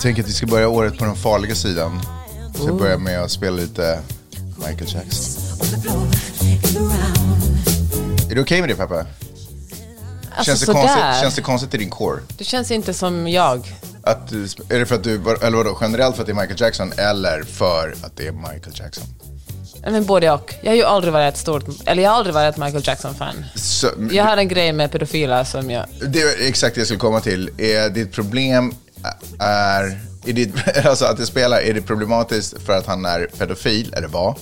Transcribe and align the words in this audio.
tänker 0.00 0.22
att 0.22 0.28
vi 0.28 0.32
ska 0.32 0.46
börja 0.46 0.68
året 0.68 0.98
på 0.98 1.04
den 1.04 1.16
farliga 1.16 1.54
sidan. 1.54 2.00
Så 2.54 2.66
jag 2.68 2.76
börjar 2.76 2.98
med 2.98 3.22
att 3.22 3.30
spela 3.30 3.56
lite 3.56 4.00
Michael 4.56 4.94
Jackson. 4.94 5.42
Är 8.30 8.34
du 8.34 8.40
okej 8.40 8.60
med 8.60 8.70
det 8.70 8.74
Peppe? 8.74 8.94
Alltså 8.94 10.44
Känns, 10.44 10.60
det 10.60 10.72
konstigt, 10.72 11.20
känns 11.20 11.34
det 11.34 11.42
konstigt 11.42 11.74
i 11.74 11.78
din 11.78 11.90
core? 11.90 12.20
Det 12.38 12.44
känns 12.44 12.70
inte 12.70 12.94
som 12.94 13.28
jag. 13.28 13.76
Att 14.02 14.28
du, 14.28 14.44
är 14.44 14.78
det 14.78 14.86
för 14.86 14.94
att 14.94 15.04
du, 15.04 15.14
eller 15.14 15.56
vadå, 15.56 15.78
generellt 15.80 16.16
för 16.16 16.22
att 16.22 16.26
det 16.26 16.32
är 16.32 16.40
Michael 16.40 16.60
Jackson 16.60 16.92
eller 16.96 17.42
för 17.42 17.94
att 18.02 18.16
det 18.16 18.26
är 18.26 18.32
Michael 18.32 18.72
Jackson? 18.74 19.04
Men 19.82 20.04
både 20.04 20.30
och. 20.30 20.54
Jag 20.62 20.70
har 20.70 20.76
ju 20.76 20.84
aldrig 20.84 21.12
varit 21.12 21.34
ett 21.34 21.40
stort, 21.40 21.64
eller 21.86 22.02
jag 22.02 22.10
har 22.10 22.16
aldrig 22.16 22.34
varit 22.34 22.54
ett 22.54 22.60
Michael 22.60 22.82
Jackson-fan. 22.86 23.44
Jag 24.10 24.24
har 24.24 24.36
en 24.36 24.48
grej 24.48 24.72
med 24.72 24.92
pedofiler 24.92 25.44
som 25.44 25.70
jag... 25.70 25.84
Det 26.06 26.20
är 26.20 26.48
exakt 26.48 26.74
det 26.74 26.80
jag 26.80 26.86
skulle 26.86 27.00
komma 27.00 27.20
till. 27.20 27.50
Är 27.58 27.88
ditt 27.88 28.12
problem 28.12 28.74
är, 29.38 30.00
är 30.26 30.32
ditt, 30.32 30.54
alltså 30.86 31.04
att 31.04 31.16
det 31.16 31.26
spelar, 31.26 31.58
är 31.60 31.74
det 31.74 31.82
problematiskt 31.82 32.54
för 32.66 32.72
att 32.78 32.86
han 32.86 33.04
är 33.04 33.26
pedofil, 33.38 33.94
eller 33.96 34.08
var? 34.08 34.36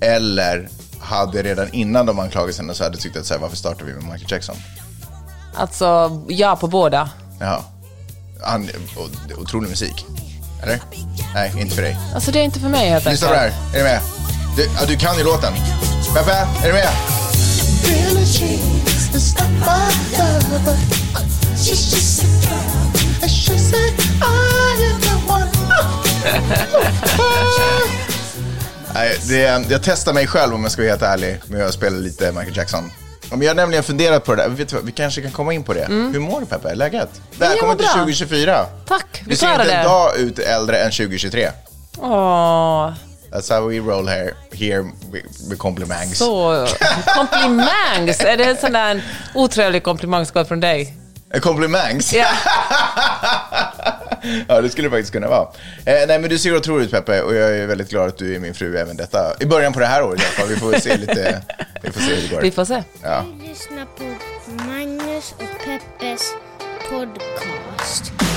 Eller 0.00 0.68
hade 1.00 1.42
redan 1.42 1.72
innan 1.72 2.06
de 2.06 2.18
anklagelserna 2.18 2.74
så 2.74 2.84
hade 2.84 2.96
du 2.96 3.00
tyckt 3.02 3.16
att 3.16 3.26
så 3.26 3.34
här, 3.34 3.40
varför 3.40 3.56
startar 3.56 3.84
vi 3.84 3.92
med 3.92 4.02
Michael 4.02 4.26
Jackson? 4.32 4.56
Alltså, 5.54 6.20
ja 6.28 6.56
på 6.56 6.66
båda. 6.68 7.10
Jaha. 7.40 7.62
Han, 8.42 8.68
o- 8.96 9.40
otrolig 9.42 9.70
musik. 9.70 10.06
Eller? 10.62 10.80
Nej, 11.34 11.52
inte 11.60 11.74
för 11.74 11.82
dig. 11.82 11.96
Alltså 12.14 12.30
det 12.30 12.38
är 12.40 12.42
inte 12.44 12.60
för 12.60 12.68
mig 12.68 12.88
helt 12.90 13.04
Lyssna 13.04 13.28
på 13.28 13.34
det 13.34 13.40
här. 13.40 13.52
Är 13.74 13.78
du 13.78 13.82
med? 13.84 14.00
Du, 14.56 14.62
ja, 14.80 14.86
du 14.88 14.96
kan 14.96 15.18
ju 15.18 15.24
låten. 15.24 15.52
Peppe, 16.14 16.32
är 16.62 16.66
du 16.66 16.72
med? 16.72 16.88
Really, 17.84 18.26
she 18.26 18.44
is 19.16 19.34
not 19.40 19.48
my 19.50 20.18
lover. 20.18 20.76
She's 21.56 21.94
just 21.94 22.22
a 22.22 22.26
girl, 22.26 23.03
and 23.22 23.30
she 23.30 23.58
said 23.58 23.92
I 24.22 24.92
am 24.92 25.00
the 25.00 25.32
one. 25.32 25.50
Nej, 28.94 29.18
det, 29.28 29.64
jag 29.70 29.82
testar 29.82 30.12
mig 30.12 30.26
själv 30.26 30.54
om 30.54 30.62
jag 30.62 30.72
ska 30.72 30.82
vara 30.82 30.90
helt 30.90 31.02
ärlig 31.02 31.40
med 31.46 31.66
att 31.66 31.74
spela 31.74 31.96
lite 31.96 32.32
Michael 32.32 32.56
Jackson. 32.56 32.90
Om 33.30 33.42
jag 33.42 33.50
har 33.50 33.54
nämligen 33.54 33.84
funderat 33.84 34.24
på 34.24 34.34
det 34.34 34.42
där. 34.42 34.48
Vet 34.48 34.68
du 34.68 34.76
vad, 34.76 34.84
vi 34.84 34.92
kanske 34.92 35.22
kan 35.22 35.30
komma 35.30 35.52
in 35.52 35.62
på 35.62 35.74
det. 35.74 35.86
Hur 35.88 36.20
mår 36.20 36.40
du 36.40 36.46
Peppe? 36.46 36.70
Är 36.70 36.74
läget? 36.74 37.08
Välkommen 37.38 37.76
till 37.76 37.86
bra. 37.86 37.92
2024. 37.94 38.66
Tack, 38.88 39.22
vi 39.24 39.30
Du 39.30 39.36
ser 39.36 39.46
klarar 39.46 39.62
inte 39.62 39.74
en 39.74 39.82
det. 39.82 39.88
dag 39.88 40.16
ut 40.16 40.38
äldre 40.38 40.78
än 40.78 40.90
2023. 40.90 41.48
Åh, 41.98 42.92
That's 43.32 43.50
how 43.50 43.68
we 43.68 43.78
roll 43.78 44.08
here, 44.08 44.34
here 44.52 44.84
with, 45.12 45.56
complimangs. 45.58 46.18
så... 46.18 46.66
Komplimangs! 47.16 48.20
Är 48.20 48.36
det 48.36 48.44
en 48.44 48.56
sån 48.56 48.72
där 48.72 49.02
otrevlig 49.34 49.82
komplimang 49.82 50.26
från 50.26 50.60
dig? 50.60 50.96
Eh, 51.34 51.40
Komplimangs? 51.40 52.12
Ja. 52.12 52.26
ja, 54.48 54.60
det 54.60 54.70
skulle 54.70 54.88
det 54.88 54.90
faktiskt 54.90 55.12
kunna 55.12 55.28
vara. 55.28 55.48
Eh, 55.84 56.06
nej, 56.06 56.18
men 56.18 56.30
du 56.30 56.38
ser 56.38 56.56
otroligt 56.56 56.86
ut 56.86 56.92
Peppe 56.92 57.22
och 57.22 57.34
jag 57.34 57.58
är 57.58 57.66
väldigt 57.66 57.90
glad 57.90 58.08
att 58.08 58.18
du 58.18 58.34
är 58.34 58.38
min 58.38 58.54
fru 58.54 58.76
även 58.76 58.96
detta. 58.96 59.34
I 59.40 59.46
början 59.46 59.72
på 59.72 59.80
det 59.80 59.86
här 59.86 60.02
året 60.02 60.20
i 60.20 60.24
alla 60.24 60.32
fall. 60.32 60.48
Vi 60.48 60.56
får 60.56 60.72
se 60.80 60.96
lite, 60.96 61.42
vi 61.82 61.92
får 61.92 62.00
se 62.00 62.14
hur 62.14 62.22
det 62.22 62.34
går. 62.34 62.42
Vi 62.42 62.50
får 62.50 62.64
se. 62.64 62.82
Ja. 63.02 63.24
Du 63.40 63.48
lyssnar 63.48 63.84
på 63.84 64.04
Magnus 64.64 65.34
och 65.38 65.64
Peppes 65.64 66.32
podcast. 66.90 68.33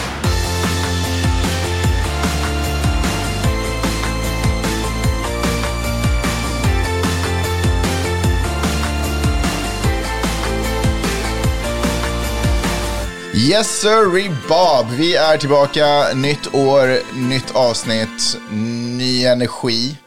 Yes 13.37 13.81
sir, 13.81 14.29
Bob. 14.47 14.97
Vi 14.97 15.15
är 15.15 15.37
tillbaka. 15.37 16.13
Nytt 16.15 16.53
år, 16.53 17.15
nytt 17.29 17.55
avsnitt, 17.55 18.37
ny 18.97 19.25
energi. 19.25 19.97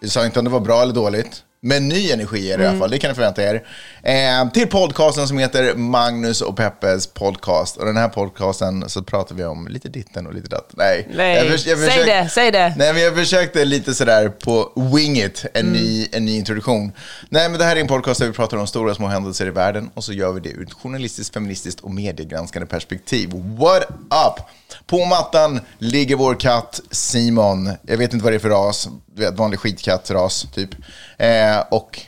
Vi 0.00 0.08
sa 0.08 0.26
inte 0.26 0.38
om 0.38 0.44
det 0.44 0.50
var 0.50 0.60
bra 0.60 0.82
eller 0.82 0.94
dåligt. 0.94 1.42
Men 1.64 1.88
ny 1.88 2.10
energi 2.10 2.52
är 2.52 2.58
det 2.58 2.64
i 2.64 2.66
alla 2.66 2.78
fall, 2.78 2.90
det 2.90 2.98
kan 2.98 3.08
ni 3.08 3.14
förvänta 3.14 3.42
er. 3.42 3.62
Eh, 4.02 4.50
till 4.52 4.66
podcasten 4.68 5.28
som 5.28 5.38
heter 5.38 5.74
Magnus 5.74 6.40
och 6.40 6.56
Peppes 6.56 7.06
podcast. 7.06 7.76
Och 7.76 7.86
den 7.86 7.96
här 7.96 8.08
podcasten 8.08 8.88
så 8.88 9.02
pratar 9.02 9.34
vi 9.34 9.44
om 9.44 9.68
lite 9.68 9.88
ditten 9.88 10.26
och 10.26 10.34
lite 10.34 10.48
datt. 10.48 10.70
Nej, 10.76 11.08
Nej, 11.14 11.36
Jag 11.36 11.46
förs- 11.46 11.66
jag 11.66 11.78
säg 11.78 11.88
försöker- 11.88 12.22
det, 12.22 12.28
säg 12.28 12.50
det. 12.50 12.74
Nej, 12.78 12.92
men 12.92 13.02
jag 13.02 13.14
försökte 13.14 13.64
lite 13.64 13.94
sådär 13.94 14.28
på 14.28 14.72
wing 14.94 15.18
it, 15.18 15.44
en, 15.54 15.66
ny, 15.66 16.08
en 16.12 16.24
ny 16.24 16.36
introduktion. 16.36 16.92
Nej, 17.28 17.48
men 17.48 17.58
det 17.58 17.64
här 17.64 17.76
är 17.76 17.80
en 17.80 17.86
podcast 17.88 18.20
där 18.20 18.26
vi 18.26 18.32
pratar 18.32 18.56
om 18.56 18.66
stora 18.66 18.90
och 18.90 18.96
små 18.96 19.06
händelser 19.06 19.46
i 19.46 19.50
världen 19.50 19.90
och 19.94 20.04
så 20.04 20.12
gör 20.12 20.32
vi 20.32 20.40
det 20.40 20.48
ur 20.48 20.62
ett 20.66 20.72
journalistiskt, 20.72 21.34
feministiskt 21.34 21.80
och 21.80 21.90
mediegranskande 21.90 22.66
perspektiv. 22.66 23.30
What 23.58 23.82
up? 24.26 24.44
På 24.86 25.04
mattan 25.04 25.60
ligger 25.78 26.16
vår 26.16 26.34
katt 26.40 26.80
Simon. 26.90 27.70
Jag 27.82 27.96
vet 27.96 28.12
inte 28.12 28.24
vad 28.24 28.32
det 28.32 28.36
är 28.36 28.40
för 28.40 28.48
ras, 28.50 28.88
vanlig 29.32 29.58
skitkattsras 29.58 30.46
typ. 30.54 30.70
Eh, 31.18 31.51
och 31.60 32.00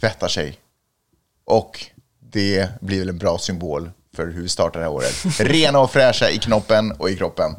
tvättar 0.00 0.28
sig. 0.28 0.58
Och 1.44 1.84
det 2.32 2.68
blir 2.80 2.98
väl 2.98 3.08
en 3.08 3.18
bra 3.18 3.38
symbol 3.38 3.90
för 4.16 4.26
hur 4.26 4.42
vi 4.42 4.48
startar 4.48 4.80
det 4.80 4.86
här 4.86 4.92
året. 4.92 5.14
Rena 5.40 5.78
och 5.80 5.90
fräscha 5.90 6.30
i 6.30 6.38
knoppen 6.38 6.92
och 6.92 7.10
i 7.10 7.16
kroppen. 7.16 7.56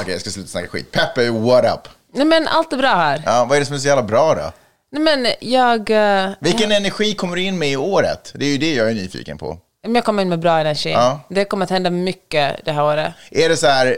Okej, 0.00 0.12
jag 0.12 0.20
ska 0.20 0.30
sluta 0.30 0.48
snacka 0.48 0.68
skit. 0.68 0.92
Peppe, 0.92 1.30
what 1.30 1.64
up? 1.64 1.88
Nej 2.14 2.24
men 2.26 2.48
allt 2.48 2.72
är 2.72 2.76
bra 2.76 2.94
här. 2.94 3.22
Ja, 3.26 3.44
vad 3.48 3.56
är 3.56 3.60
det 3.60 3.66
som 3.66 3.74
är 3.74 3.78
så 3.78 3.86
jävla 3.88 4.02
bra 4.02 4.34
då? 4.34 4.52
Nej 4.90 5.02
men 5.02 5.32
jag... 5.40 5.90
eh, 5.90 6.30
Vilken 6.40 6.72
energi 6.72 7.14
kommer 7.14 7.36
du 7.36 7.42
in 7.42 7.58
med 7.58 7.68
i 7.70 7.76
året? 7.76 8.32
Det 8.34 8.44
är 8.44 8.50
ju 8.50 8.58
det 8.58 8.74
jag 8.74 8.90
är 8.90 8.94
nyfiken 8.94 9.38
på. 9.38 9.58
men 9.82 9.94
jag 9.94 10.04
kommer 10.04 10.22
in 10.22 10.28
med 10.28 10.38
bra 10.38 10.58
energi. 10.58 10.90
Ja. 10.90 11.20
Det 11.30 11.44
kommer 11.44 11.64
att 11.64 11.70
hända 11.70 11.90
mycket 11.90 12.64
det 12.64 12.72
här 12.72 12.82
året. 12.84 13.12
Är 13.30 13.48
det 13.48 13.56
så 13.56 13.66
här, 13.66 13.96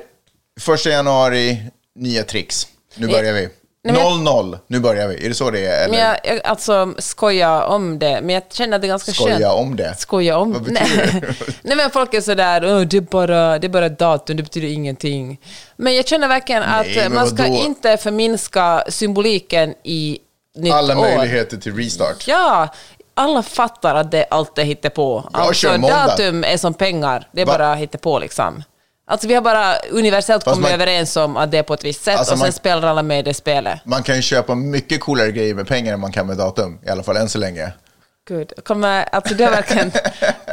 första 0.60 0.90
januari, 0.90 1.62
nya 1.94 2.22
tricks. 2.22 2.66
Nu 2.94 3.08
börjar 3.08 3.32
vi. 3.32 3.48
Nej, 3.84 3.94
men- 3.94 4.26
0-0, 4.26 4.58
nu 4.66 4.80
börjar 4.80 5.08
vi. 5.08 5.24
Är 5.24 5.28
det 5.28 5.34
så 5.34 5.50
det 5.50 5.66
är? 5.66 5.84
Eller 5.84 5.90
Men 5.90 6.00
jag, 6.00 6.16
jag 6.24 6.46
alltså 6.46 6.94
skoja 6.98 7.64
om 7.64 7.98
det, 7.98 8.20
men 8.22 8.34
jag 8.34 8.42
känner 8.50 8.76
att 8.76 8.82
det 8.82 8.86
är 8.86 8.88
ganska 8.88 9.12
skönt. 9.12 9.30
skoja 9.30 9.52
om 9.52 9.76
det? 9.76 9.94
Skoja 9.98 10.38
om 10.38 10.52
Vad 10.52 10.62
betyder 10.62 11.10
Nej. 11.12 11.34
Nej 11.62 11.76
men 11.76 11.90
folk 11.90 12.14
är 12.14 12.20
sådär, 12.20 12.64
"Åh, 12.64 12.80
det, 12.80 12.96
är 12.96 13.00
bara, 13.00 13.58
det 13.58 13.66
är 13.66 13.68
bara 13.68 13.86
ett 13.86 13.98
datum, 13.98 14.36
det 14.36 14.42
betyder 14.42 14.68
ingenting. 14.68 15.40
Men 15.76 15.96
jag 15.96 16.06
känner 16.08 16.28
verkligen 16.28 16.62
att 16.62 16.86
Nej, 16.86 16.96
men 17.02 17.14
man 17.14 17.26
ska 17.26 17.42
vadå? 17.42 17.54
inte 17.54 17.96
förminska 17.96 18.84
symboliken 18.88 19.74
i 19.84 20.18
nytt 20.56 20.72
Alla 20.72 20.98
år. 20.98 21.00
möjligheter 21.00 21.56
till 21.56 21.74
restart. 21.76 22.24
Ja, 22.28 22.68
alla 23.14 23.42
fattar 23.42 23.94
att 23.94 24.10
det 24.10 24.26
allt 24.30 24.58
är 24.58 24.64
hittepå. 24.64 25.24
Jag 25.32 25.40
Alltså 25.42 25.54
kör 25.68 25.78
måndag. 25.78 26.06
datum 26.06 26.44
är 26.44 26.56
som 26.56 26.74
pengar, 26.74 27.28
det 27.32 27.40
är 27.40 27.46
Va? 27.46 27.52
bara 27.58 27.74
hittepå 27.74 28.18
liksom. 28.18 28.62
Alltså 29.10 29.28
vi 29.28 29.34
har 29.34 29.42
bara 29.42 29.76
universellt 29.90 30.44
Fast 30.44 30.54
kommit 30.54 30.70
man- 30.70 30.80
överens 30.80 31.16
om 31.16 31.36
att 31.36 31.50
det 31.50 31.58
är 31.58 31.62
på 31.62 31.74
ett 31.74 31.84
visst 31.84 32.04
sätt 32.04 32.16
Alltså, 32.18 32.32
och 32.34 32.38
sen 32.38 32.46
man- 32.46 32.52
spelar 32.52 32.88
alla 32.88 33.02
med 33.02 33.18
i 33.18 33.22
det 33.22 33.34
spelet. 33.34 33.80
Man 33.84 34.02
kan 34.02 34.16
ju 34.16 34.22
köpa 34.22 34.54
mycket 34.54 35.00
coolare 35.00 35.32
grejer 35.32 35.54
med 35.54 35.66
pengar 35.68 35.92
än 35.94 36.00
man 36.00 36.12
kan 36.12 36.26
med 36.26 36.36
datum. 36.36 36.78
I 36.86 36.90
alla 36.90 37.02
fall 37.02 37.16
än 37.16 37.28
så 37.28 37.38
länge. 37.38 37.72
Gud, 38.30 38.52
kommer, 38.64 39.08
alltså 39.12 39.34
du 39.34 39.44
har 39.44 39.50
verkligen 39.50 39.92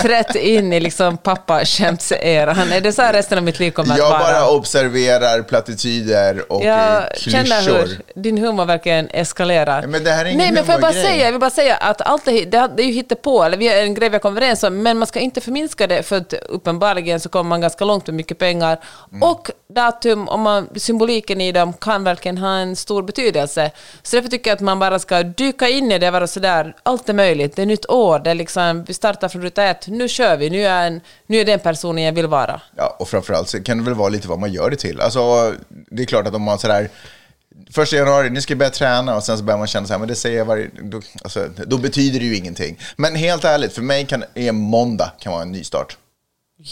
trätt 0.02 0.36
in 0.36 0.74
i 0.74 0.80
liksom 0.80 1.18
pappaskämtseran. 1.18 2.72
Är 2.72 2.82
det 2.82 2.94
så 2.94 3.02
här 3.02 3.14
resten 3.14 3.38
av 3.38 3.44
mitt 3.44 3.60
liv 3.60 3.72
kommer 3.72 3.94
att 3.94 4.00
Jag 4.00 4.10
vara? 4.10 4.20
bara 4.20 4.50
observerar 4.50 5.42
plattityder 5.42 6.52
och 6.52 6.64
jag 6.66 6.96
eh, 6.98 7.04
känner 7.18 7.62
klyschor. 7.62 7.88
hur 8.16 8.22
din 8.22 8.38
humor 8.38 8.66
verkligen 8.66 9.10
eskalerar. 9.10 9.88
Men 9.88 10.04
det 10.04 10.12
här 10.12 10.26
är 10.26 10.30
ingen 10.30 10.38
Nej, 10.38 10.52
men 10.52 10.66
får 10.66 10.74
jag 10.74 10.82
bara 10.82 10.92
humorgrej. 10.92 11.12
säga, 11.14 11.26
jag 11.26 11.32
vill 11.32 11.40
bara 11.42 11.50
säga 11.50 11.76
att 11.76 12.02
allt 12.02 12.28
är, 12.28 12.32
det, 12.46 12.70
det 12.78 12.84
är 12.84 12.88
ju 12.88 12.94
hittepå, 12.94 13.44
eller 13.44 13.58
vi 13.58 13.68
är 13.68 13.84
en 13.84 13.94
grej 13.94 14.10
vi 14.10 14.16
har 14.16 14.20
kommit 14.20 14.38
överens 14.38 14.64
om, 14.64 14.84
men 14.84 14.98
man 14.98 15.08
ska 15.08 15.20
inte 15.20 15.42
förminska 15.42 15.88
det, 15.88 16.04
för 16.04 16.16
att 16.18 16.34
uppenbarligen 16.34 17.20
så 17.20 17.30
kommer 17.30 17.50
man 17.50 17.62
ganska 17.62 17.86
långt 17.86 18.08
med 18.08 18.16
mycket 18.16 18.38
pengar. 18.38 18.80
Mm. 19.12 19.24
Och 19.24 19.52
datum, 19.76 20.28
om 20.28 20.42
man, 20.42 20.70
symboliken 20.76 21.42
i 21.42 21.52
dem 21.52 21.74
kan 21.74 22.04
verkligen 22.04 22.38
ha 22.38 22.56
en 22.58 22.76
stor 22.76 23.04
betydelse. 23.04 23.72
Så 24.04 24.16
därför 24.16 24.30
tycker 24.30 24.50
jag 24.50 24.56
att 24.56 24.62
man 24.62 24.80
bara 24.80 25.00
ska 25.00 25.24
dyka 25.24 25.68
in 25.70 25.92
i 25.92 26.00
det, 26.00 26.12
vara 26.12 26.28
sådär, 26.28 26.76
allt 26.84 27.10
är 27.10 27.14
möjligt, 27.14 27.58
är 27.68 27.72
nytt 27.72 27.90
år, 27.90 28.20
det 28.20 28.32
är 28.32 28.36
liksom, 28.36 28.84
vi 28.84 28.94
startar 28.94 29.30
från 29.30 29.42
ruta 29.42 29.64
ett, 29.64 29.88
nu 29.88 30.08
kör 30.08 30.38
vi, 30.38 30.50
nu 30.50 30.66
är, 30.66 30.88
en, 30.88 31.02
nu 31.28 31.38
är 31.38 31.46
den 31.46 31.60
personen 31.60 32.04
jag 32.04 32.14
vill 32.14 32.28
vara. 32.28 32.62
Ja, 32.76 32.96
och 33.00 33.08
framförallt 33.08 33.50
så 33.50 33.64
kan 33.64 33.78
det 33.78 33.84
väl 33.84 33.94
vara 33.94 34.10
lite 34.10 34.28
vad 34.28 34.40
man 34.40 34.52
gör 34.52 34.70
det 34.70 34.76
till. 34.76 35.02
Alltså, 35.02 35.54
det 35.70 36.04
är 36.04 36.06
klart 36.06 36.28
att 36.28 36.34
om 36.34 36.42
man 36.42 36.60
sådär, 36.60 36.90
första 37.72 37.96
januari, 37.96 38.30
nu 38.30 38.42
ska 38.42 38.52
jag 38.52 38.58
börja 38.58 38.72
träna 38.72 39.16
och 39.16 39.24
sen 39.24 39.38
så 39.38 39.44
börjar 39.44 39.58
man 39.58 39.68
känna 39.68 39.88
så 39.88 39.94
här, 39.94 40.00
men 40.00 40.08
det 40.08 40.16
säger 40.16 40.38
jag 40.38 40.46
varje, 40.46 40.70
då, 40.82 41.02
alltså, 41.24 41.50
då 41.68 41.78
betyder 41.78 42.20
det 42.20 42.26
ju 42.26 42.36
ingenting. 42.36 42.80
Men 42.96 43.16
helt 43.16 43.44
ärligt, 43.44 43.74
för 43.74 43.82
mig 43.82 44.06
kan 44.06 44.24
en 44.34 44.56
måndag 44.56 45.12
kan 45.20 45.32
vara 45.34 45.42
en 45.42 45.52
ny 45.52 45.64
start. 45.64 45.98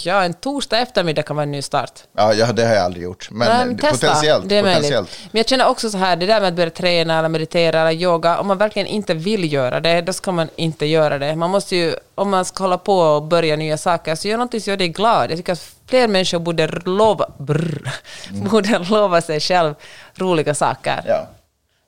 Ja, 0.04 0.24
en 0.24 0.34
torsdag 0.34 0.80
eftermiddag 0.80 1.24
kan 1.24 1.36
vara 1.36 1.44
en 1.44 1.52
ny 1.52 1.62
start. 1.62 1.92
Ja, 2.18 2.34
ja 2.34 2.52
det 2.52 2.66
har 2.66 2.74
jag 2.74 2.84
aldrig 2.84 3.04
gjort. 3.04 3.28
Men, 3.32 3.48
Nej, 3.48 3.66
men 3.66 3.78
testa. 3.78 4.08
potentiellt. 4.08 4.50
det 4.50 4.56
är 4.56 4.64
möjligt. 4.64 4.78
potentiellt. 4.78 5.20
Men 5.32 5.40
jag 5.40 5.48
känner 5.48 5.68
också 5.68 5.90
så 5.90 5.98
här, 5.98 6.16
det 6.16 6.26
där 6.26 6.40
med 6.40 6.48
att 6.48 6.54
börja 6.54 6.70
träna 6.70 7.20
eller 7.20 7.30
meditera 7.30 7.82
eller 7.82 8.02
yoga, 8.02 8.38
om 8.38 8.48
man 8.48 8.58
verkligen 8.58 8.88
inte 8.88 9.14
vill 9.14 9.54
göra 9.54 9.80
det, 9.80 10.02
då 10.02 10.14
ska 10.14 10.32
man 10.32 10.50
inte 10.56 10.86
göra 10.86 11.20
det. 11.20 11.36
Man 11.36 11.50
måste 11.50 11.76
ju, 11.76 11.96
om 12.16 12.30
man 12.30 12.46
ska 12.46 12.64
hålla 12.64 12.78
på 12.78 13.00
och 13.00 13.24
börja 13.24 13.56
nya 13.56 13.78
saker, 13.78 14.16
så 14.16 14.28
gör 14.28 14.38
någonting 14.38 14.62
som 14.62 14.72
gör 14.72 14.78
dig 14.78 14.90
glad. 14.90 15.32
Jag 15.32 15.38
tycker 15.38 15.54
att 15.54 15.72
fler 15.88 16.08
människor 16.08 16.40
borde 16.40 16.68
lova, 16.68 17.32
brr, 17.38 17.92
borde 18.50 18.80
lova 18.80 19.22
sig 19.22 19.40
själv 19.40 19.76
roliga 20.16 20.54
saker. 20.54 21.04
Ja. 21.08 21.28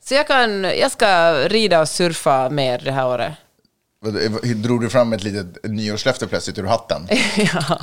Så 0.03 0.13
jag, 0.13 0.27
kan, 0.27 0.63
jag 0.63 0.91
ska 0.91 1.33
rida 1.33 1.81
och 1.81 1.89
surfa 1.89 2.49
mer 2.49 2.81
det 2.85 2.91
här 2.91 3.07
året. 3.07 3.31
Drog 4.55 4.81
du 4.81 4.89
fram 4.89 5.13
ett 5.13 5.23
litet 5.23 5.63
nyårslöfte 5.63 6.27
plötsligt 6.27 6.57
ur 6.57 6.63
hatten? 6.63 7.07
ja. 7.53 7.79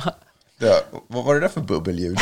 Det, 0.57 0.83
vad 1.07 1.25
var 1.25 1.33
det 1.33 1.39
där 1.39 1.47
för 1.47 1.61
bubbelljud? 1.61 2.19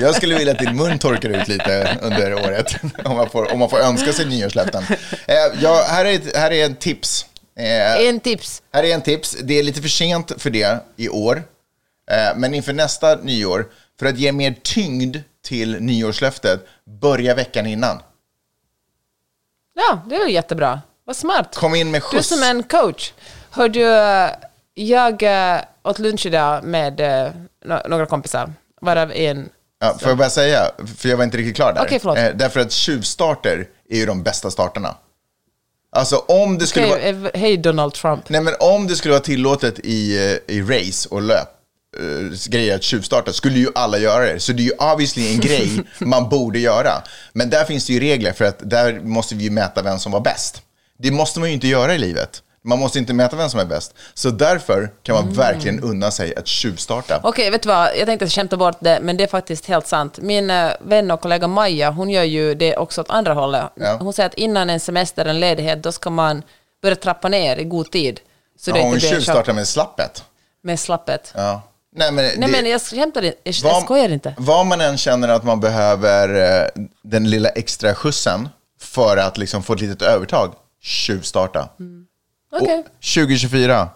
Jag 0.00 0.14
skulle 0.14 0.38
vilja 0.38 0.52
att 0.52 0.58
din 0.58 0.76
mun 0.76 0.98
torkar 0.98 1.28
ut 1.30 1.48
lite 1.48 1.98
under 2.02 2.34
året. 2.34 2.74
Om 3.04 3.16
man 3.16 3.30
får, 3.30 3.52
om 3.52 3.58
man 3.58 3.70
får 3.70 3.78
önska 3.80 4.12
sig 4.12 4.26
nyårslöften. 4.26 4.82
Eh, 5.26 5.34
ja, 5.62 5.84
här, 5.88 6.04
är 6.04 6.12
ett, 6.14 6.36
här 6.36 6.50
är 6.50 6.64
en 6.66 6.76
tips. 6.76 7.26
Eh, 7.56 8.06
En 8.08 8.20
tips. 8.20 8.62
här 8.72 8.84
är 8.84 8.94
en 8.94 9.02
tips. 9.02 9.36
Det 9.42 9.58
är 9.58 9.62
lite 9.62 9.82
för 9.82 9.88
sent 9.88 10.32
för 10.42 10.50
det 10.50 10.84
i 10.96 11.08
år. 11.08 11.42
Eh, 12.10 12.36
men 12.36 12.54
inför 12.54 12.72
nästa 12.72 13.14
nyår, 13.14 13.66
för 13.98 14.06
att 14.06 14.18
ge 14.18 14.32
mer 14.32 14.54
tyngd 14.62 15.16
till 15.44 15.80
nyårslöftet, 15.80 16.66
börja 17.00 17.34
veckan 17.34 17.66
innan. 17.66 18.02
Ja, 19.74 20.02
det 20.08 20.14
är 20.14 20.18
väl 20.24 20.32
jättebra. 20.32 20.80
Vad 21.04 21.16
smart. 21.16 21.54
Kom 21.54 21.74
in 21.74 21.90
med 21.90 22.00
Du 22.00 22.06
skjuts. 22.06 22.28
som 22.28 22.42
en 22.42 22.62
coach. 22.62 23.12
Hör 23.50 23.68
du, 23.68 23.92
eh, 23.92 24.30
jag 24.74 25.22
eh, 25.22 25.60
åt 25.82 25.98
lunch 25.98 26.26
idag 26.26 26.64
med 26.64 27.00
eh, 27.00 27.32
några 27.88 28.06
kompisar, 28.06 28.52
varav 28.80 29.12
en... 29.12 29.48
Ja, 29.80 29.98
får 30.00 30.08
jag 30.08 30.18
bara 30.18 30.30
säga, 30.30 30.70
för 30.96 31.08
jag 31.08 31.16
var 31.16 31.24
inte 31.24 31.36
riktigt 31.36 31.56
klar 31.56 31.72
där. 31.72 31.82
Okej, 31.82 31.98
förlåt. 31.98 32.18
Eh, 32.18 32.30
därför 32.34 32.60
att 32.60 32.72
tjuvstarter 32.72 33.68
är 33.90 33.96
ju 33.96 34.06
de 34.06 34.22
bästa 34.22 34.50
starterna. 34.50 34.96
Alltså 35.96 36.16
om 36.16 36.58
det 36.58 36.66
skulle 36.66 36.92
Okej, 36.92 37.12
vara... 37.12 37.30
hej 37.34 37.56
Donald 37.56 37.94
Trump. 37.94 38.28
Nej, 38.28 38.40
men 38.40 38.54
om 38.60 38.86
det 38.86 38.96
skulle 38.96 39.12
vara 39.12 39.22
tillåtet 39.22 39.78
i, 39.78 40.14
i 40.46 40.62
race 40.62 41.08
och 41.08 41.22
löp, 41.22 41.48
uh, 42.00 42.32
grejer 42.48 42.74
att 42.74 42.82
tjuvstarta, 42.82 43.32
skulle 43.32 43.58
ju 43.58 43.68
alla 43.74 43.98
göra 43.98 44.24
det. 44.24 44.40
Så 44.40 44.52
det 44.52 44.62
är 44.62 44.64
ju 44.64 44.92
obviously 44.92 45.34
en 45.34 45.40
grej 45.40 45.70
man 45.98 46.28
borde 46.28 46.58
göra. 46.58 47.02
Men 47.32 47.50
där 47.50 47.64
finns 47.64 47.86
det 47.86 47.92
ju 47.92 48.00
regler, 48.00 48.32
för 48.32 48.44
att 48.44 48.70
där 48.70 49.00
måste 49.00 49.34
vi 49.34 49.44
ju 49.44 49.50
mäta 49.50 49.82
vem 49.82 49.98
som 49.98 50.12
var 50.12 50.20
bäst. 50.20 50.62
Det 51.02 51.10
måste 51.10 51.40
man 51.40 51.48
ju 51.48 51.54
inte 51.54 51.66
göra 51.68 51.94
i 51.94 51.98
livet. 51.98 52.42
Man 52.64 52.78
måste 52.78 52.98
inte 52.98 53.12
mäta 53.14 53.36
vem 53.36 53.50
som 53.50 53.60
är 53.60 53.64
bäst. 53.64 53.94
Så 54.14 54.30
därför 54.30 54.90
kan 55.02 55.16
Mm. 55.16 55.26
man 55.28 55.34
verkligen 55.34 55.80
unna 55.80 56.10
sig 56.10 56.36
att 56.36 56.46
tjuvstarta. 56.46 57.20
Okej, 57.22 57.50
vet 57.50 57.62
du 57.62 57.68
vad? 57.68 57.88
Jag 57.96 58.06
tänkte 58.06 58.28
skämta 58.28 58.56
bort 58.56 58.76
det, 58.80 58.98
men 59.02 59.16
det 59.16 59.24
är 59.24 59.28
faktiskt 59.28 59.66
helt 59.66 59.86
sant. 59.86 60.18
Min 60.22 60.50
eh, 60.50 60.70
vän 60.80 61.10
och 61.10 61.20
kollega 61.20 61.46
Maja, 61.48 61.90
hon 61.90 62.10
gör 62.10 62.22
ju 62.22 62.54
det 62.54 62.76
också 62.76 63.00
åt 63.00 63.10
andra 63.10 63.34
hållet. 63.34 63.64
Ja. 63.74 63.96
Hon 64.00 64.12
säger 64.12 64.28
att 64.28 64.34
innan 64.34 64.70
en 64.70 64.80
semester, 64.80 65.24
en 65.24 65.40
ledighet, 65.40 65.82
då 65.82 65.92
ska 65.92 66.10
man 66.10 66.42
börja 66.82 66.96
trappa 66.96 67.28
ner 67.28 67.56
i 67.56 67.64
god 67.64 67.90
tid. 67.90 68.20
Så 68.60 68.70
Ja, 68.70 68.74
det 68.74 68.82
hon 68.82 69.00
tjuvstartar 69.00 69.52
med 69.52 69.68
slappet. 69.68 70.24
med 70.62 70.80
slappet. 70.80 71.32
Ja. 71.36 71.62
Nej, 71.96 72.12
men, 72.12 72.24
Nej 72.24 72.36
det- 72.40 72.46
men 72.62 72.70
jag 72.70 72.82
skämtar 72.82 73.22
inte, 73.22 73.38
jag, 73.44 73.54
Vad- 73.62 73.72
jag 73.72 73.82
skojar 73.82 74.08
inte. 74.08 74.34
Vad 74.38 74.66
man 74.66 74.80
än 74.80 74.98
känner 74.98 75.28
att 75.28 75.44
man 75.44 75.60
behöver 75.60 76.28
eh, 76.62 76.82
den 77.02 77.30
lilla 77.30 77.48
extra 77.48 77.94
skjutsen 77.94 78.48
för 78.80 79.16
att 79.16 79.38
liksom 79.38 79.62
få 79.62 79.72
ett 79.72 79.80
litet 79.80 80.02
övertag, 80.02 80.54
tjuvstarta. 80.82 81.68
Okej. 82.52 82.78
Och 82.78 82.84
2024, 83.14 83.88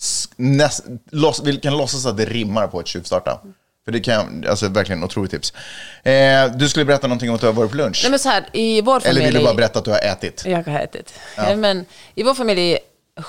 s- 0.00 0.28
näst, 0.36 0.84
låts, 1.10 1.40
vi 1.44 1.56
kan 1.56 1.76
låtsas 1.76 2.06
att 2.06 2.16
det 2.16 2.24
rimmar 2.24 2.66
på 2.66 2.78
att 2.78 2.86
tjuvstarta. 2.86 3.40
För 3.84 3.92
det 3.92 4.00
kan, 4.00 4.44
alltså 4.48 4.68
verkligen 4.68 5.04
otroligt 5.04 5.30
tips. 5.30 5.52
Eh, 6.02 6.46
du 6.54 6.68
skulle 6.68 6.84
berätta 6.84 7.06
någonting 7.06 7.28
om 7.28 7.34
att 7.34 7.40
du 7.40 7.46
har 7.46 7.54
varit 7.54 7.70
på 7.70 7.76
lunch. 7.76 8.00
Nej 8.04 8.10
men 8.10 8.18
så 8.18 8.28
här, 8.28 8.46
i 8.52 8.80
vår 8.80 9.00
familj... 9.00 9.18
Eller 9.20 9.30
vill 9.32 9.40
du 9.40 9.44
bara 9.44 9.54
berätta 9.54 9.78
att 9.78 9.84
du 9.84 9.90
har 9.90 9.98
ätit? 9.98 10.42
Jag 10.46 10.62
har 10.68 10.80
ätit. 10.80 11.14
Ja. 11.36 11.56
Men 11.56 11.86
i 12.14 12.22
vår 12.22 12.34
familj 12.34 12.78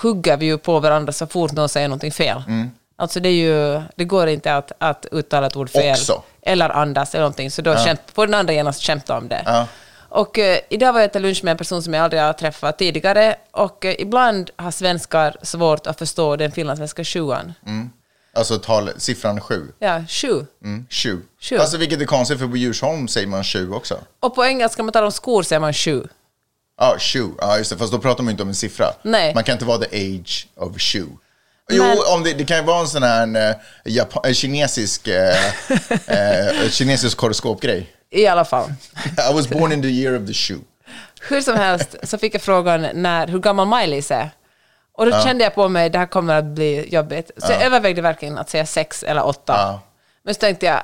hugger 0.02 0.38
vi 0.38 0.46
ju 0.46 0.58
på 0.58 0.80
varandra 0.80 1.14
så 1.14 1.28
fort 1.28 1.52
någon 1.52 1.70
säger 1.70 1.88
någonting 1.88 2.12
fel. 2.12 2.44
Mm. 2.48 2.72
Alltså 2.96 3.20
det 3.20 3.30
är 3.30 3.34
ju, 3.34 3.82
det 3.96 4.06
går 4.06 4.28
inte 4.28 4.56
att, 4.56 4.72
att 4.78 5.06
uttala 5.12 5.48
ett 5.48 5.56
ord 5.56 5.70
fel. 5.70 5.92
Också. 5.92 6.24
Eller 6.42 6.70
andas 6.70 7.14
eller 7.16 7.22
någonting. 7.22 7.52
Så 7.52 7.62
då 7.62 7.78
kämt, 7.78 8.02
får 8.14 8.28
den 8.28 8.34
andra 8.34 8.54
genast 8.54 8.80
kämpa 8.82 9.18
om 9.18 9.28
det. 9.28 9.42
Ja. 9.46 9.68
Och 10.10 10.40
eh, 10.40 10.60
idag 10.70 10.94
var 10.94 11.00
jag 11.00 11.10
ätit 11.10 11.22
lunch 11.22 11.44
med 11.44 11.52
en 11.52 11.58
person 11.58 11.84
som 11.84 11.94
jag 11.94 12.04
aldrig 12.04 12.22
har 12.22 12.34
träffat 12.34 12.78
tidigare. 12.78 13.36
Och 13.52 13.86
eh, 13.86 13.96
ibland 14.00 14.50
har 14.56 14.72
svenskar 14.72 15.38
svårt 15.42 15.88
att 15.88 16.00
förstå 16.00 16.36
den 16.36 16.52
finlandssvenska 16.52 17.04
sjuan. 17.04 17.54
Alltså 18.34 18.60
tal, 18.60 18.90
siffran 18.98 19.42
sju. 19.42 19.68
Ja, 19.80 20.04
sju. 20.08 20.46
Mm, 20.64 20.86
sju. 20.90 21.22
Sju. 21.42 21.58
Alltså 21.58 21.78
vilket 21.78 22.02
är 22.02 22.06
konstigt, 22.06 22.40
för 22.40 22.48
på 22.48 22.58
Djursholm 22.58 23.08
säger 23.08 23.28
man 23.28 23.44
sju 23.44 23.72
också. 23.72 24.00
Och 24.20 24.36
på 24.36 24.46
engelska, 24.46 24.82
om 24.82 24.86
man 24.86 24.94
talar 24.94 25.06
om 25.06 25.12
skor, 25.12 25.44
säger 25.44 25.60
man 25.60 25.74
sju. 25.74 26.08
Ja, 26.82 26.96
shoe. 27.00 27.32
Ja, 27.38 27.58
just 27.58 27.70
det. 27.72 27.78
Fast 27.78 27.92
då 27.92 28.00
pratar 28.00 28.24
man 28.24 28.32
inte 28.32 28.44
om 28.44 28.50
en 28.50 28.56
siffra. 28.56 28.86
Nej. 29.02 29.34
Man 29.34 29.44
kan 29.44 29.54
inte 29.54 29.66
vara 29.66 29.78
the 29.78 30.16
age 30.16 30.48
of 30.56 30.82
shoe. 30.82 31.08
Jo, 31.72 31.84
Men- 31.84 31.98
om 32.16 32.24
det, 32.24 32.34
det 32.34 32.46
kan 32.46 32.58
ju 32.58 32.64
vara 32.64 32.80
en 32.82 32.88
sån 32.88 33.04
här 33.04 33.50
eh, 33.50 33.56
Japan, 33.86 34.34
kinesisk, 34.34 35.08
eh, 35.08 35.46
eh, 36.08 36.70
kinesisk 36.70 37.20
horoskopgrej. 37.20 37.90
I 38.12 38.28
alla 38.28 38.46
fall. 38.46 38.70
I 39.32 39.34
was 39.34 39.50
born 39.50 39.72
in 39.72 39.82
the 39.82 39.88
year 39.88 40.22
of 40.22 40.28
the 40.28 40.34
shoe. 40.34 40.60
Hur 41.30 41.42
som 41.42 41.56
helst 41.56 41.96
så 42.04 42.18
fick 42.18 42.36
jag 42.36 42.42
frågan 42.42 42.88
när, 42.94 43.28
hur 43.28 43.40
gammal 43.40 43.68
Maj-Lis 43.68 44.12
är. 44.12 44.30
Och 44.94 45.06
då 45.06 45.12
kände 45.24 45.44
jag 45.44 45.56
på 45.56 45.70
mig 45.70 45.86
att 45.86 45.92
det 45.94 46.00
här 46.00 46.06
kommer 46.06 46.36
att 46.36 46.46
bli 46.46 46.94
jobbigt. 46.94 47.32
Så 47.38 47.52
jag 47.52 47.64
övervägde 47.64 48.02
verkligen 48.02 48.38
att 48.38 48.50
säga 48.50 48.66
sex 48.66 49.04
eller 49.04 49.26
åtta. 49.26 49.80
Men 50.24 50.34
så 50.34 50.40
tänkte 50.40 50.66
jag, 50.66 50.84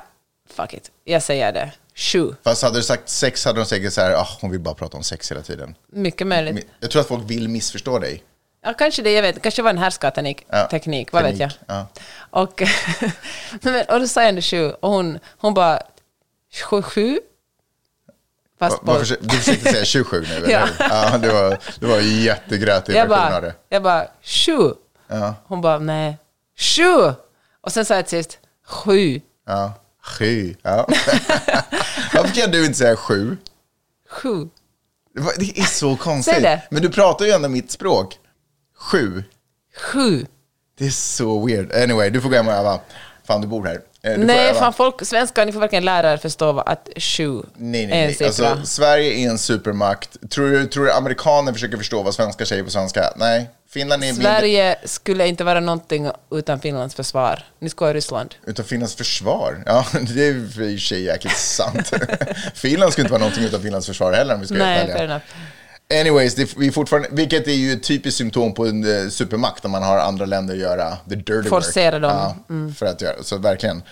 fuck 0.56 0.74
it, 0.74 0.90
jag 1.04 1.22
säger 1.22 1.52
det. 1.52 1.72
Sju. 1.94 2.34
Fast 2.44 2.62
hade 2.62 2.78
du 2.78 2.82
sagt 2.82 3.08
sex 3.08 3.44
hade 3.44 3.60
de 3.60 3.66
säkert 3.66 3.92
så 3.92 4.00
här, 4.00 4.12
ah, 4.14 4.28
hon 4.40 4.50
vill 4.50 4.60
bara 4.60 4.74
prata 4.74 4.96
om 4.96 5.02
sex 5.02 5.30
hela 5.30 5.42
tiden. 5.42 5.74
Mycket 5.92 6.26
möjligt. 6.26 6.66
Jag 6.80 6.90
tror 6.90 7.00
att 7.02 7.08
folk 7.08 7.30
vill 7.30 7.48
missförstå 7.48 7.98
dig. 7.98 8.22
Ja, 8.64 8.74
kanske 8.74 9.02
det, 9.02 9.12
jag 9.12 9.22
vet. 9.22 9.42
Kanske 9.42 9.62
var 9.62 9.70
en 9.70 9.78
härskarteknik, 9.78 10.46
Ja, 10.48 10.66
teknik, 10.70 11.12
vad 11.12 11.22
vet 11.22 11.38
jag. 11.38 11.50
teknik, 11.50 11.68
ja. 11.68 11.86
Och, 12.30 12.62
och 13.94 14.00
då 14.00 14.08
sa 14.08 14.20
jag 14.20 14.28
ändå 14.28 14.40
sju, 14.42 14.70
och 14.70 14.90
hon, 14.90 15.18
hon 15.38 15.54
bara, 15.54 15.80
sju? 16.64 16.82
sju? 16.82 17.18
Fast 18.58 18.72
Va- 18.72 18.78
på... 18.78 18.92
varför- 18.98 19.18
Du 19.20 19.36
försökte 19.36 19.72
säga 19.72 19.84
27 19.84 20.20
nu, 20.28 20.34
eller 20.34 20.48
Ja. 20.50 20.68
Ja, 20.78 21.18
det 21.18 21.32
var, 21.32 21.58
det 21.80 21.86
var 21.86 21.98
jättegrötig 21.98 22.94
jag 22.96 23.06
version 23.06 23.34
av 23.34 23.42
det. 23.42 23.54
jag 23.68 23.82
bara, 23.82 24.06
sju? 24.22 24.58
Ja, 25.08 25.34
Hon 25.46 25.60
bara, 25.60 25.78
nej, 25.78 26.18
sju! 26.58 27.12
Och 27.60 27.72
sen 27.72 27.84
sa 27.84 27.94
jag 27.94 28.06
till 28.06 28.24
sist, 28.24 28.38
sju. 28.66 29.20
ja. 29.46 29.72
Sju. 30.18 30.54
Ja. 30.62 30.88
Varför 32.14 32.34
kan 32.40 32.50
du 32.50 32.64
inte 32.66 32.78
säga 32.78 32.96
sju? 32.96 33.36
Sju. 34.10 34.48
Det 35.14 35.20
var- 35.20 35.32
Det 35.38 35.58
är 35.58 35.64
så 35.64 35.96
konstigt. 35.96 36.46
Men 36.70 36.82
du 36.82 36.88
pratar 36.90 37.24
ju 37.24 37.30
ändå 37.30 37.48
mitt 37.48 37.70
språk. 37.70 38.18
Sju. 38.78 39.24
Sju. 39.92 40.26
Det 40.78 40.86
är 40.86 40.90
så 40.90 41.46
weird. 41.46 41.72
Anyway, 41.72 42.10
du 42.10 42.20
får 42.20 42.28
gå 42.28 42.36
hem 42.36 42.48
och 42.48 42.54
öva. 42.54 42.80
Fan, 43.24 43.40
du 43.40 43.46
bor 43.46 43.64
här. 43.66 43.80
Eh, 44.06 44.18
Du 44.18 44.24
Nej, 44.26 44.54
fan 44.54 44.72
folk, 44.72 45.04
svenskar, 45.06 45.46
ni 45.46 45.52
får 45.52 45.60
verkligen 45.60 45.84
lära 45.84 46.12
er 46.12 46.16
förstå 46.16 46.60
att 46.60 46.88
sju 46.96 47.42
Nej, 47.56 47.84
är 47.84 47.88
nej, 47.88 47.98
en 48.00 48.06
nej. 48.06 48.14
siffra. 48.14 48.48
Alltså, 48.48 48.66
Sverige 48.66 49.12
är 49.12 49.30
en 49.30 49.38
supermakt. 49.38 50.30
Tror 50.30 50.50
du, 50.50 50.66
tror 50.66 50.84
du 50.84 50.92
amerikaner 50.92 51.52
försöker 51.52 51.76
förstå 51.76 52.02
vad 52.02 52.14
svenskar 52.14 52.44
säger 52.44 52.62
på 52.62 52.70
svenska? 52.70 53.12
Nej. 53.16 53.50
Finland 53.70 54.02
är 54.02 54.06
mindre... 54.06 54.22
Sverige 54.24 54.76
skulle 54.84 55.28
inte 55.28 55.44
vara 55.44 55.60
någonting 55.60 56.10
utan 56.30 56.60
Finlands 56.60 56.94
försvar. 56.94 57.44
Ni 57.58 57.68
ska 57.70 57.94
Ryssland. 57.94 58.34
Utan 58.46 58.64
Finlands 58.64 58.94
försvar? 58.94 59.62
Ja, 59.66 59.86
det 60.00 60.26
är 60.26 60.34
i 60.34 60.46
och 60.48 60.52
för 60.52 60.78
sig 60.78 61.02
jäkligt 61.04 61.36
sant. 61.36 61.92
Finland 62.54 62.92
skulle 62.92 63.04
inte 63.04 63.12
vara 63.12 63.20
någonting 63.20 63.44
utan 63.44 63.62
Finlands 63.62 63.86
försvar 63.86 64.12
heller 64.12 64.34
om 64.34 64.40
vi 64.40 64.46
ska 64.46 64.56
Nej, 64.56 64.86
fair 64.86 65.04
enough. 65.04 65.22
Anyways, 66.00 66.34
det, 66.34 66.56
vi 66.56 66.72
fortfarande, 66.72 67.08
vilket 67.12 67.48
är 67.48 67.52
ju 67.52 67.72
ett 67.72 67.82
typiskt 67.82 68.18
symptom 68.18 68.54
på 68.54 68.66
en 68.66 69.02
eh, 69.04 69.08
supermakt 69.08 69.64
om 69.64 69.70
man 69.70 69.82
har 69.82 69.98
andra 69.98 70.26
länder 70.26 70.54
att 70.54 70.60
göra 70.60 70.96
the 71.08 71.14
dirty 71.14 71.48
Forcera 71.48 71.98
work. 71.98 72.02
dem. 72.02 72.44
Mm. 72.50 72.68
Ja, 72.68 72.74
för 72.74 72.86
att 72.86 73.02
göra, 73.02 73.22
så 73.22 73.38
verkligen. 73.38 73.82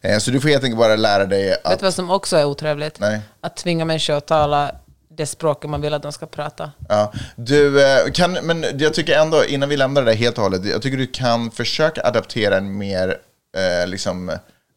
Eh, 0.00 0.18
Så 0.18 0.30
du 0.30 0.40
får 0.40 0.48
helt 0.48 0.64
enkelt 0.64 0.78
bara 0.78 0.96
lära 0.96 1.26
dig 1.26 1.44
Vet 1.48 1.66
att... 1.66 1.78
du 1.78 1.84
vad 1.84 1.94
som 1.94 2.10
också 2.10 2.36
är 2.36 2.44
otrevligt? 2.44 3.00
Nej. 3.00 3.20
Att 3.40 3.56
tvinga 3.56 3.84
människor 3.84 4.14
att 4.16 4.26
tala 4.26 4.72
det 5.16 5.26
språket 5.26 5.70
man 5.70 5.80
vill 5.80 5.94
att 5.94 6.02
de 6.02 6.12
ska 6.12 6.26
prata. 6.26 6.72
Ja, 6.88 7.12
du 7.36 7.82
eh, 7.84 8.10
kan, 8.12 8.32
men 8.32 8.64
jag 8.78 8.94
tycker 8.94 9.18
ändå, 9.18 9.44
innan 9.44 9.68
vi 9.68 9.76
lämnar 9.76 10.02
det 10.02 10.10
där 10.10 10.16
helt 10.16 10.36
och 10.38 10.42
hållet, 10.44 10.64
jag 10.64 10.82
tycker 10.82 10.98
du 10.98 11.06
kan 11.06 11.50
försöka 11.50 12.02
adaptera 12.06 12.56
en 12.56 12.78
mer 12.78 13.16
eh, 13.56 13.86
liksom 13.86 14.32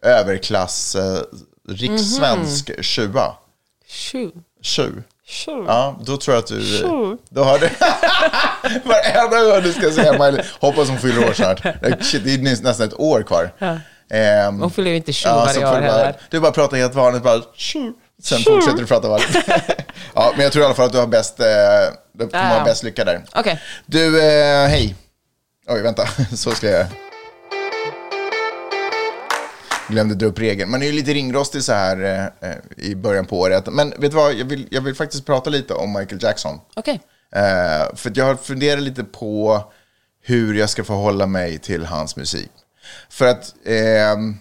överklass, 0.06 0.96
eh, 0.96 1.20
rikssvensk 1.70 2.70
Mhm. 2.70 2.84
tjuva. 2.84 3.36
Sju. 4.12 4.32
Tjuv. 4.62 5.04
Ja, 5.68 6.00
då 6.04 6.18
tror 6.18 6.36
jag 6.36 6.42
att 6.44 6.48
du... 6.48 6.82
Då 7.30 7.44
har 7.44 7.60
du... 7.60 7.70
Varenda 8.90 9.44
gång 9.52 9.64
du 9.64 9.74
ska 9.74 9.92
säga 9.92 10.12
Miley, 10.14 10.46
hoppas 10.60 10.90
hon 10.90 10.98
fyller 11.00 11.30
år 11.30 11.34
snart. 11.34 11.62
Shit, 12.06 12.24
det 12.24 12.34
är 12.34 12.38
nä- 12.38 12.50
nästan 12.62 12.88
ett 12.88 13.00
år 13.00 13.22
kvar. 13.24 13.52
Ehm, 14.12 14.62
Hon 14.62 14.72
fyller 14.72 14.90
ju 14.92 14.98
inte 14.98 15.12
ja, 15.12 15.16
så 15.16 15.30
varje 15.30 15.60
år 15.60 15.76
du 15.82 15.88
bara, 15.88 15.92
heller. 15.98 16.16
Du 16.30 16.40
bara 16.40 16.52
pratar 16.52 16.78
helt 16.78 16.96
vanligt, 16.96 17.24
bara 17.24 17.42
tju. 17.56 17.94
Sen 18.24 18.40
fortsätter 18.40 18.78
du 18.78 18.86
prata 18.86 19.08
vanligt. 19.10 19.38
ja, 20.16 20.32
men 20.36 20.44
jag 20.44 20.52
tror 20.52 20.64
i 20.64 20.66
alla 20.66 20.76
fall 20.76 20.86
att 20.86 20.92
du 20.92 20.98
har 21.00 21.08
bäst, 21.08 21.40
eh, 21.40 21.46
du 22.14 22.28
kommer 22.28 22.48
ha 22.50 22.58
Ja. 22.58 22.64
bäst 22.64 22.84
lycka 22.84 23.06
där. 23.06 23.24
Okej. 23.36 23.62
Du, 23.86 24.22
eh, 24.22 24.68
hej. 24.68 24.96
Oj, 25.70 25.82
vänta. 25.82 26.08
Så 26.36 26.52
ska 26.52 26.70
jag... 26.70 26.86
Glömde 29.90 30.16
dra 30.16 30.26
upp 30.26 30.40
regeln. 30.40 30.72
Man 30.72 30.82
är 30.82 30.86
ju 30.86 30.92
lite 30.92 31.14
ringrostig 31.14 31.64
så 31.64 31.74
här 31.74 32.04
eh, 32.04 32.50
eh, 32.50 32.58
i 32.78 32.96
början 32.96 33.26
på 33.26 33.40
året. 33.40 33.68
Men 33.72 33.90
vet 33.90 34.12
du 34.12 34.18
vad, 34.18 34.34
jag 34.34 34.46
vill, 34.46 34.68
jag 34.72 34.82
vill 34.82 34.96
faktiskt 34.96 35.26
prata 35.26 35.50
lite 35.50 35.74
om 35.74 35.94
Michael 35.94 36.24
Jackson. 36.24 36.60
Okej. 36.76 37.02
Eh, 37.36 37.96
för 37.96 38.12
jag 38.16 38.26
har 38.26 38.36
funderat 38.36 38.84
lite 38.84 39.04
på 39.04 39.64
hur 40.24 40.54
jag 40.54 40.70
ska 40.70 40.84
förhålla 40.84 41.26
mig 41.26 41.58
till 41.58 41.86
hans 41.86 42.16
musik. 42.16 42.52
För 43.10 43.28
att 43.28 43.56
ehm, 43.66 44.38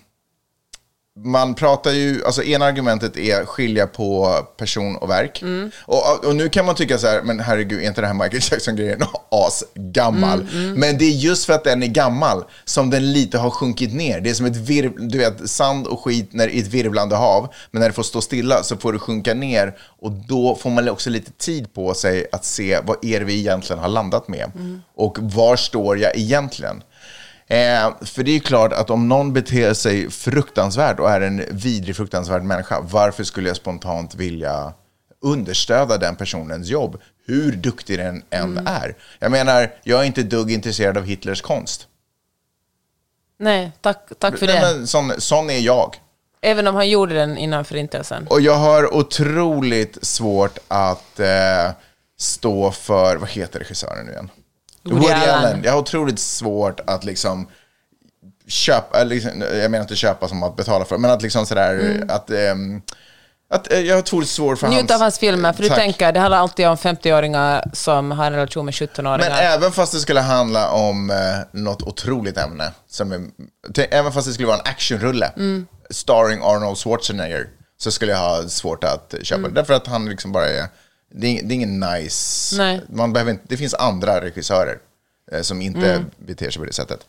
man 1.24 1.54
pratar 1.54 1.90
ju, 1.90 2.24
alltså 2.24 2.42
ena 2.42 2.64
argumentet 2.64 3.16
är 3.16 3.44
skilja 3.44 3.86
på 3.86 4.38
person 4.56 4.96
och 4.96 5.10
verk. 5.10 5.42
Och, 5.84 6.24
och 6.24 6.36
nu 6.36 6.48
kan 6.48 6.66
man 6.66 6.74
tycka 6.74 6.98
så 6.98 7.06
här, 7.06 7.22
men 7.22 7.40
herregud, 7.40 7.82
är 7.82 7.86
inte 7.86 8.00
det 8.00 8.06
här 8.06 8.14
Michael 8.14 8.42
Jackson-grejen 8.50 9.02
asgammal? 9.30 10.46
Men 10.76 10.98
det 10.98 11.04
är 11.04 11.10
just 11.10 11.44
för 11.46 11.52
att 11.52 11.64
den 11.64 11.82
är 11.82 11.86
gammal 11.86 12.44
som 12.64 12.90
den 12.90 13.12
lite 13.12 13.38
har 13.38 13.50
sjunkit 13.50 13.94
ner. 13.94 14.20
Det 14.20 14.30
är 14.30 14.34
som 14.34 14.46
ett 14.46 14.56
virv, 14.56 14.92
du 14.96 15.18
vet, 15.18 15.50
sand 15.50 15.86
och 15.86 16.04
skit 16.04 16.28
när, 16.32 16.48
i 16.48 16.60
ett 16.60 16.68
virvlande 16.68 17.16
hav, 17.16 17.48
men 17.70 17.80
när 17.80 17.88
det 17.88 17.94
får 17.94 18.02
stå 18.02 18.20
stilla 18.20 18.62
så 18.62 18.76
får 18.76 18.92
det 18.92 18.98
sjunka 18.98 19.34
ner 19.34 19.76
och 20.02 20.12
då 20.12 20.54
får 20.54 20.70
man 20.70 20.88
också 20.88 21.10
lite 21.10 21.32
tid 21.32 21.74
på 21.74 21.94
sig 21.94 22.26
att 22.32 22.44
se 22.44 22.78
vad 22.84 23.04
är 23.04 23.20
det 23.20 23.26
vi 23.26 23.38
egentligen 23.38 23.82
har 23.82 23.88
landat 23.88 24.28
med 24.28 24.50
och 24.94 25.18
var 25.20 25.56
står 25.56 25.98
jag 25.98 26.16
egentligen? 26.16 26.82
Eh, 27.48 27.94
för 28.02 28.22
det 28.22 28.36
är 28.36 28.40
klart 28.40 28.72
att 28.72 28.90
om 28.90 29.08
någon 29.08 29.32
beter 29.32 29.74
sig 29.74 30.10
fruktansvärt 30.10 31.00
och 31.00 31.10
är 31.10 31.20
en 31.20 31.44
vidrig, 31.50 31.96
fruktansvärd 31.96 32.42
människa, 32.42 32.80
varför 32.80 33.24
skulle 33.24 33.48
jag 33.48 33.56
spontant 33.56 34.14
vilja 34.14 34.72
understödja 35.20 35.98
den 35.98 36.16
personens 36.16 36.68
jobb, 36.68 37.00
hur 37.26 37.52
duktig 37.52 37.98
den 37.98 38.22
än 38.30 38.66
är? 38.66 38.96
Jag 39.18 39.30
menar, 39.30 39.72
jag 39.82 40.00
är 40.00 40.04
inte 40.04 40.22
dugg 40.22 40.50
intresserad 40.50 40.98
av 40.98 41.04
Hitlers 41.04 41.42
konst. 41.42 41.86
Nej, 43.38 43.72
tack, 43.80 44.08
tack 44.18 44.38
för 44.38 44.46
Nej, 44.46 44.60
det. 44.60 44.60
men 44.60 44.86
sån, 44.86 45.12
sån 45.18 45.50
är 45.50 45.58
jag. 45.58 45.96
Även 46.40 46.66
om 46.66 46.74
han 46.74 46.88
gjorde 46.88 47.14
den 47.14 47.38
innan 47.38 47.64
förintelsen. 47.64 48.26
Och 48.30 48.40
jag 48.40 48.56
har 48.56 48.94
otroligt 48.94 50.04
svårt 50.04 50.58
att 50.68 51.20
eh, 51.20 51.70
stå 52.18 52.70
för, 52.70 53.16
vad 53.16 53.28
heter 53.28 53.58
regissören 53.58 54.06
nu 54.06 54.12
igen? 54.12 54.30
Woody 54.86 55.12
Allen. 55.12 55.60
Jag 55.64 55.72
har 55.72 55.78
otroligt 55.78 56.18
svårt 56.18 56.80
att 56.86 57.04
liksom 57.04 57.48
köpa, 58.48 59.04
liksom, 59.04 59.30
jag 59.54 59.70
menar 59.70 59.82
inte 59.82 59.96
köpa 59.96 60.28
som 60.28 60.42
att 60.42 60.56
betala 60.56 60.84
för, 60.84 60.98
men 60.98 61.10
att 61.10 61.22
liksom 61.22 61.46
sådär, 61.46 62.04
att, 62.08 62.30
ehm, 62.30 62.82
att 63.50 63.72
eh, 63.72 63.80
jag 63.80 63.94
har 63.94 63.98
otroligt 64.02 64.28
svårt 64.28 64.58
för 64.58 64.68
Njut 64.68 64.78
hans... 64.80 64.90
av 64.92 65.00
hans 65.00 65.18
filmer, 65.18 65.52
för 65.52 65.62
du 65.62 65.68
Tack. 65.68 65.78
tänker, 65.78 66.12
det 66.12 66.20
handlar 66.20 66.38
alltid 66.38 66.66
om 66.66 66.76
50-åringar 66.76 67.70
som 67.72 68.10
har 68.10 68.26
en 68.26 68.32
relation 68.32 68.64
med 68.64 68.74
17-åringar. 68.74 69.18
Men 69.18 69.32
även 69.38 69.72
fast 69.72 69.92
det 69.92 69.98
skulle 69.98 70.20
handla 70.20 70.70
om 70.70 71.10
eh, 71.10 71.16
något 71.52 71.82
otroligt 71.82 72.38
ämne, 72.38 72.72
som 72.88 73.12
är, 73.12 73.20
även 73.90 74.12
fast 74.12 74.26
det 74.26 74.32
skulle 74.32 74.46
vara 74.48 74.58
en 74.58 74.66
actionrulle, 74.70 75.32
Mm. 75.36 75.66
starring 75.90 76.40
Arnold 76.42 76.78
Schwarzenegger, 76.78 77.46
så 77.78 77.90
skulle 77.90 78.12
jag 78.12 78.18
ha 78.18 78.48
svårt 78.48 78.84
att 78.84 79.14
köpa 79.22 79.38
Mm. 79.38 79.54
det. 79.54 79.60
Därför 79.60 79.74
att 79.74 79.86
han 79.86 80.08
liksom 80.08 80.32
bara 80.32 80.48
är, 80.48 80.66
det 81.14 81.26
är, 81.38 81.42
det 81.42 81.54
är 81.54 81.56
ingen 81.56 81.80
nice, 81.80 82.56
Nej. 82.56 82.80
man 82.88 83.12
behöver 83.12 83.30
inte, 83.30 83.44
det 83.48 83.56
finns 83.56 83.74
andra 83.74 84.20
regissörer 84.20 84.78
eh, 85.32 85.42
som 85.42 85.62
inte 85.62 85.90
Mm. 85.92 86.10
beter 86.18 86.50
sig 86.50 86.60
på 86.60 86.66
det 86.66 86.72
sättet. 86.72 87.00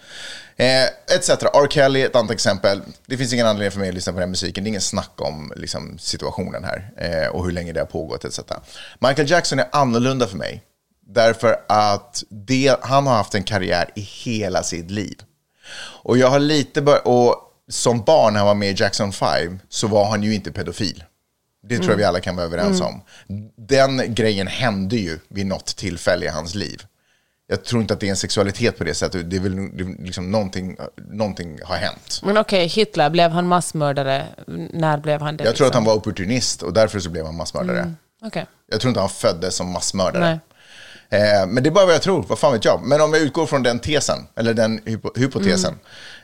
Eh, 0.56 0.84
etc. 1.18 1.30
R. 1.30 1.68
Kelly, 1.70 2.02
ett 2.02 2.16
annat 2.16 2.32
exempel. 2.32 2.82
Det 3.06 3.18
finns 3.18 3.34
ingen 3.34 3.48
anledning 3.48 3.72
för 3.72 3.80
mig 3.80 3.90
att 3.90 3.96
lyssna 3.96 4.14
på 4.14 4.20
den 4.20 4.30
musiken. 4.30 4.64
Det 4.64 4.68
är 4.68 4.70
ingen 4.70 4.82
snack 4.82 5.12
om 5.16 5.54
liksom, 5.56 5.98
situationen 6.00 6.64
här 6.64 6.92
eh, 6.98 7.28
och 7.28 7.46
hur 7.46 7.52
länge 7.52 7.74
det 7.74 7.80
har 7.80 7.86
pågått 7.88 8.26
etc. 8.26 8.40
Michael 9.00 9.30
Jackson 9.30 9.60
är 9.60 9.68
annorlunda 9.72 10.28
för 10.28 10.38
mig. 10.38 10.64
Därför 11.10 11.56
att 11.70 12.24
det, 12.30 12.76
han 12.82 13.08
har 13.08 13.16
haft 13.16 13.36
en 13.36 13.44
karriär 13.44 13.90
i 13.96 14.02
hela 14.02 14.64
sitt 14.64 14.92
liv. 14.92 15.18
Och 16.04 16.18
jag 16.18 16.30
har 16.30 16.40
lite 16.40 16.82
bör- 16.82 17.08
och 17.08 17.36
som 17.70 18.02
barn 18.04 18.34
när 18.34 18.40
han 18.40 18.48
var 18.48 18.56
med 18.56 18.70
i 18.70 18.82
Jackson 18.84 19.14
5 19.14 19.60
så 19.70 19.88
var 19.88 20.06
han 20.06 20.24
ju 20.24 20.34
inte 20.36 20.52
pedofil. 20.52 21.04
Det 21.64 21.78
tror 21.78 21.90
jag 21.90 21.98
vi 21.98 22.04
alla 22.04 22.20
kan 22.20 22.36
vara 22.36 22.46
överens 22.46 22.82
om. 22.82 23.02
Den 23.56 24.14
grejen 24.16 24.48
hände 24.48 24.96
ju 24.96 25.20
vid 25.28 25.46
något 25.46 25.66
tillfälle 25.76 26.26
i 26.26 26.30
hans 26.30 26.56
liv. 26.56 26.82
Jag 27.50 27.64
tror 27.64 27.82
inte 27.82 27.94
att 27.94 28.00
det 28.00 28.06
är 28.06 28.10
en 28.10 28.16
sexualitet 28.18 28.78
på 28.78 28.84
det 28.84 28.94
sättet. 28.94 29.30
Det 29.30 29.36
är 29.36 29.40
väl 29.40 29.56
det 29.78 29.84
är 29.84 30.04
liksom 30.06 30.32
någonting, 30.32 30.78
någonting 31.12 31.60
har 31.64 31.76
hänt. 31.76 32.22
Men 32.24 32.38
okej, 32.38 32.68
Hitler, 32.68 33.10
blev 33.10 33.32
han 33.32 33.48
massmördare? 33.48 34.26
När 34.74 34.98
blev 34.98 35.22
han 35.22 35.38
det? 35.38 35.44
Jag 35.44 35.56
tror 35.56 35.68
att 35.68 35.70
liksom? 35.72 35.86
han 35.86 35.94
var 35.94 35.96
opportunist 36.00 36.62
och 36.64 36.74
därför 36.74 37.00
så 37.00 37.10
blev 37.10 37.26
han 37.26 37.36
massmördare. 37.36 37.94
Okej. 38.22 38.46
Jag 38.72 38.80
tror 38.82 38.90
inte 38.90 39.00
han 39.00 39.10
föddes 39.10 39.56
som 39.56 39.72
massmördare. 39.72 40.40
Eh, 41.10 41.48
men 41.48 41.64
det 41.64 41.70
är 41.70 41.72
bara 41.72 41.86
vad 41.86 41.96
jag 41.96 42.02
tror, 42.02 42.24
vad 42.24 42.40
fan 42.40 42.54
vet 42.54 42.66
jag. 42.66 42.82
Men 42.84 43.02
om 43.02 43.14
jag 43.14 43.22
utgår 43.22 43.46
från 43.46 43.64
den 43.64 43.80
tesen, 43.80 44.28
eller 44.36 44.54
den 44.54 44.80
hypo- 44.80 45.20
hypotesen. 45.20 45.74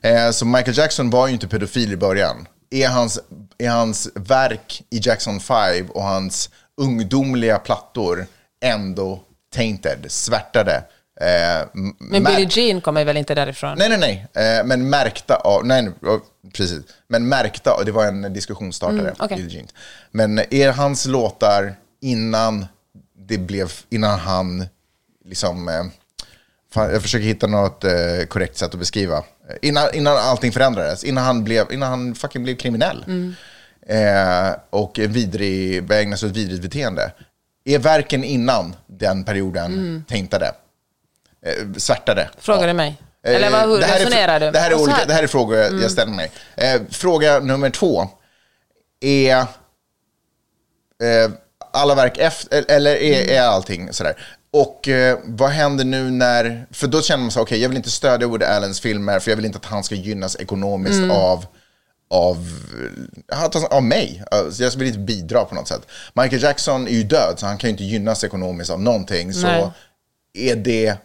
Eh, 0.02 0.32
så 0.32 0.46
Michael 0.46 0.78
Jackson 0.78 1.10
var 1.10 1.28
ju 1.28 1.34
inte 1.34 1.48
pedofil 1.48 1.94
i 1.94 1.98
början. 1.98 2.48
Är 2.74 2.88
hans, 2.88 3.20
är 3.58 3.70
hans 3.70 4.10
verk 4.16 4.84
i 4.90 5.00
Jackson 5.04 5.40
5 5.40 5.90
och 5.90 6.04
hans 6.04 6.50
ungdomliga 6.82 7.60
plattor 7.60 8.26
ändå 8.66 9.20
tainted, 9.56 10.06
svärtade? 10.08 10.84
Eh, 11.22 11.68
Men 12.00 12.24
Billie 12.24 12.48
Jean 12.50 12.82
kommer 12.82 13.06
väl 13.06 13.18
inte 13.18 13.36
därifrån? 13.36 13.78
Nej, 13.78 13.90
nej, 13.90 14.28
nej. 14.34 14.58
Eh, 14.60 14.66
men 14.66 14.90
märkta 14.90 15.36
av... 15.36 15.66
Nej, 15.66 15.92
precis. 16.54 16.84
Men 17.08 17.28
märkta 17.28 17.72
av... 17.72 17.86
Det 17.86 17.92
var 17.92 18.06
en 18.06 18.34
diskussionsstartare. 18.34 19.00
Mm, 19.00 19.16
okej. 19.20 19.38
Billie 19.38 19.56
Jean. 19.56 19.68
Men 20.12 20.40
är 20.40 20.72
hans 20.72 21.06
låtar 21.06 21.76
innan 22.02 22.66
det 23.28 23.38
blev... 23.38 23.72
Innan 23.90 24.20
han 24.20 24.66
liksom... 25.26 25.70
Eh, 25.70 25.84
jag 26.76 27.02
försöker 27.02 27.26
hitta 27.26 27.48
något 27.48 27.84
eh, 27.84 27.92
korrekt 28.30 28.58
sätt 28.58 28.74
att 28.74 28.80
beskriva. 28.80 29.18
Eh, 29.18 29.56
Innan, 29.62 29.94
innan 29.94 30.18
allting 30.18 30.52
förändrades. 30.52 31.04
Innan 31.04 31.24
han, 31.24 31.44
blev, 31.44 31.72
innan 31.72 31.90
han 31.90 32.16
fucking 32.16 32.44
blev 32.44 32.56
kriminell. 32.56 33.04
Mm. 33.08 33.36
Eh, 33.88 34.56
och 34.70 35.00
vidrig, 35.00 35.84
började 35.84 36.04
ägna 36.04 36.18
sig 36.18 36.30
åt 36.30 36.36
vidrigt 36.36 36.62
beteende. 36.62 37.12
Är 37.66 37.80
verken 37.80 38.24
innan 38.24 38.76
den 38.88 39.24
perioden 39.24 40.04
tänkade? 40.08 40.52
Eh, 41.46 41.74
svärtade? 41.78 42.30
Frågar 42.38 42.62
Ja. 42.62 42.68
du 42.68 42.74
mig? 42.74 42.98
Eller 43.26 43.50
vad, 43.52 43.62
hur 43.70 43.82
Eh, 43.84 43.88
det 43.88 44.00
resonerar 44.00 44.40
du? 44.40 44.52
Det 44.52 44.60
här 44.60 44.70
är, 44.72 44.74
Och 44.74 44.80
så 44.80 44.84
olika, 44.84 44.96
här- 44.96 45.02
Mm. 45.04 45.08
det 45.08 45.14
här 45.14 45.24
är 45.24 45.28
frågor 45.28 45.58
jag- 45.58 45.82
jag 45.82 45.92
ställer 45.92 46.12
mig. 46.12 46.32
Eh, 46.56 46.82
fråga 46.90 47.40
nummer 47.40 47.70
två. 47.70 48.10
Är 49.02 49.38
eh, 49.38 51.32
alla 51.74 51.96
verk 51.96 52.18
efter, 52.18 52.66
eller 52.68 52.96
är, 52.96 53.22
Mm. 53.24 53.36
är 53.38 53.42
allting 53.42 53.94
sådär? 53.94 54.16
Och 54.54 54.88
eh, 54.88 55.20
vad 55.24 55.50
händer 55.50 55.86
nu 55.86 56.12
när, 56.12 56.66
för 56.72 56.88
då 56.88 57.02
känner 57.02 57.22
man 57.22 57.32
så 57.32 57.42
okej 57.42 57.62
jag 57.62 57.70
vill 57.70 57.78
inte 57.78 57.90
stödja 57.92 58.28
Woody 58.28 58.46
Allens 58.46 58.80
filmer 58.82 59.20
för 59.20 59.32
jag 59.32 59.36
vill 59.36 59.46
inte 59.46 59.58
att 59.58 59.66
han 59.66 59.84
ska 59.84 59.96
gynnas 59.96 60.36
ekonomiskt 60.40 60.98
Mm. 60.98 61.12
av 61.12 61.46
av, 62.10 62.48
han- 63.32 63.52
av 63.70 63.84
mig. 63.84 64.24
Alltså, 64.32 64.64
jag 64.64 64.72
vill 64.72 64.88
inte 64.88 65.00
bidra 65.00 65.46
på 65.46 65.56
något 65.56 65.68
sätt. 65.68 65.82
Michael 66.14 66.42
Jackson 66.44 66.88
är 66.88 66.92
ju 66.92 67.04
död, 67.04 67.34
så 67.38 67.46
han 67.46 67.58
kan 67.58 67.68
ju 67.68 67.72
inte 67.72 67.84
gynnas 67.84 68.24
ekonomiskt 68.24 68.72
av 68.72 68.82
någonting. 68.82 69.34
Så 69.34 69.48
Nej. 69.48 69.72
är 70.38 70.56
det, 70.56 70.96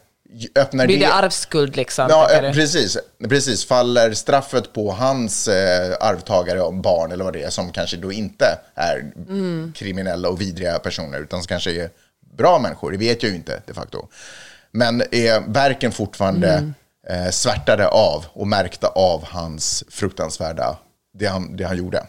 öppnar 0.54 0.86
Blir 0.86 0.98
det 1.00 1.12
arvsskuld 1.12 1.76
liksom? 1.76 2.06
Ja, 2.10 2.30
eh, 2.32 2.52
precis, 2.52 2.98
precis. 3.28 3.66
Faller 3.66 4.12
straffet 4.12 4.72
på 4.72 4.90
hans 4.92 5.48
eh, 5.48 5.96
arvtagare 6.00 6.60
och 6.62 6.74
barn 6.74 7.12
eller 7.12 7.24
vad 7.24 7.32
det 7.32 7.42
är 7.42 7.50
som 7.50 7.72
kanske 7.72 7.96
då 7.96 8.12
inte 8.12 8.58
är 8.74 9.12
Mm. 9.28 9.72
kriminella 9.76 10.28
och 10.28 10.40
vidriga 10.40 10.78
personer 10.78 11.20
utan 11.20 11.40
som 11.40 11.46
kanske 11.46 11.70
är 11.84 11.90
bra 12.38 12.58
människor. 12.58 12.90
Det 12.92 12.98
vet 12.98 13.22
jag 13.22 13.30
ju 13.30 13.36
inte 13.36 13.62
de 13.66 13.72
facto. 13.74 14.08
Men 14.70 15.02
är 15.10 15.40
verken 15.52 15.92
fortfarande 15.92 16.48
Mm. 16.48 16.74
eh, 17.24 17.30
svärtade 17.30 17.88
av 17.88 18.24
och 18.32 18.46
märkta 18.46 18.86
av 18.88 19.24
hans 19.24 19.84
fruktansvärda, 19.90 20.76
det 21.18 21.26
han, 21.26 21.56
det 21.56 21.64
han 21.64 21.76
gjorde. 21.76 22.06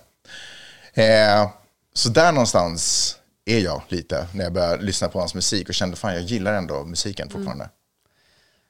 Eh, 0.94 1.50
så 1.94 2.10
där 2.10 2.32
någonstans 2.32 3.16
är 3.46 3.60
jag 3.60 3.82
lite 3.88 4.28
när 4.34 4.44
jag 4.44 4.54
började 4.54 4.84
lyssna 4.84 5.08
på 5.08 5.20
hans 5.20 5.36
musik 5.36 5.70
och 5.70 5.76
kände 5.76 5.96
fan 5.98 6.14
jag 6.14 6.22
gillar 6.24 6.54
ändå 6.54 6.84
musiken 6.84 7.30
fortfarande. 7.30 7.70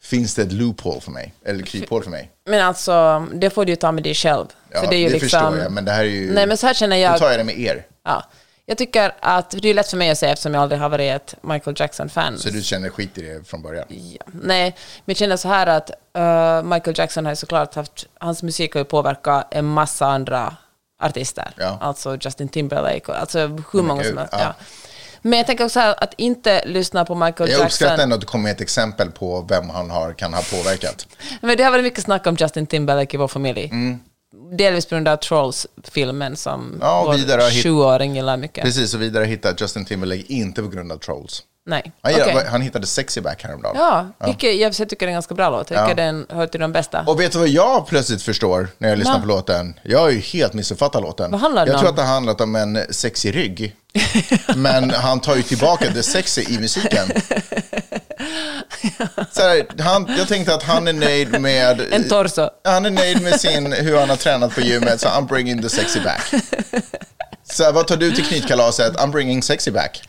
Finns 0.01 0.35
det 0.35 0.41
ett 0.41 0.51
loophole 0.51 1.01
för 1.01 1.11
mig? 1.11 1.33
Eller 1.45 1.63
kryphål 1.63 2.03
för 2.03 2.11
mig? 2.11 2.31
Men 2.45 2.61
alltså, 2.65 3.27
det 3.33 3.49
får 3.49 3.65
du 3.65 3.71
ju 3.71 3.75
ta 3.75 3.91
med 3.91 4.03
dig 4.03 4.13
själv. 4.13 4.45
Ja, 4.71 4.79
för 4.81 4.87
det 4.87 4.95
är 4.95 4.99
ju 4.99 5.05
det 5.07 5.13
liksom... 5.13 5.29
förstår 5.29 5.57
jag, 5.57 5.71
men 5.71 5.85
det 5.85 5.91
här 5.91 5.99
är 5.99 6.03
ju... 6.09 6.33
Nej, 6.33 6.47
men 6.47 6.57
så 6.57 6.67
här 6.67 6.73
känner 6.73 6.95
Då 6.95 7.01
jag... 7.01 7.17
tar 7.17 7.29
jag 7.29 7.39
det 7.39 7.43
med 7.43 7.59
er. 7.59 7.85
Ja. 8.03 8.23
Jag 8.69 8.77
tycker 8.77 9.11
att, 9.19 9.49
det 9.61 9.69
är 9.69 9.73
lätt 9.73 9.89
för 9.89 9.97
mig 9.97 10.09
att 10.09 10.17
säga 10.17 10.31
eftersom 10.31 10.53
jag 10.53 10.63
aldrig 10.63 10.81
har 10.81 10.89
varit 10.89 11.11
ett 11.15 11.35
Michael 11.41 11.75
Jackson-fan. 11.79 12.37
Så 12.37 12.49
du 12.49 12.61
känner 12.61 12.89
skit 12.89 13.17
i 13.17 13.21
det 13.21 13.47
från 13.47 13.61
början? 13.61 13.85
Ja. 13.89 14.25
Nej, 14.25 14.75
men 15.05 15.13
jag 15.13 15.17
känner 15.17 15.37
så 15.37 15.47
här 15.47 15.67
att 15.67 15.89
eh, 16.13 16.63
Michael 16.63 16.97
Jackson 16.99 17.25
har 17.25 17.35
såklart 17.35 17.75
haft, 17.75 18.05
hans 18.19 18.43
musik 18.43 18.73
har 18.73 18.81
ju 18.81 18.85
påverkat 18.85 19.47
en 19.51 19.65
massa 19.65 20.05
andra 20.07 20.55
artister. 21.03 21.51
Ja. 21.57 21.77
Alltså 21.81 22.17
Justin 22.21 22.49
Timberlake, 22.49 23.11
och, 23.11 23.19
alltså 23.19 23.39
hur 23.71 23.81
många 23.81 24.03
som 24.03 24.17
helst. 24.17 24.33
ja. 24.33 24.39
Ja. 24.41 24.53
Men 25.21 25.37
jag 25.37 25.47
tänker 25.47 25.65
också 25.65 25.79
här 25.79 26.03
att 26.03 26.13
inte 26.17 26.65
lyssna 26.65 27.05
på 27.05 27.15
Michael 27.15 27.49
Jag 27.49 27.61
uppskattar 27.65 27.91
Jackson. 27.91 28.03
ändå 28.03 28.15
att 28.15 28.21
du 28.21 28.27
kommer 28.27 28.43
med 28.43 28.51
ett 28.51 28.61
exempel 28.61 29.11
på 29.11 29.41
vem 29.49 29.69
han 29.69 29.89
har, 29.89 30.13
kan 30.13 30.33
ha 30.33 30.41
påverkat. 30.51 31.07
Men 31.41 31.57
det 31.57 31.63
har 31.63 31.71
varit 31.71 31.83
mycket 31.83 32.03
snack 32.03 32.27
om 32.27 32.35
Justin 32.39 32.67
Timberlake 32.67 33.17
i 33.17 33.19
vår 33.19 33.27
familj. 33.27 33.71
Delvis 34.57 34.85
på 34.85 34.95
grund 34.95 35.07
av 35.07 35.15
Trolls-filmen 35.17 36.35
som. 36.35 36.77
Ja, 36.81 37.03
vår 37.05 37.13
har 37.13 37.63
sjuåring 37.63 38.15
gillar 38.15 38.37
mycket. 38.37 38.63
Precis, 38.63 38.93
och 38.93 39.01
vidare 39.01 39.25
hittade 39.25 39.55
Justin 39.59 39.85
Timberlake 39.85 40.23
inte 40.27 40.61
på 40.61 40.67
grund 40.67 40.91
av 40.91 40.97
trolls. 40.97 41.43
Nej. 41.65 41.91
Han, 42.01 42.11
gillar- 42.13 42.45
han 42.45 42.61
hittade 42.61 42.87
Sexy 42.87 43.21
Back 43.21 43.43
häromdagen. 43.43 43.75
Ja, 43.77 44.07
Vilket, 44.25 44.55
jag 44.55 44.73
tycker 44.73 44.95
det 44.99 45.05
är 45.05 45.07
en 45.07 45.13
ganska 45.13 45.35
bra 45.35 45.49
låt. 45.49 45.57
Jag 45.71 45.79
tycker 45.89 46.03
Ja. 46.03 46.11
den 46.11 46.25
hör 46.29 46.47
till 46.47 46.59
de 46.59 46.71
bästa. 46.71 47.03
Och 47.07 47.19
vet 47.19 47.31
du 47.31 47.39
vad 47.39 47.47
jag 47.47 47.87
plötsligt 47.87 48.21
förstår 48.21 48.67
när 48.77 48.89
jag 48.89 48.97
lyssnar 48.97 49.13
Va? 49.15 49.21
på 49.21 49.27
låten? 49.27 49.79
Jag 49.83 49.99
har 49.99 50.09
ju 50.09 50.19
helt 50.19 50.53
missuppfattat 50.53 51.01
låten. 51.01 51.31
Vad 51.31 51.41
handlar 51.41 51.65
den 51.65 51.71
jag 51.71 51.79
tror 51.79 51.89
om? 51.89 51.93
att 51.93 51.97
det 51.97 52.03
handlat 52.03 52.41
om 52.41 52.55
en 52.55 52.79
sexig 52.89 53.35
rygg. 53.35 53.75
Men 54.55 54.89
han 54.91 55.19
tar 55.19 55.35
ju 55.35 55.41
tillbaka 55.43 55.89
det 55.93 56.03
sexy 56.03 56.41
i 56.49 56.59
musiken. 56.59 57.07
Så 59.31 59.41
här, 59.41 59.65
han, 59.83 60.15
jag 60.17 60.27
tänkte 60.27 60.53
att 60.53 60.63
han 60.63 60.87
är 60.87 60.93
nöjd 60.93 61.41
med... 61.41 61.81
En 61.91 62.09
torso. 62.09 62.49
Han 62.63 62.85
är 62.85 62.89
nöjd 62.89 63.21
med 63.21 63.39
sin, 63.39 63.73
hur 63.73 63.97
han 63.99 64.09
har 64.09 64.15
tränat 64.17 64.55
på 64.55 64.61
gymmet, 64.61 65.01
så 65.01 65.07
I'm 65.07 65.27
bringing 65.27 65.61
the 65.61 65.69
sexy 65.69 65.99
back. 65.99 66.31
Så 67.51 67.63
här, 67.63 67.71
vad 67.71 67.87
tar 67.87 67.97
du 67.97 68.11
till 68.11 68.25
knytkalaset? 68.25 68.93
I'm 68.95 69.11
bringing 69.11 69.43
sexy 69.43 69.71
back. 69.71 70.01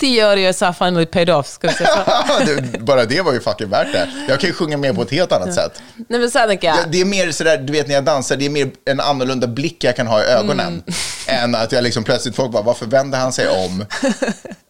Tio 0.00 0.32
år 0.32 0.36
i 0.36 0.42
USA 0.44 0.72
finally 0.72 1.06
paid 1.06 1.30
off, 1.30 1.46
ska 1.46 1.68
vi 1.68 1.74
säga 1.74 1.88
så. 2.38 2.44
Det- 2.44 2.78
Bara 2.80 3.04
det 3.04 3.20
var 3.22 3.32
ju 3.32 3.40
fucking 3.40 3.68
värt 3.70 3.92
det. 3.92 4.08
Jag 4.28 4.40
kan 4.40 4.48
ju 4.50 4.54
sjunga 4.54 4.76
med 4.76 4.94
på 4.96 5.02
ett 5.02 5.10
helt 5.10 5.32
annat 5.32 5.54
sätt. 5.54 5.82
Nej 6.08 6.20
men 6.20 6.30
så 6.30 6.38
här 6.38 6.48
jag. 6.48 6.58
Ja, 6.64 6.76
Det 6.88 7.00
är 7.00 7.04
mer 7.04 7.30
sådär, 7.32 7.58
du 7.58 7.72
vet 7.72 7.86
när 7.88 7.94
jag 7.94 8.04
dansar, 8.04 8.36
det 8.36 8.46
är 8.46 8.50
mer 8.50 8.70
en 8.84 9.00
annorlunda 9.00 9.46
blick 9.46 9.84
jag 9.84 9.96
kan 9.96 10.06
ha 10.06 10.22
i 10.22 10.24
ögonen. 10.24 10.66
Mm. 10.66 10.82
Än 11.44 11.54
att 11.54 11.72
jag 11.72 11.84
liksom 11.84 12.04
plötsligt, 12.04 12.36
folk 12.36 12.52
bara, 12.52 12.62
varför 12.62 12.86
vänder 12.86 13.18
han 13.18 13.32
sig 13.32 13.48
om? 13.48 13.86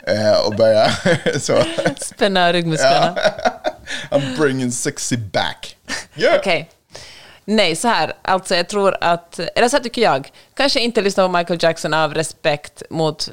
eh, 0.07 0.47
och 0.47 0.55
börjar 0.57 0.91
så. 1.39 1.63
Spänna 2.01 2.53
ryggmusklerna. 2.53 3.15
I'm 4.11 4.37
bringing 4.37 4.71
sexy 4.71 5.17
back. 5.17 5.77
Yeah. 6.15 6.39
Okej. 6.39 6.71
Nej, 7.45 7.77
så 7.77 7.89
här. 7.89 8.13
Alltså 8.23 8.57
jag 8.57 8.69
tror 8.69 8.97
att, 9.01 9.39
eller 9.39 9.69
så 9.69 9.77
här 9.77 9.85
tycker 9.85 10.03
jag, 10.03 10.33
kanske 10.55 10.81
inte 10.81 11.01
lyssna 11.01 11.27
på 11.29 11.39
Michael 11.39 11.59
Jackson 11.63 11.95
av 11.95 12.15
respekt 12.15 12.83
mot 12.91 13.29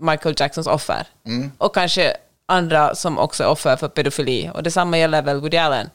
Michael 0.00 0.34
Jacksons 0.38 0.66
offer. 0.66 1.06
Mm. 1.26 1.52
Och 1.58 1.74
kanske 1.74 2.16
andra 2.46 2.94
som 2.94 3.18
också 3.18 3.44
är 3.44 3.48
offer 3.48 3.76
för 3.76 3.88
pedofili. 3.88 4.50
Och 4.54 4.62
detsamma 4.62 4.98
gäller 4.98 5.22
väl 5.22 5.40
Woody 5.40 5.56
Allen. 5.56 5.90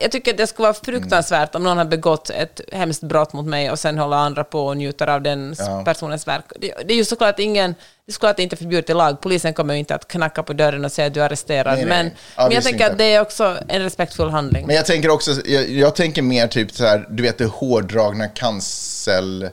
Jag 0.00 0.12
tycker 0.12 0.30
att 0.30 0.36
det 0.36 0.46
skulle 0.46 0.64
vara 0.68 0.74
fruktansvärt 0.74 1.54
om 1.54 1.62
någon 1.62 1.78
har 1.78 1.84
begått 1.84 2.30
ett 2.30 2.60
hemskt 2.72 3.02
brott 3.02 3.32
mot 3.32 3.46
mig 3.46 3.70
och 3.70 3.78
sen 3.78 3.98
håller 3.98 4.16
andra 4.16 4.44
på 4.44 4.66
och 4.66 4.76
njuter 4.76 5.06
av 5.06 5.22
den 5.22 5.54
Ja. 5.58 5.82
personens 5.84 6.26
verk. 6.26 6.44
Det, 6.60 6.74
det 6.86 6.94
är 6.94 6.96
ju 6.96 7.04
såklart 7.04 7.34
att 7.34 7.38
ingen, 7.40 7.74
det 8.06 8.10
är 8.10 8.12
såklart 8.12 8.38
inte 8.38 8.56
förbjudet 8.56 8.90
i 8.90 8.94
lag. 8.94 9.20
Polisen 9.20 9.54
kommer 9.54 9.74
ju 9.74 9.80
inte 9.80 9.94
att 9.94 10.08
knacka 10.08 10.42
på 10.42 10.52
dörren 10.52 10.84
och 10.84 10.92
säga 10.92 11.06
att 11.06 11.14
du 11.14 11.20
är 11.20 11.26
arresterad. 11.26 11.74
Nej, 11.74 11.84
nej. 11.86 12.04
Men, 12.04 12.12
men 12.36 12.52
jag 12.52 12.62
tänker 12.62 12.84
inte. 12.84 12.92
att 12.92 12.98
det 12.98 13.04
är 13.04 13.20
också 13.20 13.58
en 13.68 13.82
respektfull 13.82 14.30
handling. 14.30 14.66
Men 14.66 14.76
jag 14.76 14.86
tänker 14.86 15.10
också, 15.10 15.30
jag, 15.46 15.70
jag 15.70 15.94
tänker 15.94 16.22
mer 16.22 16.46
typ 16.46 16.72
så 16.72 16.84
här, 16.86 17.06
du 17.10 17.22
vet 17.22 17.38
det 17.38 17.46
hårdragna 17.46 18.28
cancel, 18.28 19.48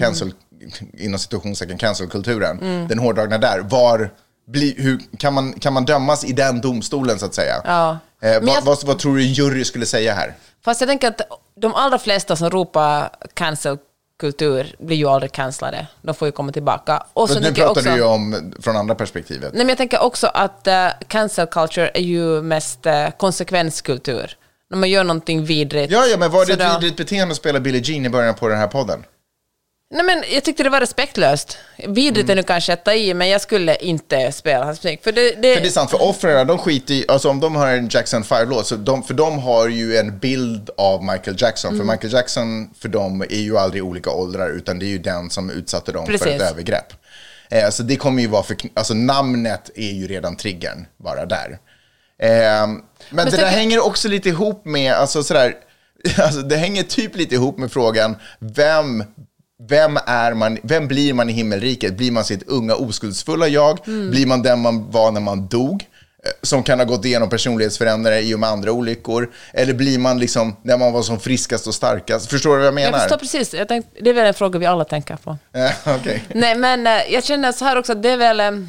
cancel 0.00 0.32
inom 0.98 1.18
situationstecken 1.18 1.78
cancelkulturen. 1.78 2.58
Mm. 2.60 2.88
Den 2.88 2.98
hårdragna 2.98 3.38
där, 3.38 3.60
var, 3.60 4.10
bli, 4.46 4.74
hur, 4.78 5.00
kan, 5.18 5.34
man, 5.34 5.52
kan 5.52 5.72
man 5.72 5.84
dömas 5.84 6.24
i 6.24 6.32
den 6.32 6.60
domstolen 6.60 7.18
så 7.18 7.26
att 7.26 7.34
säga? 7.34 7.54
Ja. 7.64 7.98
Eh, 8.24 8.40
vad, 8.40 8.48
jag- 8.56 8.62
vad, 8.62 8.84
vad 8.84 8.98
tror 8.98 9.16
du 9.16 9.22
jury 9.22 9.64
skulle 9.64 9.86
säga 9.86 10.14
här? 10.14 10.34
Fast 10.64 10.80
jag 10.80 10.88
tänker 10.88 11.08
att 11.08 11.20
de 11.60 11.74
allra 11.74 11.98
flesta 11.98 12.36
som 12.36 12.50
ropar 12.50 13.10
cancelkultur 13.34 14.76
blir 14.78 14.96
ju 14.96 15.06
aldrig 15.08 15.32
cancellade. 15.32 15.86
De 16.02 16.14
får 16.14 16.28
ju 16.28 16.32
komma 16.32 16.52
tillbaka. 16.52 17.06
Och 17.12 17.30
så 17.30 17.40
nu 17.40 17.52
pratar 17.54 17.70
också, 17.70 17.88
du 17.90 17.96
ju 17.96 18.02
om 18.02 18.54
från 18.62 18.76
andra 18.76 18.94
perspektivet. 18.94 19.52
Nej, 19.52 19.58
men 19.58 19.68
jag 19.68 19.78
tänker 19.78 20.02
också 20.02 20.26
att 20.26 20.66
uh, 20.68 21.06
cancel 21.08 21.46
culture 21.46 21.90
är 21.94 22.00
ju 22.00 22.42
mest 22.42 22.86
uh, 22.86 23.10
konsekvenskultur. 23.18 24.36
När 24.70 24.78
man 24.78 24.90
gör 24.90 25.04
någonting 25.04 25.44
vidrigt. 25.44 25.92
Ja, 25.92 26.06
ja, 26.06 26.16
men 26.16 26.30
var 26.30 26.46
det 26.46 26.52
ett 26.52 26.74
vidrigt 26.74 26.96
beteende 26.96 27.32
att 27.32 27.36
spela 27.36 27.60
Billie 27.60 27.80
Jean 27.84 28.06
i 28.06 28.08
början 28.08 28.34
på 28.34 28.48
den 28.48 28.58
här 28.58 28.66
podden? 28.66 29.04
Nej, 29.94 30.04
men 30.04 30.24
jag 30.34 30.44
tyckte 30.44 30.62
det 30.62 30.70
var 30.70 30.80
respektlöst. 30.80 31.58
Vidrigt 31.88 32.24
Mm. 32.24 32.30
är 32.30 32.34
nu 32.34 32.42
kanske 32.42 32.72
att 32.72 32.84
ta 32.84 32.92
i, 32.94 33.14
men 33.14 33.28
jag 33.28 33.40
skulle 33.40 33.76
inte 33.76 34.32
spela 34.32 34.64
hans 34.64 34.84
musik. 34.84 35.04
För 35.04 35.12
det, 35.12 35.22
det, 35.42 35.54
För 35.54 35.62
det 35.62 35.68
är 35.68 35.70
sant, 35.70 35.90
för 35.90 36.02
offren, 36.02 36.46
de 36.46 36.58
skiter 36.58 36.94
i, 36.94 37.04
alltså 37.08 37.28
om 37.30 37.40
de 37.40 37.54
har 37.56 37.66
en 37.68 37.88
Jackson 37.90 38.22
5-låt, 38.24 38.66
så 38.66 38.76
de, 38.76 39.02
för 39.02 39.14
de 39.14 39.38
har 39.38 39.68
ju 39.68 39.96
en 39.96 40.18
bild 40.18 40.70
av 40.76 41.02
Michael 41.04 41.36
Jackson. 41.40 41.74
Mm. 41.74 41.86
För 41.86 41.92
Michael 41.92 42.12
Jackson, 42.12 42.70
för 42.78 42.88
dem, 42.88 43.22
är 43.22 43.40
ju 43.40 43.58
aldrig 43.58 43.84
olika 43.84 44.10
åldrar, 44.10 44.50
utan 44.50 44.78
det 44.78 44.86
är 44.86 44.88
ju 44.88 44.98
den 44.98 45.30
som 45.30 45.50
utsatte 45.50 45.92
dem 45.92 46.06
för 46.06 46.12
Precis. 46.12 46.26
ett 46.26 46.50
övergrepp. 46.50 46.92
Eh, 47.50 47.70
så 47.70 47.82
det 47.82 47.96
kommer 47.96 48.22
ju 48.22 48.28
vara 48.28 48.42
för, 48.42 48.56
alltså 48.74 48.94
namnet 48.94 49.70
är 49.74 49.92
ju 49.92 50.06
redan 50.06 50.36
triggern, 50.36 50.86
bara 50.96 51.26
där. 51.26 51.58
Eh, 52.22 52.28
men, 53.10 53.24
det 53.24 53.30
så- 53.30 53.36
där 53.36 53.46
hänger 53.46 53.86
också 53.86 54.08
lite 54.08 54.28
ihop 54.28 54.64
med, 54.64 54.92
alltså 54.92 55.22
sådär, 55.22 55.54
alltså 56.18 56.40
det 56.42 56.56
hänger 56.56 56.82
typ 56.82 57.16
lite 57.16 57.34
ihop 57.34 57.58
med 57.58 57.72
frågan, 57.72 58.16
vem 58.38 59.04
vem, 59.68 59.98
är 60.06 60.34
man, 60.34 60.58
vem 60.62 60.88
blir 60.88 61.14
man 61.14 61.30
i 61.30 61.32
himmelriket? 61.32 61.96
Blir 61.96 62.10
man 62.10 62.24
sitt 62.24 62.42
unga 62.48 62.74
oskuldsfulla 62.74 63.48
jag? 63.48 63.78
Blir 63.84 64.26
man 64.26 64.42
den 64.42 64.60
man 64.60 64.90
var 64.90 65.10
när 65.10 65.20
man 65.20 65.46
dog? 65.48 65.72
Eh, 66.24 66.30
Som 66.42 66.62
kan 66.62 66.78
ha 66.78 66.86
gått 66.86 67.04
igenom 67.04 67.28
personlighetsförändringar 67.30 68.18
i 68.18 68.34
och 68.34 68.40
med 68.40 68.48
andra 68.50 68.72
olyckor? 68.72 69.30
Eller 69.52 69.74
blir 69.74 69.98
man 69.98 70.18
liksom 70.18 70.56
när 70.62 70.78
man 70.78 70.92
var 70.92 71.02
som 71.02 71.20
friskast 71.20 71.66
och 71.66 71.74
starkast? 71.74 72.30
Förstår 72.30 72.50
du 72.50 72.56
vad 72.56 72.66
jag 72.66 72.74
menar? 72.74 72.90
jag 72.92 73.00
förstår 73.00 73.16
precis. 73.18 73.54
Jag 73.54 73.68
tänkte, 73.68 73.90
det 74.02 74.10
är 74.10 74.14
väl 74.14 74.26
en 74.26 74.34
fråga 74.34 74.58
vi 74.58 74.66
alla 74.66 74.84
tänker 74.84 75.16
på. 75.16 75.38
Eh, 75.52 75.96
Okej. 75.96 76.24
Nej, 76.34 76.54
men 76.54 76.86
eh, 76.86 76.92
jag 77.12 77.24
känner 77.24 77.52
så 77.52 77.64
här 77.64 77.78
också 77.78 77.92
att 77.92 78.02
det 78.02 78.10
är 78.10 78.16
väl... 78.16 78.40
mm, 78.40 78.68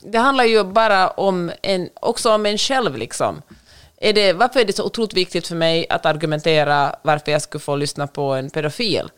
Det 0.00 0.18
handlar 0.18 0.44
ju 0.44 0.64
bara 0.64 1.10
om 1.10 1.50
en, 1.62 1.88
också 2.00 2.30
om 2.32 2.46
en 2.46 2.58
själv 2.58 2.96
liksom. 2.96 3.42
Är 4.00 4.12
det, 4.12 4.32
varför 4.32 4.60
är 4.60 4.64
det 4.64 4.72
så 4.72 4.84
otroligt 4.84 5.14
viktigt 5.14 5.46
för 5.46 5.54
mig 5.54 5.86
att 5.88 6.06
argumentera 6.06 6.96
varför 7.02 7.32
jag 7.32 7.42
skulle 7.42 7.60
få 7.60 7.76
lyssna 7.76 8.06
på 8.06 8.22
en 8.22 8.50
pedofil? 8.50 9.10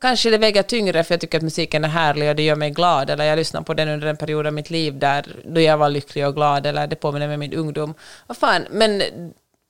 Kanske 0.00 0.30
det 0.30 0.38
väger 0.38 0.62
tyngre 0.62 1.04
för 1.04 1.14
jag 1.14 1.20
tycker 1.20 1.38
att 1.38 1.44
musiken 1.44 1.84
är 1.84 1.88
härlig 1.88 2.28
och 2.28 2.36
det 2.36 2.42
gör 2.42 2.56
mig 2.56 2.70
glad, 2.70 3.10
eller 3.10 3.24
jag 3.24 3.36
lyssnar 3.36 3.62
på 3.62 3.74
den 3.74 3.88
under 3.88 4.06
en 4.06 4.16
period 4.16 4.46
av 4.46 4.52
mitt 4.52 4.70
liv 4.70 4.98
där 4.98 5.26
då 5.44 5.60
jag 5.60 5.76
var 5.76 5.88
lycklig 5.88 6.26
och 6.26 6.34
glad, 6.34 6.66
eller 6.66 6.86
det 6.86 6.96
påminner 6.96 7.26
mig 7.26 7.34
om 7.34 7.40
min 7.40 7.54
ungdom. 7.54 7.94
Vad 8.26 8.36
fan, 8.36 8.66
men, 8.70 9.02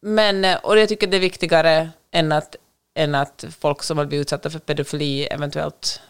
men, 0.02 0.46
och 0.62 0.78
jag 0.78 0.88
tycker 0.88 1.06
det 1.06 1.16
är 1.16 1.20
viktigare 1.20 1.90
än 2.12 2.32
att, 2.32 2.56
än 2.94 3.14
att 3.14 3.44
folk 3.58 3.82
som 3.82 3.98
har 3.98 4.04
blivit 4.04 4.26
utsatta 4.26 4.50
för 4.50 4.58
pedofili 4.58 5.24
eventuellt 5.26 6.00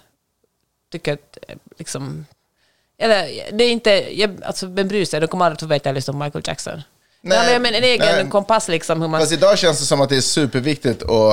tycker 0.93 1.13
att 1.13 1.39
liksom... 1.79 2.27
Eller 2.99 3.53
det 3.53 3.65
är 3.65 3.71
inte... 3.71 3.91
Jag, 4.21 4.45
alltså, 4.45 4.67
vem 4.67 4.89
bryr 4.89 5.05
sig? 5.05 5.21
De 5.21 5.27
kommer 5.27 5.45
aldrig 5.45 5.57
att 5.57 5.61
få 5.61 5.67
veta 5.67 5.81
att 5.81 5.87
jag 5.87 5.95
lyssnar 5.95 6.13
på 6.13 6.19
Michael 6.19 6.45
Jackson. 6.47 6.83
Nej, 7.25 7.39
handlar 7.39 7.53
ju 7.53 7.59
om 7.59 7.67
en 7.67 7.85
egen 7.85 8.07
nej. 8.17 8.31
kompass 8.31 8.69
liksom. 8.69 9.01
Hur 9.03 9.09
man, 9.09 9.21
Fast 9.21 9.33
idag 9.33 9.59
känns 9.59 9.79
det 9.81 9.85
som 9.87 10.01
att 10.01 10.09
det 10.09 10.17
är 10.17 10.21
superviktigt 10.21 11.03
och 11.03 11.33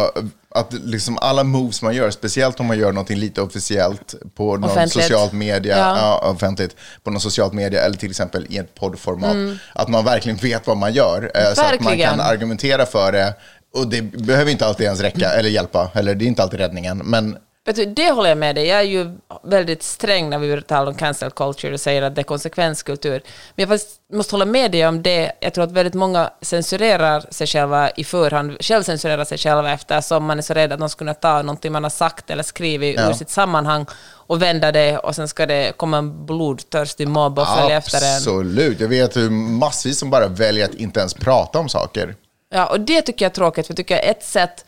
att 0.56 0.74
liksom 0.74 1.18
alla 1.18 1.44
moves 1.44 1.82
man 1.82 1.96
gör, 1.96 2.12
speciellt 2.12 2.60
om 2.60 2.66
man 2.66 2.80
gör 2.80 2.92
någonting 2.92 3.18
lite 3.18 3.42
officiellt 3.42 4.16
på 4.36 4.58
någon 4.58 4.90
socialt 4.90 5.32
media, 5.34 5.78
Ja. 5.78 5.98
ja. 6.24 6.30
offentligt, 6.32 6.76
på 7.04 7.12
någon 7.12 7.22
socialt 7.22 7.54
media 7.54 7.82
eller 7.82 7.98
till 7.98 8.10
exempel 8.10 8.46
i 8.50 8.58
ett 8.58 8.76
poddformat, 8.76 9.36
att 9.74 9.88
man 9.88 10.06
verkligen 10.06 10.38
vet 10.38 10.68
vad 10.68 10.78
man 10.78 10.94
gör, 10.94 11.32
eh, 11.36 11.44
så 11.44 11.50
att 11.50 11.58
man 11.58 11.66
Mm. 11.66 11.86
Verkligen. 11.86 12.10
kan 12.10 12.20
argumentera 12.20 12.86
för 12.86 13.12
det. 13.12 13.34
Och 13.74 13.88
det 13.88 14.02
behöver 14.02 14.52
inte 14.52 14.66
alltid 14.66 14.86
ens 14.86 15.00
räcka 15.00 15.30
eller 15.30 15.50
hjälpa, 15.50 15.92
eller 15.94 16.16
det 16.16 16.26
är 16.26 16.28
inte 16.28 16.44
alltid 16.44 16.60
räddningen, 16.60 16.98
men 16.98 17.38
Vet 17.78 17.96
du, 17.96 18.04
det 18.04 18.12
håller 18.12 18.30
jag 18.30 18.38
med 18.38 18.56
dig. 18.56 18.68
Jag 18.68 18.80
är 18.80 18.84
ju 18.84 19.18
väldigt 19.44 19.84
sträng 19.84 20.30
när 20.30 20.38
vi 20.40 20.62
talar 20.62 20.92
om 20.92 20.98
cancel 20.98 21.32
culture 21.32 21.74
och 21.74 21.80
säger 21.80 22.02
att 22.02 22.16
det 22.16 22.22
är 22.22 22.24
konsekvenskultur. 22.24 23.22
Men 23.56 23.70
jag 23.70 23.80
måste 24.14 24.34
hålla 24.34 24.46
med 24.46 24.72
dig 24.72 24.88
om 24.88 25.04
det. 25.04 25.32
Jag 25.40 25.54
tror 25.54 25.64
att 25.64 25.72
väldigt 25.72 25.94
många 25.94 26.30
censurerar 26.42 27.26
sig 27.30 27.48
själva 27.48 27.90
i 27.90 28.04
förhand, 28.04 28.58
självcensurerar 28.60 29.26
sig 29.26 29.38
själva 29.38 29.72
eftersom 29.72 30.26
man 30.26 30.38
är 30.38 30.42
så 30.42 30.54
rädd 30.54 30.74
att 30.74 30.80
någon 30.80 30.90
ska 30.90 30.98
kunna 30.98 31.14
ta 31.14 31.42
någonting 31.42 31.72
man 31.72 31.84
har 31.84 31.90
sagt 31.90 32.30
eller 32.30 32.44
skrivit 32.44 32.96
Ja. 32.96 33.10
ur 33.10 33.14
sitt 33.14 33.30
sammanhang 33.30 33.86
och 34.28 34.42
vända 34.42 34.72
det 34.72 34.98
och 34.98 35.16
sen 35.16 35.28
ska 35.28 35.46
det 35.46 35.78
komma 35.78 35.98
en 35.98 36.26
blodtörstig 36.26 37.08
mobb 37.08 37.40
och 37.40 37.48
följa 37.48 37.78
efter 37.78 37.98
en. 37.98 38.16
absolut. 38.16 38.80
Jag 38.80 38.88
vet 38.88 39.18
hur 39.18 39.30
massvis 39.30 40.00
som 40.00 40.10
bara 40.10 40.28
väljer 40.28 40.66
att 40.66 40.74
inte 40.76 41.00
ens 41.00 41.14
prata 41.14 41.60
om 41.60 41.70
saker. 41.70 42.16
Ja, 42.54 42.66
och 42.66 42.80
det 42.80 43.02
tycker 43.02 43.26
jag 43.26 43.30
är 43.30 43.36
tråkigt, 43.36 43.68
för 43.68 43.72
jag 43.72 43.78
tycker 43.78 43.98
ett 44.10 44.24
sätt 44.24 44.66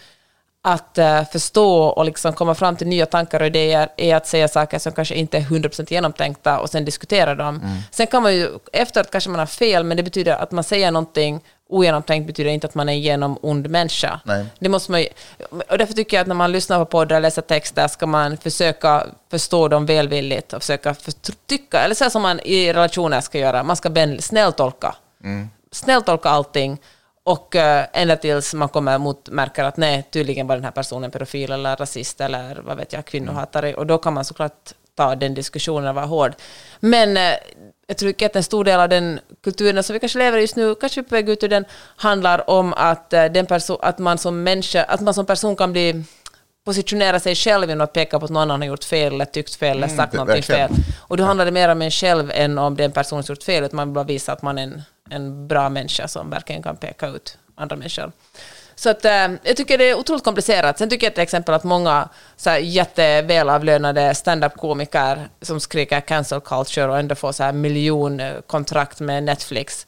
att 0.66 0.98
eh, 0.98 1.24
förstå 1.32 1.84
och 1.84 2.06
liksom 2.06 2.34
komma 2.34 2.56
fram 2.56 2.76
till 2.76 2.88
nya 2.88 3.06
tankar 3.06 3.40
och 3.40 3.48
idéer 3.48 3.90
är 3.98 4.16
att 4.16 4.28
säga 4.28 4.48
saker 4.48 4.80
som 4.80 4.92
kanske 4.92 5.16
inte 5.16 5.38
är 5.38 5.42
100% 5.42 5.88
genomtänkta 5.90 6.60
och 6.60 6.70
sen 6.70 6.86
diskutera 6.86 7.36
dem. 7.36 7.56
Mm. 7.56 7.78
Sen 7.92 8.08
kan 8.08 8.24
man 8.24 8.36
ju, 8.36 8.50
efteråt 8.74 9.12
kanske 9.12 9.30
man 9.30 9.40
har 9.40 9.46
fel, 9.46 9.84
men 9.84 9.98
det 9.98 10.04
betyder 10.04 10.36
att 10.36 10.52
man 10.52 10.64
säger 10.64 10.92
någonting 10.92 11.42
ogenomtänkt 11.70 12.28
betyder 12.28 12.52
inte 12.52 12.68
att 12.68 12.76
man 12.76 12.90
är 12.90 12.94
en 12.94 13.02
genom 13.02 13.38
ond 13.42 13.70
människa. 13.70 14.20
Nej. 14.26 14.46
Det 14.60 14.70
måste 14.70 14.92
man 14.92 15.02
ju, 15.02 15.08
och 15.50 15.78
därför 15.78 15.94
tycker 15.94 16.18
jag 16.18 16.22
att 16.22 16.28
när 16.28 16.36
man 16.36 16.52
lyssnar 16.52 16.80
på 16.80 16.86
poddar 16.86 17.16
och 17.16 17.22
läser 17.22 17.42
texter 17.42 17.88
ska 17.88 18.06
man 18.06 18.38
försöka 18.38 19.06
förstå 19.32 19.68
dem 19.68 19.86
välvilligt 19.86 20.54
och 20.54 20.62
försöka 20.62 20.94
för, 20.94 21.14
tycka, 21.46 21.80
eller 21.80 21.96
så 21.96 22.10
som 22.10 22.22
man 22.22 22.40
i 22.40 22.74
relationer 22.74 23.22
ska 23.22 23.40
göra, 23.40 23.64
man 23.64 23.76
ska 23.76 23.90
snälltolka. 24.20 24.96
Snälltolka 25.72 26.30
allting 26.30 26.78
och 27.24 27.56
uh, 27.56 27.62
ända 27.94 28.16
tills 28.16 28.54
man 28.54 28.70
kommer 28.70 28.98
mot, 28.98 29.30
märker 29.30 29.64
att 29.64 29.78
nej, 29.78 30.04
tydligen 30.12 30.48
var 30.48 30.56
den 30.56 30.64
här 30.64 30.72
personen 30.72 31.12
pedofil 31.12 31.52
eller 31.52 31.76
rasist 31.76 32.22
eller 32.22 32.62
vad 32.64 32.78
vet 32.78 32.94
jag, 32.94 33.06
kvinnohatare. 33.06 33.74
Och 33.74 33.88
då 33.88 33.98
kan 33.98 34.14
man 34.14 34.26
såklart 34.26 34.74
ta 34.96 35.16
den 35.16 35.34
diskussionen 35.34 35.90
och 35.90 35.96
vara 35.96 36.06
hård. 36.06 36.34
Men 36.80 37.18
eh, 37.18 37.34
jag 37.88 37.98
tycker 37.98 38.26
att 38.26 38.36
en 38.36 38.44
stor 38.44 38.64
del 38.64 38.80
av 38.80 38.90
den 38.90 39.20
kulturen 39.44 39.84
som 39.84 39.94
vi 39.94 40.00
kanske 40.00 40.20
lever 40.20 40.38
i 40.38 40.42
just 40.42 40.56
nu, 40.56 40.76
kanske 40.76 41.02
vi 41.02 41.06
är 41.06 41.10
på 41.10 41.16
väg 41.16 41.30
ut 41.30 41.44
ur 41.44 41.50
den, 41.50 41.66
handlar 41.96 42.50
om 42.50 42.74
att, 42.74 43.14
eh, 43.14 43.26
den 43.26 43.48
att, 43.82 44.00
man 44.00 44.18
som 44.18 44.44
människa, 44.44 44.84
att 44.84 45.02
man 45.02 45.14
som 45.14 45.26
person 45.26 45.56
kan 45.56 45.72
bli 45.72 46.04
positionera 46.66 47.20
sig 47.20 47.36
själv 47.36 47.70
genom 47.70 47.84
att 47.84 47.94
peka 47.94 48.20
på 48.20 48.26
att 48.26 48.32
någon 48.32 48.42
annan 48.42 48.62
har 48.62 48.68
gjort 48.68 48.84
fel 48.84 49.14
eller 49.14 49.26
tyckt 49.26 49.56
fel 49.56 49.78
eller 49.78 49.88
sagt 49.88 50.12
det- 50.12 50.18
någonting 50.18 50.44
fel. 50.44 50.70
Och 51.00 51.18
då 51.18 51.24
handlar 51.24 51.46
det 51.46 51.52
mer 51.52 51.70
om 51.70 51.82
en 51.82 51.92
själv 51.92 52.32
än 52.34 52.58
om 52.58 52.76
den 52.76 52.92
person 52.92 53.24
som 53.24 53.34
gjort 53.34 53.44
fel, 53.44 53.64
utan 53.64 53.76
man 53.76 53.88
vill 53.88 53.94
bara 53.94 54.04
visa 54.04 54.34
att 54.34 54.42
man 54.42 54.58
är 54.58 54.64
en, 54.64 54.82
en 55.14 55.48
bra 55.48 55.70
människa 55.70 56.08
som 56.08 56.30
verkligen 56.30 56.64
kan 56.64 56.78
peka 56.78 57.08
ut 57.08 57.38
andra 57.56 57.76
människor. 57.76 58.12
Så 58.76 58.90
att, 58.90 59.06
äh, 59.06 59.32
jag 59.44 59.58
tycker 59.58 59.78
det 59.78 59.90
är 59.90 59.98
otroligt 59.98 60.24
komplicerat. 60.24 60.78
Sen 60.78 60.90
tycker 60.90 61.08
jag 61.08 61.14
till 61.14 61.24
exempel 61.24 61.56
att 61.56 61.64
många 61.64 62.10
så 62.36 62.50
här, 62.50 62.58
jättevälavlönade 62.58 64.16
standup-komiker 64.16 65.28
som 65.42 65.60
skriker 65.60 66.02
cancel 66.02 66.42
culture 66.42 66.88
och 66.88 67.00
ändå 67.00 67.16
får 67.16 67.32
så 67.32 67.44
här 67.44 67.54
miljonkontrakt 67.54 69.02
eh, 69.02 69.06
med 69.06 69.24
Netflix 69.24 69.88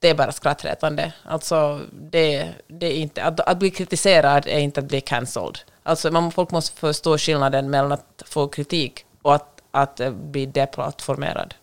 det 0.00 0.08
är 0.08 0.14
bara 0.14 0.32
skrattretande. 0.32 1.12
Alltså, 1.24 1.80
det, 1.92 2.48
det 2.66 2.86
är 2.86 2.96
inte, 2.96 3.24
att, 3.24 3.40
att 3.40 3.58
bli 3.58 3.70
kritiserad 3.70 4.46
är 4.46 4.58
inte 4.58 4.80
att 4.80 4.86
bli 4.86 5.00
cancelled. 5.00 5.58
Alltså, 5.82 6.10
man, 6.10 6.32
folk 6.32 6.50
måste 6.50 6.80
förstå 6.80 7.18
skillnaden 7.18 7.70
mellan 7.70 7.92
att 7.92 8.22
få 8.26 8.48
kritik 8.48 9.04
och 9.22 9.34
att, 9.34 9.62
att 9.70 10.00
eh, 10.00 10.10
bli 10.10 10.46
deplattformerad. 10.46 11.54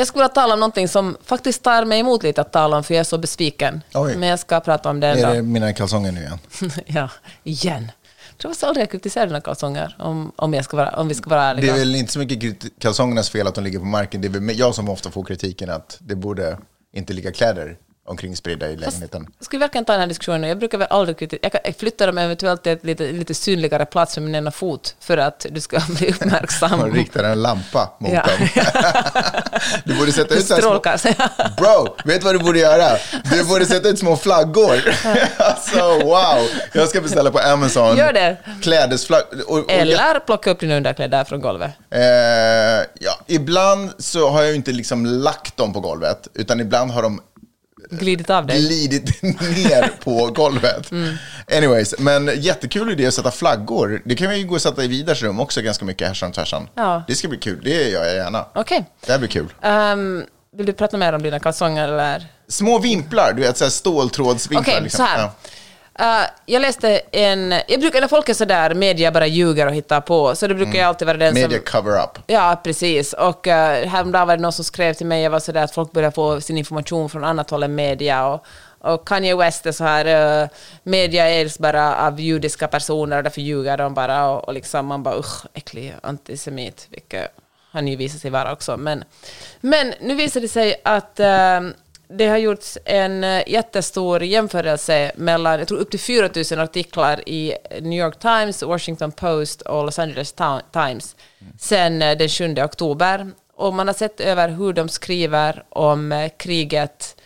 Jag 0.00 0.06
skulle 0.06 0.22
vilja 0.22 0.34
tala 0.34 0.54
om 0.54 0.60
någonting 0.60 0.88
som 0.88 1.16
faktiskt 1.24 1.62
tar 1.62 1.84
mig 1.84 2.00
emot 2.00 2.22
lite 2.22 2.40
att 2.40 2.52
tala 2.52 2.76
om, 2.76 2.84
för 2.84 2.94
jag 2.94 3.00
är 3.00 3.04
så 3.04 3.18
besviken. 3.18 3.82
Oj. 3.94 4.16
Men 4.16 4.28
jag 4.28 4.38
ska 4.38 4.60
prata 4.60 4.90
om 4.90 5.00
det 5.00 5.06
Är 5.06 5.16
ändå. 5.16 5.32
det 5.34 5.42
mina 5.42 5.72
kalsonger 5.72 6.12
nu 6.12 6.20
igen? 6.20 6.38
ja, 6.86 7.08
igen. 7.44 7.92
Jag 8.42 8.56
tror 8.58 8.68
aldrig 8.68 8.82
jag 8.82 8.90
kritiserar 8.90 9.26
dina 9.26 9.40
kalsonger, 9.40 9.96
om, 9.98 10.32
om, 10.36 10.54
jag 10.54 10.64
ska 10.64 10.76
vara, 10.76 10.90
om 10.90 11.08
vi 11.08 11.14
ska 11.14 11.30
vara 11.30 11.40
Det 11.40 11.46
ärliga. 11.48 11.74
är 11.74 11.78
väl 11.78 11.94
inte 11.94 12.12
så 12.12 12.18
mycket 12.18 12.64
kalsongernas 12.78 13.30
fel 13.30 13.46
att 13.46 13.54
de 13.54 13.64
ligger 13.64 13.78
på 13.78 13.84
marken. 13.84 14.20
Det 14.20 14.28
är 14.28 14.30
väl 14.30 14.58
jag 14.58 14.74
som 14.74 14.88
ofta 14.88 15.10
får 15.10 15.24
kritiken 15.24 15.70
att 15.70 15.96
det 16.00 16.14
borde 16.14 16.58
inte 16.92 17.12
ligga 17.12 17.32
kläder 17.32 17.76
omkring 18.10 18.36
spridda 18.36 18.68
i 18.70 18.76
lägenheten. 18.76 19.26
Jag 19.38 19.44
skulle 19.44 19.60
verkligen 19.60 19.84
ta 19.84 19.92
den 19.92 20.00
här 20.00 20.08
diskussionen. 20.08 20.42
Jag 20.48 20.58
brukar 20.58 20.78
väl 20.78 20.88
aldrig 20.90 21.18
kritisera. 21.18 21.50
Jag, 21.52 21.60
jag 21.64 21.76
flyttar 21.76 22.06
dem 22.06 22.18
eventuellt 22.18 22.62
till 22.62 22.72
ett 22.72 22.84
lite, 22.84 23.12
lite 23.12 23.34
synligare 23.34 23.86
plats 23.86 24.16
med 24.16 24.24
min 24.24 24.34
ena 24.34 24.50
fot 24.50 24.94
för 25.00 25.16
att 25.16 25.46
du 25.50 25.60
ska 25.60 25.80
bli 25.88 26.10
uppmärksam. 26.10 26.78
Man 26.78 26.92
riktar 26.92 27.24
en 27.24 27.42
lampa 27.42 27.90
mot 27.98 28.12
Ja. 28.12 28.22
dem. 28.38 28.48
du 29.84 29.94
borde 29.98 30.12
sätta 30.12 30.34
ut. 30.34 30.44
Strålkastare. 30.44 31.14
Bro, 31.58 31.96
vet 32.04 32.24
vad 32.24 32.34
du 32.34 32.38
borde 32.38 32.58
göra? 32.58 32.98
Du 33.30 33.44
borde 33.44 33.66
sätta 33.66 33.88
ut 33.88 33.98
små 33.98 34.16
flaggor. 34.16 34.94
alltså 35.36 35.98
wow, 36.04 36.48
jag 36.72 36.88
ska 36.88 37.00
beställa 37.00 37.30
på 37.30 37.38
Amazon. 37.38 37.96
Gör 37.96 38.12
det. 38.12 38.36
Klädesflagg. 38.62 39.22
Och, 39.48 39.58
och 39.58 39.72
Eller 39.72 40.18
plocka 40.20 40.50
upp 40.50 40.60
dina 40.60 40.76
underkläder 40.76 41.24
från 41.24 41.40
golvet. 41.40 41.70
Eh, 41.90 42.00
ja, 43.00 43.12
ibland 43.26 43.90
så 43.98 44.28
har 44.30 44.42
jag 44.42 44.54
inte 44.54 44.72
liksom 44.72 45.06
lagt 45.06 45.56
dem 45.56 45.72
på 45.72 45.80
golvet, 45.80 46.28
utan 46.34 46.60
ibland 46.60 46.90
har 46.90 47.02
de 47.02 47.20
Glidit 47.90 48.30
av 48.30 48.46
dig. 48.46 48.66
glidit 48.66 49.22
ner 49.22 49.90
på 50.04 50.26
golvet. 50.26 50.90
Mm. 50.90 51.14
Anyways, 51.56 51.94
men 51.98 52.30
jättekul 52.36 52.92
idé 52.92 53.06
att 53.06 53.14
sätta 53.14 53.30
flaggor. 53.30 54.02
Det 54.04 54.16
kan 54.16 54.30
vi 54.30 54.36
ju 54.36 54.46
gå 54.46 54.54
och 54.54 54.62
sätta 54.62 54.84
i 54.84 54.88
Vidars 54.88 55.22
rum 55.22 55.40
också 55.40 55.62
ganska 55.62 55.84
mycket 55.84 56.08
härsan 56.08 56.28
och 56.28 56.34
tvärsan. 56.34 56.68
Ja. 56.74 57.02
Det 57.06 57.14
ska 57.14 57.28
bli 57.28 57.38
kul, 57.38 57.60
det 57.64 57.88
gör 57.88 58.04
jag 58.04 58.14
gärna. 58.14 58.44
Okej. 58.54 58.84
Det 59.06 59.12
här 59.12 59.18
blir 59.18 59.28
kul. 59.28 59.46
Ehm, 59.62 60.24
vill 60.56 60.66
du 60.66 60.72
prata 60.72 60.96
mer 60.96 61.12
om 61.12 61.22
dina 61.22 61.40
kalsonger 61.40 61.88
eller? 61.88 62.26
Små 62.48 62.78
vimplar, 62.78 63.32
du 63.32 63.42
vet 63.42 63.56
så 63.58 63.64
här 63.64 63.70
ståltrådsvimplar. 63.70 64.72
Okej, 64.72 64.82
liksom. 64.82 64.96
så 64.96 65.02
här. 65.02 65.18
Ja. 65.18 65.32
Eh, 66.00 66.26
jag 66.46 66.62
läste 66.62 67.00
en... 67.12 67.54
Jag 67.68 67.80
brukar, 67.80 68.00
när 68.00 68.08
folk 68.08 68.28
är 68.28 68.34
sådär, 68.34 68.74
media 68.74 69.12
bara 69.12 69.26
ljuger 69.26 69.66
och 69.66 69.74
hittar 69.74 70.00
på, 70.00 70.34
så 70.34 70.46
det 70.46 70.54
brukar 70.54 70.78
jag 70.78 70.88
alltid 70.88 71.06
vara 71.06 71.18
den 71.18 71.34
Media 71.34 71.58
som... 71.58 71.82
cover 71.82 72.02
up. 72.02 72.18
Ja, 72.26 72.60
precis. 72.64 73.12
Och 73.12 73.46
uh, 73.46 73.52
häromdagen 73.52 74.28
var 74.28 74.36
det 74.36 74.42
någon 74.42 74.52
som 74.52 74.64
skrev 74.64 74.94
till 74.94 75.06
mig, 75.06 75.22
jag 75.22 75.30
var 75.30 75.40
sådär 75.40 75.64
att 75.64 75.74
folk 75.74 75.92
börjar 75.92 76.10
få 76.10 76.40
sin 76.40 76.58
information 76.58 77.10
från 77.10 77.24
annat 77.24 77.50
håll 77.50 77.62
än 77.62 77.74
media. 77.74 78.26
Och, 78.26 78.44
och 78.78 79.08
Kanye 79.08 79.36
West 79.36 79.66
är 79.66 79.72
så 79.72 79.84
här, 79.84 80.42
uh, 80.42 80.48
media 80.82 81.28
ägs 81.28 81.58
bara 81.58 82.06
av 82.06 82.20
judiska 82.20 82.68
personer 82.68 83.16
och 83.16 83.22
därför 83.22 83.40
ljuger 83.40 83.76
de 83.76 83.94
bara. 83.94 84.28
Och, 84.28 84.48
och 84.48 84.54
liksom 84.54 84.86
man 84.86 85.02
bara 85.02 85.18
usch, 85.18 85.46
äcklig 85.54 85.94
antisemit, 86.02 86.86
vilket 86.90 87.30
han 87.72 87.88
ju 87.88 87.96
visat 87.96 88.20
sig 88.20 88.30
vara 88.30 88.52
också. 88.52 88.76
Men, 88.76 89.04
men 89.60 89.94
nu 90.00 90.14
visar 90.14 90.40
det 90.40 90.48
sig 90.48 90.80
att 90.84 91.20
eh, 91.20 91.60
det 92.10 92.26
har 92.26 92.36
gjorts 92.36 92.78
en 92.84 93.24
eh, 93.24 93.42
jättestor 93.46 94.22
jämförelse 94.22 95.12
mellan, 95.16 95.58
jag 95.58 95.68
tror 95.68 95.78
upp 95.78 95.90
till 95.90 96.00
4 96.00 96.30
000 96.50 96.60
artiklar 96.60 97.28
i 97.28 97.54
New 97.80 97.98
York 97.98 98.18
Times, 98.18 98.62
Washington 98.62 99.12
Post 99.12 99.62
och 99.62 99.84
Los 99.84 99.98
Angeles 99.98 100.34
Times 100.72 101.16
sen 101.58 102.02
eh, 102.02 102.18
den 102.18 102.28
7 102.28 102.54
oktober. 102.62 103.30
Och 103.54 103.74
man 103.74 103.86
har 103.86 103.94
sett 103.94 104.20
över 104.20 104.48
hur 104.48 104.72
de 104.72 104.88
skriver 104.88 105.64
om 105.68 106.12
eh, 106.12 106.30
kriget 106.36 107.16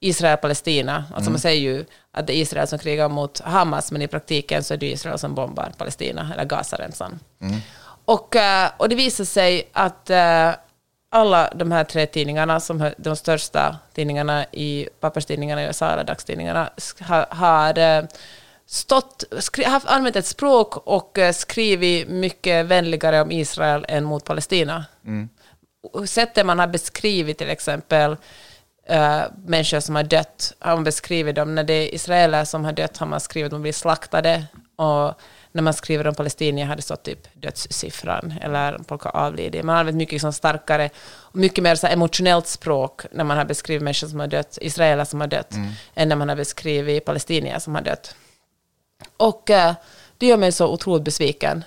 Israel-Palestina. 0.00 1.04
Alltså 1.14 1.30
man 1.30 1.40
säger 1.40 1.60
ju 1.60 1.84
att 2.12 2.26
det 2.26 2.36
är 2.36 2.40
Israel 2.40 2.68
som 2.68 2.78
krigar 2.78 3.08
mot 3.08 3.40
Hamas, 3.40 3.92
men 3.92 4.02
i 4.02 4.08
praktiken 4.08 4.64
så 4.64 4.74
är 4.74 4.78
det 4.78 4.90
Israel 4.90 5.18
som 5.18 5.34
bombar 5.34 5.72
Palestina, 5.78 6.30
eller 6.32 6.44
Gazaremsan. 6.44 7.18
Och, 8.04 8.36
eh, 8.36 8.70
och 8.76 8.88
det 8.88 8.94
visar 8.94 9.24
sig 9.24 9.70
att 9.72 10.10
alla 11.10 11.50
de 11.54 11.72
här 11.72 11.84
tre 11.84 12.06
tidningarna, 12.06 12.60
som 12.60 12.80
är 12.80 12.94
de 12.98 13.16
största 13.16 13.76
tidningarna 13.94 14.44
i 14.52 14.88
papperstidningarna 15.00 15.62
i 15.62 15.66
USA, 15.66 15.90
eller 15.90 16.04
dagstidningarna, 16.04 16.70
har, 17.00 17.26
har 17.30 17.78
eh, 17.78 18.04
stått, 18.66 19.24
skri, 19.38 19.64
har 19.64 19.82
använt 19.86 20.16
ett 20.16 20.26
språk 20.26 20.76
och 20.76 21.18
eh, 21.18 21.32
skrivit 21.32 22.08
mycket 22.08 22.66
vänligare 22.66 23.20
om 23.20 23.30
Israel 23.30 23.84
än 23.88 24.04
mot 24.04 24.24
Palestina. 24.24 24.84
Och 25.92 26.08
Sättet 26.08 26.46
man 26.46 26.58
har 26.58 26.66
beskrivit 26.66 27.38
till 27.38 27.50
exempel 27.50 28.16
uh, 28.90 29.22
människor 29.46 29.80
som 29.80 29.94
har 29.94 30.02
dött, 30.02 30.52
har 30.58 30.74
man 30.74 30.84
beskrivit 30.84 31.36
dem. 31.36 31.54
När 31.54 31.64
det 31.64 31.74
är 31.74 31.94
israeler 31.94 32.44
som 32.44 32.64
har 32.64 32.72
dött 32.72 32.96
har 32.96 33.06
man 33.06 33.20
skrivit 33.20 33.46
att 33.46 33.50
de 33.50 33.62
blir 33.62 33.72
slaktade. 33.72 34.44
Och 34.76 35.20
när 35.52 35.62
man 35.62 35.74
skriver 35.74 36.06
om 36.06 36.14
palestinier 36.14 36.66
har 36.66 36.76
det 36.76 36.82
stått 36.82 37.02
typ 37.02 37.28
dödssiffran 37.34 38.34
eller 38.40 38.80
folk 38.88 39.02
har 39.02 39.16
avlidit. 39.16 39.64
Man 39.64 39.72
har 39.72 39.80
använt 39.80 39.96
mycket 39.96 40.12
liksom 40.12 40.32
starkare 40.32 40.90
och 41.08 41.36
mycket 41.36 41.64
mer 41.64 41.74
så 41.74 41.86
emotionellt 41.86 42.46
språk 42.46 43.02
när 43.12 43.24
man 43.24 43.36
har 43.36 43.44
beskrivit 43.44 43.82
människor 43.82 44.08
som 44.08 44.20
har 44.20 44.26
dött, 44.26 44.58
israeler 44.60 45.04
som 45.04 45.20
har 45.20 45.28
dött, 45.28 45.54
än 45.94 46.08
när 46.08 46.16
man 46.16 46.28
har 46.28 46.36
beskrivit 46.36 47.04
palestinier 47.04 47.58
som 47.58 47.74
har 47.74 47.82
dött. 47.82 48.14
Och 49.16 49.50
eh, 49.50 49.74
det 50.18 50.26
gör 50.26 50.36
mig 50.36 50.52
så 50.52 50.68
otroligt 50.68 51.04
besviken. 51.04 51.64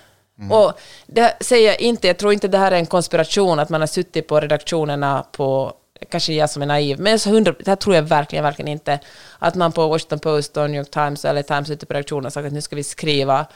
Och 0.50 0.72
det 1.06 1.36
säger 1.40 1.68
jag 1.68 1.80
inte, 1.80 2.06
jag 2.06 2.18
tror 2.18 2.32
inte 2.32 2.48
det 2.48 2.58
här 2.58 2.72
är 2.72 2.76
en 2.76 2.86
konspiration, 2.86 3.58
att 3.58 3.68
man 3.68 3.80
har 3.80 3.86
suttit 3.86 4.28
på 4.28 4.40
redaktionerna 4.40 5.26
på, 5.32 5.72
kanske 6.10 6.32
jag 6.32 6.50
som 6.50 6.62
är 6.62 6.66
naiv, 6.66 7.00
men 7.00 7.18
så 7.18 7.30
hundra, 7.30 7.54
det 7.58 7.66
här 7.66 7.76
tror 7.76 7.96
jag 7.96 8.02
verkligen, 8.02 8.44
verkligen 8.44 8.68
inte, 8.68 8.98
att 9.38 9.54
man 9.54 9.72
på 9.72 9.88
Washington 9.88 10.18
Post 10.18 10.56
och 10.56 10.70
New 10.70 10.78
York 10.78 10.90
Times 10.90 11.24
eller 11.24 11.42
Times 11.42 11.70
ute 11.70 11.86
på 11.86 11.94
redaktionen 11.94 12.30
sagt 12.30 12.46
att 12.46 12.52
nu 12.52 12.60
ska 12.60 12.76
vi 12.76 12.84
skriva 12.84 13.46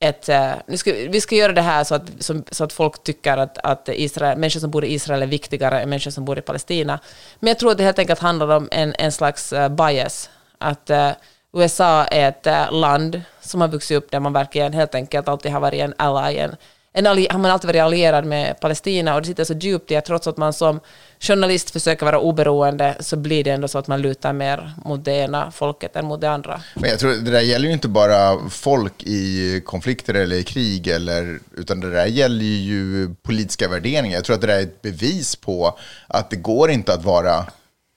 ett, 0.00 0.28
eh, 0.28 0.52
nu 0.66 0.76
ska, 0.76 0.92
vi 0.92 1.20
ska 1.20 1.34
göra 1.34 1.52
det 1.52 1.60
här 1.60 1.84
så 1.84 1.94
att, 1.94 2.02
som, 2.18 2.44
så 2.50 2.64
att 2.64 2.72
folk 2.72 3.02
tycker 3.02 3.36
att, 3.36 3.58
att 3.58 3.88
Israel, 3.88 4.38
människor 4.38 4.60
som 4.60 4.70
bor 4.70 4.84
i 4.84 4.92
Israel 4.94 5.22
är 5.22 5.26
viktigare 5.26 5.80
än 5.80 5.88
människor 5.88 6.10
som 6.10 6.24
bor 6.24 6.38
i 6.38 6.42
Palestina. 6.42 6.98
Men 7.40 7.48
jag 7.48 7.58
tror 7.58 7.70
att 7.70 7.78
det 7.78 7.84
helt 7.84 7.98
enkelt 7.98 8.20
handlar 8.20 8.56
om 8.56 8.68
en, 8.70 8.94
en 8.98 9.12
slags 9.12 9.52
eh, 9.52 9.68
bias. 9.68 10.30
Att 10.58 10.90
eh, 10.90 11.06
uh, 11.06 11.12
USA 11.52 12.04
är 12.04 12.28
ett 12.28 12.46
uh, 12.46 12.80
land 12.80 13.22
som 13.40 13.60
har 13.60 13.68
vuxit 13.68 13.96
upp 13.96 14.10
där 14.10 14.20
man 14.20 14.32
verkligen 14.32 14.72
helt 14.72 14.94
enkelt 14.94 15.28
alltid 15.28 15.52
har 15.52 15.60
varit 15.60 15.80
en 15.80 15.94
ally, 15.96 16.38
en, 16.38 16.56
en 16.92 17.06
alli, 17.06 17.26
har 17.30 17.38
man 17.38 17.50
alltid 17.50 17.68
varit 17.68 17.82
allierad 17.82 18.24
med 18.24 18.60
Palestina 18.60 19.14
och 19.14 19.20
det 19.20 19.26
sitter 19.26 19.44
så 19.44 19.54
djupt 19.54 19.90
i 19.90 19.96
att 19.96 20.04
trots 20.04 20.26
att 20.26 20.36
man 20.36 20.52
som 20.52 20.80
journalist 21.20 21.70
försöker 21.70 22.06
vara 22.06 22.18
oberoende 22.18 22.96
så 23.00 23.16
blir 23.16 23.44
det 23.44 23.50
ändå 23.50 23.68
så 23.68 23.78
att 23.78 23.86
man 23.86 24.02
lutar 24.02 24.32
mer 24.32 24.72
mot 24.84 25.04
det 25.04 25.12
ena 25.12 25.50
folket 25.50 25.96
än 25.96 26.04
mot 26.06 26.20
det 26.20 26.30
andra. 26.30 26.60
Men 26.74 26.90
jag 26.90 26.98
tror 26.98 27.10
det 27.12 27.30
där 27.30 27.40
gäller 27.40 27.66
ju 27.66 27.72
inte 27.72 27.88
bara 27.88 28.48
folk 28.50 29.02
i 29.02 29.60
konflikter 29.64 30.14
eller 30.14 30.36
i 30.36 30.42
krig, 30.44 30.86
eller, 30.86 31.38
utan 31.56 31.80
det 31.80 31.90
där 31.90 32.06
gäller 32.06 32.44
ju 32.44 33.14
politiska 33.22 33.68
värderingar. 33.68 34.14
Jag 34.16 34.24
tror 34.24 34.34
att 34.34 34.40
det 34.40 34.46
där 34.46 34.58
är 34.58 34.62
ett 34.62 34.82
bevis 34.82 35.36
på 35.36 35.78
att 36.06 36.30
det 36.30 36.36
går 36.36 36.70
inte 36.70 36.94
att 36.94 37.04
vara, 37.04 37.46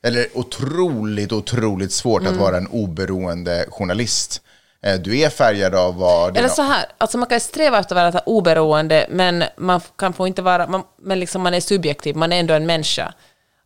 eller 0.06 0.28
otroligt, 0.34 1.32
otroligt 1.32 1.92
svårt 1.92 2.22
Mm. 2.22 2.34
att 2.34 2.40
vara 2.40 2.58
en 2.58 2.68
oberoende 2.68 3.66
journalist. 3.70 4.42
Eh, 4.84 5.00
Du 5.00 5.19
är 5.19 5.30
färgad 5.30 5.76
av 5.76 5.96
vad... 5.98 6.38
Eller 6.38 6.50
så 6.50 6.62
här, 6.62 6.86
alltså 6.98 7.17
man 7.17 7.30
kan 7.30 7.39
sträva 7.39 7.80
efter 7.80 7.96
att 7.96 8.13
vara 8.13 8.24
oberoende, 8.26 9.06
men 9.10 9.43
man 9.58 9.82
kan 9.98 10.13
få 10.13 10.28
inte 10.28 10.41
vara, 10.41 10.67
man, 10.67 10.84
men 11.02 11.19
liksom 11.19 11.41
man 11.41 11.54
är 11.54 11.60
subjektiv, 11.60 12.15
man 12.15 12.34
är 12.34 12.39
ändå 12.39 12.54
en 12.54 12.65
människa. 12.65 13.13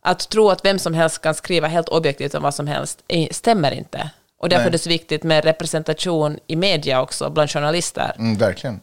Att 0.02 0.28
tro 0.28 0.50
att 0.50 0.64
vem 0.64 0.78
som 0.78 0.94
helst 0.94 1.22
kan 1.22 1.34
skriva 1.34 1.68
helt 1.68 1.88
objektivt 1.88 2.34
om 2.34 2.42
vad 2.42 2.54
som 2.54 2.66
helst 2.66 2.98
är, 3.08 3.28
stämmer 3.32 3.72
inte. 3.72 4.10
Och 4.40 4.48
därför 4.48 4.62
Nej. 4.62 4.68
är 4.68 4.72
det 4.72 4.78
så 4.78 4.88
viktigt 4.88 5.22
med 5.22 5.44
representation 5.44 6.38
i 6.46 6.56
media 6.56 7.02
också, 7.02 7.30
bland 7.30 7.50
journalister. 7.50 8.12
Mm, 8.18 8.38
verkligen. 8.38 8.80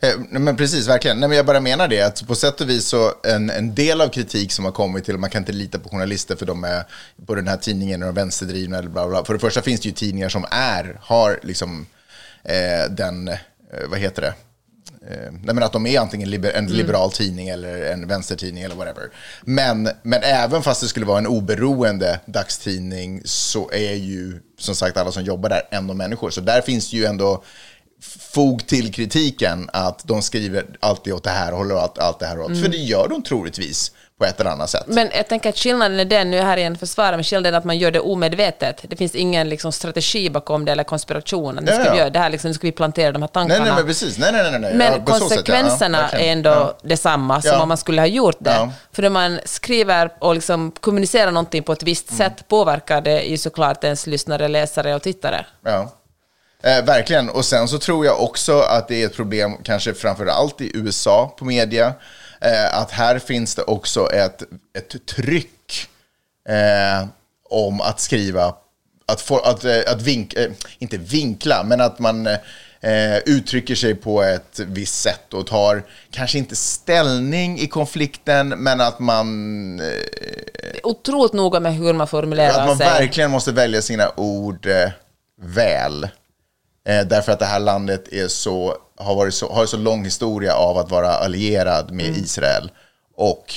Eh, 0.00 0.10
Men 0.30 0.56
precis, 0.56 0.88
verkligen. 0.88 1.20
Nej, 1.20 1.28
men 1.28 1.36
jag 1.36 1.46
bara 1.46 1.60
menar 1.60 1.88
det, 1.88 2.02
att 2.02 2.26
på 2.26 2.34
sätt 2.34 2.60
och 2.60 2.70
vis 2.70 2.86
så 2.86 3.12
en, 3.24 3.50
en 3.50 3.74
del 3.74 4.00
av 4.00 4.08
kritik 4.08 4.52
som 4.52 4.64
har 4.64 4.72
kommit 4.72 5.04
till, 5.04 5.18
man 5.18 5.30
kan 5.30 5.42
inte 5.42 5.52
lita 5.52 5.78
på 5.78 5.88
journalister 5.88 6.36
för 6.36 6.46
de 6.46 6.64
är 6.64 6.84
på 7.26 7.34
den 7.34 7.48
här 7.48 7.56
tidningen 7.56 8.02
och 8.02 8.06
de 8.06 8.14
vänsterdrivna 8.14 8.78
eller 8.78 8.88
bla 8.88 9.08
bla. 9.08 9.24
För 9.24 9.34
det 9.34 9.40
första 9.40 9.62
finns 9.62 9.80
det 9.80 9.88
ju 9.88 9.94
tidningar 9.94 10.28
som 10.28 10.44
är, 10.50 10.98
har 11.00 11.40
liksom 11.42 11.86
eh, 12.44 12.90
den, 12.90 13.28
eh, 13.28 13.36
vad 13.88 13.98
heter 13.98 14.22
det? 14.22 14.34
Eh, 15.10 15.32
nej, 15.32 15.54
men 15.54 15.62
att 15.62 15.72
de 15.72 15.86
är 15.86 16.00
antingen 16.00 16.30
liber, 16.30 16.50
en 16.50 16.66
liberal 16.66 17.12
tidning 17.12 17.48
eller 17.48 17.92
en 17.92 18.08
vänstertidning 18.08 18.64
eller 18.64 18.74
whatever. 18.74 19.10
Men, 19.42 19.88
men 20.02 20.22
även 20.22 20.62
fast 20.62 20.80
det 20.80 20.86
skulle 20.88 21.06
vara 21.06 21.18
en 21.18 21.26
oberoende 21.26 22.20
dagstidning 22.26 23.22
så 23.24 23.70
är 23.70 23.94
ju 23.94 24.40
som 24.58 24.74
sagt 24.74 24.96
alla 24.96 25.12
som 25.12 25.22
jobbar 25.24 25.48
där 25.48 25.62
ändå 25.70 25.94
människor. 25.94 26.30
Så 26.30 26.40
där 26.40 26.60
finns 26.60 26.92
ju 26.92 27.04
ändå 27.04 27.44
fog 28.32 28.66
till 28.66 28.94
kritiken 28.94 29.70
att 29.72 30.00
de 30.04 30.22
skriver 30.22 30.64
alltid 30.80 31.12
åt 31.12 31.24
det 31.24 31.30
här 31.30 31.52
hållet 31.52 31.76
och 31.76 31.82
allt, 31.82 31.98
allt 31.98 32.18
det 32.18 32.26
här 32.26 32.40
åt. 32.40 32.46
Mm. 32.48 32.62
För 32.62 32.68
det 32.68 32.76
gör 32.76 33.08
de 33.08 33.22
troligtvis 33.22 33.92
på 34.18 34.24
ett 34.24 34.40
eller 34.40 34.50
annat 34.50 34.70
sätt. 34.70 34.84
Men 34.86 35.10
jag 35.16 35.28
tänker 35.28 35.48
att 35.48 35.56
skillnaden 35.58 36.00
är 36.00 36.04
den, 36.04 36.30
nu 36.30 36.38
är 36.38 36.42
här 36.42 36.56
igen 36.56 36.78
försvara, 36.78 37.10
men 37.16 37.24
skillnaden 37.24 37.54
är 37.54 37.58
att 37.58 37.64
man 37.64 37.78
gör 37.78 37.90
det 37.90 38.00
omedvetet. 38.00 38.84
Det 38.88 38.96
finns 38.96 39.14
ingen 39.14 39.48
liksom, 39.48 39.72
strategi 39.72 40.30
bakom 40.30 40.64
det 40.64 40.72
eller 40.72 40.84
konspiration. 40.84 41.54
Nu 41.54 41.62
Ja, 41.66 41.74
ska 41.74 41.84
ja. 41.86 41.92
vi 41.92 41.98
göra 41.98 42.10
det 42.10 42.18
här, 42.18 42.30
liksom, 42.30 42.48
nu 42.48 42.54
ska 42.54 42.66
vi 42.66 42.72
plantera 42.72 43.12
de 43.12 43.22
här 43.22 43.28
tankarna. 43.28 43.58
nej, 43.58 43.68
nej, 43.68 43.76
men 43.76 43.86
precis. 43.86 44.18
Nej, 44.18 44.32
nej, 44.32 44.50
nej. 44.50 44.60
nej. 44.60 44.74
Men 44.74 44.80
Ja, 44.80 44.92
sätt, 44.92 45.02
ja. 45.08 45.14
Ja, 45.14 45.18
konsekvenserna 45.20 46.00
verkligen. 46.00 46.26
är 46.28 46.32
ändå 46.32 46.50
Ja. 46.50 46.78
detsamma 46.82 47.42
som 47.42 47.50
Ja. 47.50 47.62
om 47.62 47.68
man 47.68 47.76
skulle 47.78 48.00
ha 48.00 48.06
gjort 48.06 48.36
det. 48.38 48.50
Ja. 48.50 48.70
För 48.92 49.02
när 49.02 49.10
man 49.10 49.40
skriver 49.44 50.10
och 50.18 50.34
liksom 50.34 50.72
kommunicerar 50.80 51.30
någonting 51.30 51.62
på 51.62 51.72
ett 51.72 51.82
visst 51.82 52.10
Mm. 52.10 52.18
sätt 52.18 52.48
påverkar 52.48 53.00
det 53.00 53.22
ju 53.22 53.38
såklart 53.38 53.84
ens 53.84 54.06
lyssnare, 54.06 54.48
läsare 54.48 54.94
och 54.94 55.02
tittare. 55.02 55.46
Ja. 55.64 55.92
Eh, 56.62 56.84
verkligen. 56.84 57.28
Och 57.28 57.44
sen 57.44 57.68
så 57.68 57.78
tror 57.78 58.06
jag 58.06 58.22
också 58.22 58.60
att 58.60 58.88
det 58.88 59.02
är 59.02 59.06
ett 59.06 59.16
problem, 59.16 59.56
kanske 59.62 59.94
framför 59.94 60.26
allt 60.26 60.60
i 60.60 60.70
USA 60.74 61.34
på 61.38 61.44
media, 61.44 61.94
eh, 62.40 62.78
att 62.78 62.90
här 62.90 63.18
finns 63.18 63.54
det 63.54 63.62
också 63.62 64.10
ett, 64.12 64.42
ett 64.78 65.06
tryck 65.06 65.88
eh, 66.48 67.08
om 67.50 67.80
att 67.80 68.00
skriva, 68.00 68.54
att, 69.06 69.20
få, 69.20 69.38
att, 69.38 69.64
eh, 69.64 69.78
att 69.86 70.02
vink, 70.02 70.34
eh, 70.34 70.50
inte 70.78 70.96
vinkla, 70.96 71.62
men 71.64 71.80
att 71.80 71.98
man 71.98 72.26
eh, 72.26 73.18
uttrycker 73.26 73.74
sig 73.74 73.94
på 73.94 74.22
ett 74.22 74.60
visst 74.66 75.02
sätt 75.02 75.34
och 75.34 75.46
tar 75.46 75.82
kanske 76.10 76.38
inte 76.38 76.56
ställning 76.56 77.58
i 77.58 77.66
konflikten, 77.66 78.48
men 78.48 78.80
att 78.80 78.98
man 78.98 79.80
eh, 79.80 79.86
otroligt 80.82 81.32
noga 81.32 81.60
med 81.60 81.74
hur 81.74 81.92
man 81.92 82.08
formulerar 82.08 82.60
att 82.60 82.66
man 82.66 82.76
sig. 82.76 82.86
verkligen 82.86 83.30
måste 83.30 83.52
välja 83.52 83.82
sina 83.82 84.12
ord 84.16 84.68
väl. 85.42 86.08
Eh, 86.88 87.06
därför 87.06 87.32
att 87.32 87.38
det 87.38 87.44
här 87.46 87.60
landet 87.60 88.08
är 88.12 88.28
så, 88.28 88.76
har, 88.98 89.14
varit 89.14 89.34
så, 89.34 89.52
har 89.52 89.66
så 89.66 89.76
lång 89.76 90.04
historia 90.04 90.54
av 90.54 90.78
att 90.78 90.90
vara 90.90 91.08
allierad 91.10 91.90
med 91.90 92.06
Mm. 92.06 92.20
Israel. 92.24 92.70
Och 93.16 93.54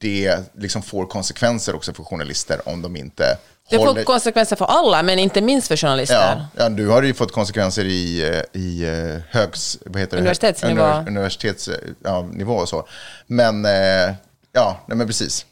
det 0.00 0.36
liksom 0.58 0.82
får 0.82 1.06
konsekvenser 1.06 1.74
också 1.74 1.92
för 1.94 2.02
journalister 2.04 2.60
om 2.68 2.82
de 2.82 2.96
inte 2.96 3.38
Det 3.70 3.76
får 3.76 3.86
håller... 3.86 4.04
konsekvenser 4.04 4.56
för 4.56 4.64
alla, 4.64 5.02
men 5.02 5.18
inte 5.18 5.40
minst 5.40 5.68
för 5.68 5.76
journalister. 5.76 6.14
Ja, 6.56 6.62
ja, 6.64 6.68
du 6.68 6.88
har 6.88 7.02
ju 7.02 7.14
fått 7.14 7.32
konsekvenser 7.32 7.84
i, 7.84 8.22
eh, 8.28 8.60
i 8.60 8.82
eh, 8.84 9.20
högs... 9.40 9.78
Vad 9.86 10.00
heter 10.00 10.16
det? 10.16 10.20
Universitetsnivå. 10.20 10.82
Univers- 10.82 11.06
universitetsnivå 11.06 11.78
ja, 12.04 12.22
nivå 12.22 12.54
och 12.54 12.68
så. 12.68 12.86
Men, 13.26 13.64
eh, 13.64 14.14
ja, 14.52 14.80
nej, 14.86 14.96
men 14.98 15.06
precis. 15.06 15.46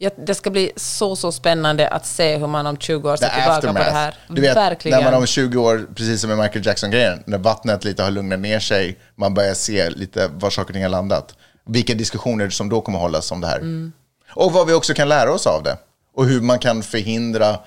Ja, 0.00 0.10
det 0.26 0.34
ska 0.34 0.50
bli 0.50 0.72
så, 0.76 1.16
så 1.16 1.32
spännande 1.32 1.88
att 1.88 2.06
se 2.06 2.36
hur 2.36 2.46
man 2.46 2.66
om 2.66 2.76
20 2.76 3.10
år 3.10 3.16
ser 3.16 3.28
tillbaka 3.28 3.66
på 3.66 3.72
det 3.72 3.90
här. 3.90 4.14
Du 4.28 4.40
vet, 4.40 4.56
Verkligen. 4.56 4.98
när 4.98 5.10
man 5.10 5.20
om 5.20 5.26
20 5.26 5.58
år, 5.58 5.86
precis 5.94 6.20
som 6.20 6.30
med 6.30 6.38
Michael 6.38 6.66
Jackson-grejen, 6.66 7.22
när 7.26 7.38
vattnet 7.38 7.84
lite 7.84 8.02
har 8.02 8.10
lugnat 8.10 8.38
ner 8.40 8.60
sig, 8.60 8.98
man 9.16 9.34
börjar 9.34 9.54
se 9.54 9.90
lite 9.90 10.28
var 10.28 10.50
saker 10.50 10.70
och 10.70 10.74
ting 10.74 10.82
har 10.82 10.90
landat. 10.90 11.34
Vilka 11.66 11.94
diskussioner 11.94 12.50
som 12.50 12.68
då 12.68 12.80
kommer 12.80 12.98
hållas 12.98 13.32
om 13.32 13.40
det 13.40 13.46
här. 13.46 13.58
Mm. 13.58 13.92
Och 14.30 14.52
vad 14.52 14.66
vi 14.66 14.72
också 14.72 14.94
kan 14.94 15.08
lära 15.08 15.32
oss 15.32 15.46
av 15.46 15.62
det. 15.62 15.76
Och 16.14 16.26
hur 16.26 16.40
man 16.40 16.58
kan 16.58 16.82
förhindra 16.82 17.58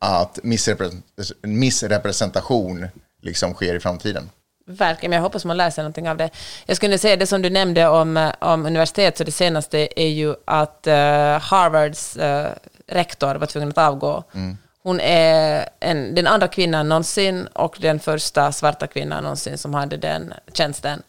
att 0.00 0.38
missrepre- 0.42 1.02
missrepresentation 1.42 2.88
liksom 3.22 3.54
sker 3.54 3.74
i 3.74 3.80
framtiden. 3.80 4.30
Verkligen, 4.68 5.12
jag 5.12 5.22
hoppas 5.22 5.44
man 5.44 5.56
lär 5.56 5.70
sig 5.70 5.82
någonting 5.84 6.08
av 6.08 6.16
det. 6.16 6.30
Jag 6.66 6.76
skulle 6.76 6.98
säga 6.98 7.16
det 7.16 7.26
som 7.26 7.42
du 7.42 7.50
nämnde 7.50 7.88
om, 7.88 8.16
eh, 8.16 8.32
om 8.38 8.66
universitet, 8.66 9.18
så 9.18 9.24
det 9.24 9.32
senaste 9.32 10.00
är 10.00 10.08
ju 10.08 10.34
att 10.44 10.86
eh, 10.86 10.94
Harvards 11.40 12.16
eh, 12.16 12.50
rektor 12.86 13.34
var 13.34 13.46
tvungen 13.46 13.68
att 13.68 13.78
avgå. 13.78 14.24
Hon 14.82 15.00
är 15.00 15.68
en, 15.80 16.14
den 16.14 16.26
andra 16.26 16.48
kvinnan 16.48 16.88
någonsin 16.88 17.46
och 17.46 17.76
den 17.80 18.00
första 18.00 18.52
svarta 18.52 18.86
kvinnan 18.86 19.22
någonsin 19.22 19.58
som 19.58 19.74
hade 19.74 19.96
den 19.96 20.34
tjänsten. 20.52 21.02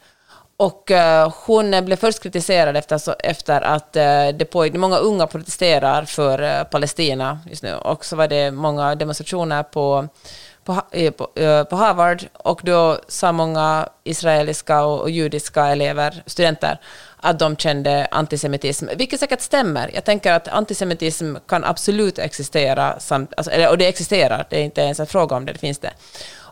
Och 0.58 0.92
eh, 0.92 1.34
hon 1.46 1.86
blev 1.86 1.96
först 1.96 2.24
kritiserad 2.24 2.78
efter, 2.78 2.98
så, 2.98 3.16
efter 3.20 3.62
att 3.62 3.96
eh, 3.96 4.28
det 4.28 4.46
pågick, 4.52 4.74
många 4.74 4.98
unga 4.98 5.28
protesterar 5.28 6.06
för 6.06 6.64
Palestina 6.64 7.40
just 7.50 7.64
nu. 7.64 7.74
Och 7.76 8.06
så 8.06 8.16
var 8.16 8.28
det 8.28 8.52
många 8.52 8.96
demonstrationer 8.96 9.64
på, 9.64 10.08
på, 10.68 10.82
eh, 10.92 11.12
på, 11.12 11.30
eh, 11.36 11.64
på 11.64 11.76
Harvard 11.76 12.24
och 12.34 12.62
då 12.64 13.00
sa 13.08 13.32
många 13.32 13.90
israeliska 14.04 14.84
och, 14.84 15.02
och 15.02 15.10
judiska 15.10 15.66
elever, 15.66 16.24
studenter, 16.26 16.80
att 17.18 17.40
de 17.40 17.58
kände 17.58 18.08
antisemitism, 18.12 18.88
vilket 18.96 19.20
säkert 19.20 19.42
stämmer. 19.42 19.92
Jag 19.94 20.04
tänker 20.04 20.34
att 20.34 20.48
antisemitism 20.48 21.36
kan 21.48 21.64
absolut 21.64 22.20
existera, 22.20 23.00
samt, 23.00 23.34
alltså, 23.38 23.52
eller, 23.52 23.70
och 23.70 23.78
det 23.78 23.88
existerar, 23.88 24.48
det 24.50 24.60
är 24.60 24.64
inte 24.64 24.82
ens 24.82 25.00
en 25.00 25.08
fråga 25.08 25.36
om 25.36 25.46
det, 25.46 25.54
det 25.54 25.60
finns 25.60 25.80
det. 25.80 25.92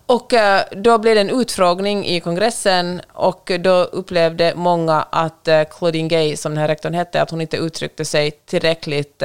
Och 0.07 0.33
eh, 0.33 0.61
då 0.71 0.97
blev 0.97 1.15
det 1.15 1.21
en 1.21 1.41
utfrågning 1.41 2.05
i 2.05 2.19
kongressen 2.19 3.01
och 3.13 3.51
då 3.59 3.75
upplevde 3.83 4.53
många 4.55 5.05
att 5.09 5.49
Claudine 5.69 6.07
Gay, 6.07 6.37
som 6.37 6.51
den 6.51 6.61
här 6.61 6.67
rektorn 6.67 6.93
hette, 6.93 7.21
att 7.21 7.31
hon 7.31 7.41
inte 7.41 7.57
uttryckte 7.57 8.05
sig 8.05 8.31
tillräckligt, 8.31 9.23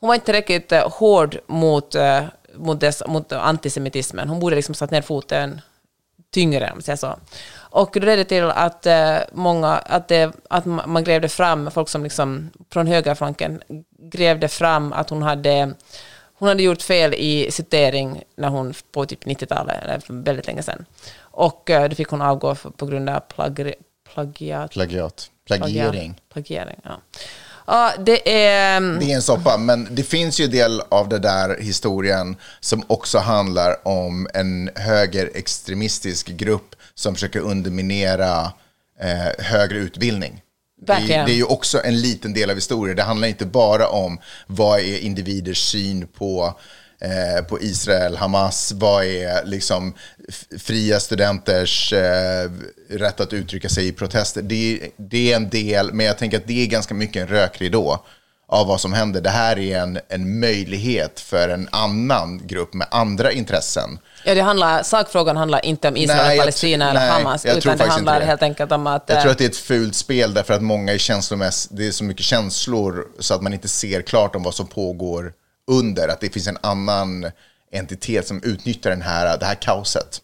hon 0.00 0.08
var 0.08 0.14
inte 0.14 0.24
tillräckligt 0.24 0.72
hård 0.72 1.38
mot, 1.46 1.96
mot, 2.58 2.80
dess, 2.80 3.02
mot 3.06 3.32
antisemitismen. 3.32 4.28
Hon 4.28 4.40
borde 4.40 4.56
liksom 4.56 4.74
satt 4.74 4.90
ner 4.90 5.02
foten 5.02 5.60
tyngre, 6.30 6.70
om 6.70 6.76
man 6.76 6.82
säger 6.82 6.96
så. 6.96 7.18
Och 7.56 7.90
då 7.92 8.00
ledde 8.00 8.16
det 8.16 8.24
till 8.24 8.44
att 8.44 8.86
eh, 8.86 9.16
många, 9.32 9.68
att, 9.68 10.08
det, 10.08 10.32
att 10.50 10.64
ma- 10.64 10.86
man 10.86 11.04
grävde 11.04 11.28
fram, 11.28 11.70
folk 11.70 11.88
som 11.88 12.02
liksom 12.02 12.50
från 12.72 12.86
högerflanken 12.86 13.62
grävde 13.98 14.48
fram 14.48 14.92
att 14.92 15.10
hon 15.10 15.22
hade 15.22 15.74
hon 16.38 16.48
hade 16.48 16.62
gjort 16.62 16.82
fel 16.82 17.14
i 17.14 17.50
citering 17.50 18.22
när 18.36 18.48
hon 18.48 18.74
på 18.92 19.06
typ 19.06 19.24
90-talet, 19.24 19.82
eller 19.82 20.02
väldigt 20.08 20.46
länge 20.46 20.62
sedan. 20.62 20.84
Och 21.18 21.70
eh, 21.70 21.88
då 21.88 21.94
fick 21.96 22.08
hon 22.08 22.22
avgå 22.22 22.54
på 22.54 22.86
grund 22.86 23.10
av 23.10 23.20
plagri, 23.20 23.74
plagiat, 24.14 24.70
Plagiat. 24.70 25.30
Plagiering. 25.46 26.20
plagiering 26.32 26.80
ja. 26.82 27.00
Ja, 27.66 27.92
det 27.98 28.44
är... 28.46 28.76
mm, 28.76 28.98
Det 29.00 29.12
är 29.12 29.14
en 29.14 29.22
soppa, 29.22 29.56
men 29.56 29.88
det 29.90 30.02
finns 30.02 30.40
ju 30.40 30.46
del 30.46 30.82
av 30.88 31.08
det 31.08 31.18
där 31.18 31.56
historien 31.60 32.36
som 32.60 32.82
också 32.86 33.18
handlar 33.18 33.88
om 33.88 34.28
en 34.34 34.70
högerextremistisk 34.74 36.26
grupp 36.26 36.74
som 36.94 37.14
försöker 37.14 37.40
underminera 37.40 38.52
eh, 39.00 39.44
högre 39.44 39.78
utbildning. 39.78 40.42
Det 40.86 40.94
det 41.06 41.32
är 41.32 41.36
ju 41.36 41.44
också 41.44 41.80
en 41.84 42.00
liten 42.00 42.32
del 42.32 42.50
av 42.50 42.56
historien. 42.56 42.96
Det 42.96 43.02
handlar 43.02 43.28
inte 43.28 43.46
bara 43.46 43.88
om 43.88 44.18
vad 44.46 44.80
är 44.80 44.98
individers 44.98 45.58
syn 45.70 46.06
på 46.06 46.54
eh, 47.00 47.44
på 47.44 47.62
Israel, 47.62 48.16
Hamas, 48.16 48.72
vad 48.72 49.04
är 49.04 49.44
liksom 49.44 49.94
fria 50.58 51.00
studenters 51.00 51.92
eh, 51.92 52.50
rätt 52.88 53.20
att 53.20 53.32
uttrycka 53.32 53.68
sig 53.68 53.88
i 53.88 53.92
protester. 53.92 54.42
Det, 54.42 54.90
det 54.96 55.32
är 55.32 55.36
en 55.36 55.48
del, 55.48 55.92
men 55.92 56.06
jag 56.06 56.18
tänker 56.18 56.36
att 56.36 56.46
det 56.46 56.62
är 56.62 56.66
ganska 56.66 56.94
mycket 56.94 57.22
en 57.22 57.28
rökridå 57.28 58.04
av 58.48 58.66
vad 58.66 58.80
som 58.80 58.92
händer. 58.92 59.20
Det 59.20 59.30
här 59.30 59.58
är 59.58 59.78
en, 59.78 59.98
en 60.08 60.40
möjlighet 60.40 61.20
för 61.20 61.48
en 61.48 61.68
annan 61.72 62.46
grupp 62.46 62.74
med 62.74 62.86
andra 62.90 63.32
intressen. 63.32 63.98
Ja, 64.24 64.34
det 64.34 64.40
handlar, 64.40 64.82
sakfrågan 64.82 65.36
handlar 65.36 65.64
inte 65.64 65.88
om 65.88 65.96
Israel, 65.96 66.26
Nej, 66.26 66.38
Palestina 66.38 66.90
eller 66.90 67.00
nej, 67.00 67.10
Hamas, 67.10 67.44
utan 67.44 67.76
det 67.76 67.84
handlar 67.84 68.20
det. 68.20 68.26
helt 68.26 68.42
enkelt 68.42 68.72
om 68.72 68.86
att... 68.86 69.04
Jag 69.06 69.16
eh, 69.16 69.22
tror 69.22 69.32
att 69.32 69.38
det 69.38 69.44
är 69.44 69.48
ett 69.48 69.56
fult 69.56 69.94
spel 69.94 70.34
därför 70.34 70.54
att 70.54 70.62
många 70.62 70.92
är 70.92 70.98
känslomässigt, 70.98 71.76
det 71.76 71.86
är 71.86 71.90
så 71.90 72.04
mycket 72.04 72.24
känslor 72.24 73.06
så 73.18 73.34
att 73.34 73.42
man 73.42 73.52
inte 73.52 73.68
ser 73.68 74.02
klart 74.02 74.36
om 74.36 74.42
vad 74.42 74.54
som 74.54 74.66
pågår 74.66 75.32
under, 75.66 76.08
att 76.08 76.20
det 76.20 76.30
finns 76.30 76.46
en 76.46 76.58
annan 76.60 77.30
entitet 77.72 78.26
som 78.26 78.42
utnyttjar 78.42 78.90
den 78.90 79.02
här, 79.02 79.38
det 79.38 79.46
här 79.46 79.54
kaoset. 79.54 80.22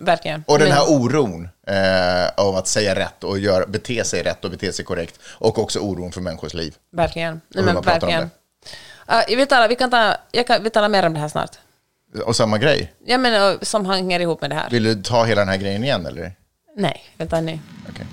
Verkligen. 0.00 0.44
Och 0.46 0.58
den 0.58 0.68
Men- 0.68 0.76
här 0.76 0.84
oron 0.88 1.48
eh, 1.66 2.28
av 2.36 2.56
att 2.56 2.68
säga 2.68 2.94
rätt 2.94 3.24
och 3.24 3.38
gör, 3.38 3.66
bete 3.66 4.04
sig 4.04 4.22
rätt 4.22 4.44
och 4.44 4.50
bete 4.50 4.72
sig 4.72 4.84
korrekt. 4.84 5.18
Och 5.24 5.58
också 5.58 5.78
oron 5.78 6.12
för 6.12 6.20
människors 6.20 6.54
liv. 6.54 6.74
Verkligen. 6.92 7.40
Nej, 7.48 7.64
men 7.64 7.80
verkligen. 7.80 8.22
Uh, 8.22 9.20
jag 9.28 9.36
vill 9.36 9.46
tala, 9.46 9.68
vi 9.68 9.76
kan 9.76 9.90
ta, 9.90 10.14
jag 10.32 10.46
kan, 10.46 10.62
vi 10.62 10.70
talar 10.70 10.88
mer 10.88 11.06
om 11.06 11.14
det 11.14 11.20
här 11.20 11.28
snart. 11.28 11.58
Och 12.26 12.36
samma 12.36 12.58
grej. 12.58 12.92
Jag 13.06 13.20
menar, 13.20 13.52
uh, 13.52 13.58
som 13.62 13.86
hänger 13.86 14.20
ihop 14.20 14.40
med 14.40 14.50
det 14.50 14.56
här. 14.56 14.70
Vill 14.70 14.84
du 14.84 15.02
ta 15.02 15.24
hela 15.24 15.40
den 15.40 15.48
här 15.48 15.56
grejen 15.56 15.84
igen 15.84 16.06
eller? 16.06 16.32
Nej, 16.76 17.04
vänta 17.16 17.40
nu. 17.40 17.58
Okej. 17.90 18.06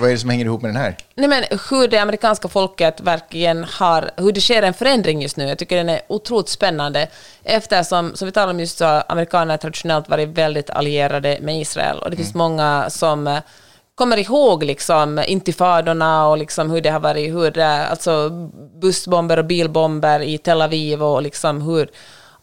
Vad 0.00 0.08
är 0.08 0.12
det 0.12 0.18
som 0.18 0.30
hänger 0.30 0.44
ihop 0.44 0.62
med 0.62 0.68
den 0.68 0.82
här? 0.82 0.96
Nej, 1.14 1.28
men 1.28 1.44
hur 1.70 1.88
det 1.88 1.98
amerikanska 1.98 2.48
folket 2.48 3.00
verkligen 3.00 3.64
har, 3.64 4.10
hur 4.16 4.32
det 4.32 4.40
sker 4.40 4.62
en 4.62 4.74
förändring 4.74 5.22
just 5.22 5.36
nu. 5.36 5.48
Jag 5.48 5.58
tycker 5.58 5.76
den 5.76 5.88
är 5.88 6.00
otroligt 6.08 6.48
spännande 6.48 7.08
eftersom, 7.44 8.16
som 8.16 8.26
vi 8.26 8.32
talade 8.32 8.52
om 8.52 8.60
just 8.60 8.78
så, 8.78 8.84
amerikaner 8.84 9.56
traditionellt 9.56 10.08
varit 10.08 10.28
väldigt 10.28 10.70
allierade 10.70 11.38
med 11.40 11.60
Israel 11.60 11.98
och 11.98 12.10
det 12.10 12.16
finns 12.16 12.34
många 12.34 12.90
som 12.90 13.26
eh, 13.26 13.38
kommer 13.94 14.16
ihåg 14.16 14.64
liksom 14.64 15.22
intifadorna 15.26 16.28
och 16.28 16.38
liksom 16.38 16.70
hur 16.70 16.80
det 16.80 16.90
har 16.90 17.00
varit, 17.00 17.30
hur 17.30 17.50
det, 17.50 17.86
alltså 17.86 18.30
bussbomber 18.80 19.38
och 19.38 19.44
bilbomber 19.44 20.20
i 20.20 20.38
Tel 20.38 20.62
Aviv 20.62 21.02
och 21.02 21.22
liksom 21.22 21.62
hur 21.62 21.90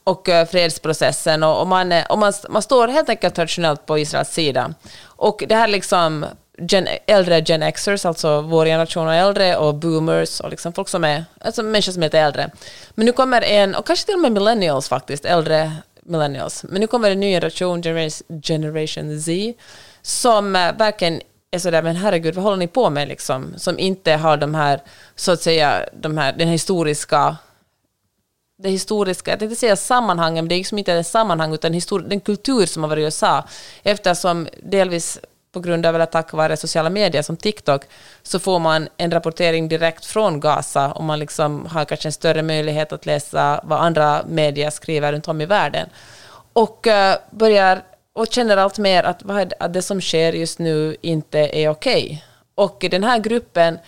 och 0.03 0.29
eh, 0.29 0.47
fredsprocessen 0.47 1.43
och, 1.43 1.67
man, 1.67 1.91
eh, 1.91 2.05
och 2.09 2.17
man, 2.17 2.33
man 2.49 2.61
står 2.61 2.87
helt 2.87 3.09
enkelt 3.09 3.35
traditionellt 3.35 3.85
på 3.85 3.97
Israels 3.99 4.29
sida. 4.29 4.73
Och 5.03 5.43
det 5.47 5.55
här 5.55 5.67
liksom 5.67 6.25
gen, 6.57 6.87
äldre 7.05 7.39
Gen 7.39 7.71
Xers, 7.71 8.05
alltså 8.05 8.41
vår 8.41 8.65
generation 8.65 9.07
och 9.07 9.13
äldre, 9.13 9.57
och 9.57 9.75
boomers 9.75 10.39
och 10.39 10.49
liksom 10.49 10.73
folk 10.73 10.89
som 10.89 11.03
är, 11.03 11.25
alltså 11.41 11.63
människor 11.63 11.91
som 11.91 12.03
är 12.03 12.07
lite 12.07 12.19
äldre. 12.19 12.51
Men 12.89 13.05
nu 13.05 13.11
kommer 13.11 13.41
en, 13.41 13.75
och 13.75 13.87
kanske 13.87 14.05
till 14.05 14.15
och 14.15 14.21
med 14.21 14.31
millennials 14.31 14.89
faktiskt, 14.89 15.25
äldre 15.25 15.71
millennials. 16.03 16.65
Men 16.69 16.81
nu 16.81 16.87
kommer 16.87 17.11
en 17.11 17.19
ny 17.19 17.31
generation, 17.31 17.83
Generation, 18.41 19.21
Z, 19.21 19.53
som 20.01 20.55
eh, 20.55 20.77
verkligen 20.77 21.21
är 21.51 21.59
sådär, 21.59 21.81
men 21.81 21.95
herregud, 21.95 22.35
vad 22.35 22.43
håller 22.43 22.57
ni 22.57 22.67
på 22.67 22.89
med 22.89 23.07
liksom? 23.07 23.53
Som 23.57 23.79
inte 23.79 24.11
har 24.11 24.37
de 24.37 24.55
här, 24.55 24.81
så 25.15 25.31
att 25.31 25.41
säga, 25.41 25.89
de 25.93 26.17
här, 26.17 26.33
den 26.33 26.47
historiska 26.47 27.37
det 28.59 28.69
historiska, 28.69 29.31
jag 29.31 29.39
tänkte 29.39 29.55
säga 29.55 29.75
sammanhangen, 29.75 30.45
men 30.45 30.49
det 30.49 30.55
är 30.55 30.57
liksom 30.57 30.77
inte 30.77 30.93
ett 30.93 31.07
sammanhang, 31.07 31.53
utan 31.53 31.81
den 32.09 32.19
kultur 32.19 32.65
som 32.65 32.83
har 32.83 32.89
varit 32.89 33.01
i 33.01 33.03
USA. 33.03 33.43
Eftersom 33.83 34.47
delvis 34.63 35.19
på 35.57 35.61
grund 35.67 35.85
av, 35.85 35.95
eller 35.95 36.05
tack 36.05 36.33
vare 36.33 36.57
sociala 36.57 36.89
medier 36.89 37.21
som 37.21 37.37
TikTok, 37.37 37.81
så 38.23 38.39
får 38.39 38.59
man 38.59 38.89
en 38.97 39.11
rapportering 39.11 39.67
direkt 39.67 40.05
från 40.05 40.39
Gaza 40.39 40.91
och 40.91 41.03
man 41.03 41.19
liksom 41.19 41.65
har 41.65 41.85
kanske 41.85 42.07
en 42.07 42.13
större 42.13 42.41
möjlighet 42.41 42.93
att 42.93 43.05
läsa 43.05 43.61
vad 43.63 43.79
andra 43.79 44.23
medier 44.27 44.69
skriver 44.69 45.13
runt 45.13 45.27
om 45.27 45.41
i 45.41 45.45
världen. 45.45 45.89
Och 46.53 46.87
eh, 46.87 47.17
börjar 47.31 47.81
och 48.13 48.27
känner 48.31 48.57
allt 48.57 48.77
mer 48.77 49.03
att, 49.03 49.23
vad 49.23 49.39
är 49.39 49.45
det, 49.45 49.55
att 49.59 49.73
det 49.73 49.81
som 49.81 50.01
sker 50.01 50.33
just 50.33 50.59
nu 50.59 50.95
inte 51.01 51.39
är 51.39 51.69
okej. 51.69 52.25
Och 52.55 52.85
den 52.91 53.03
här 53.03 53.19
gruppen 53.19 53.79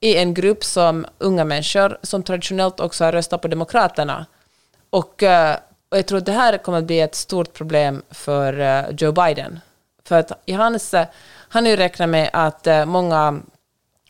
är 0.00 0.22
en 0.22 0.34
grupp 0.34 0.64
som 0.64 1.06
unga 1.18 1.44
människor 1.44 1.98
som 2.02 2.22
traditionellt 2.22 2.80
också 2.80 3.04
har 3.04 3.12
röstat 3.12 3.42
på 3.42 3.48
Demokraterna. 3.48 4.26
Och, 4.90 5.22
eh, 5.22 5.56
och 5.88 5.98
jag 5.98 6.06
tror 6.06 6.18
att 6.18 6.26
det 6.26 6.32
här 6.32 6.58
kommer 6.58 6.78
att 6.78 6.84
bli 6.84 7.00
ett 7.00 7.14
stort 7.14 7.52
problem 7.52 8.02
för 8.10 8.60
eh, 8.60 8.84
Joe 8.98 9.12
Biden. 9.12 9.60
För 10.08 10.18
att 10.18 10.42
i 10.46 10.52
hans, 10.52 10.94
eh, 10.94 11.06
han 11.48 11.64
har 11.64 11.70
räknar 11.70 11.84
räknat 11.84 12.08
med 12.08 12.30
att 12.32 12.66
eh, 12.66 12.84
många 12.84 13.40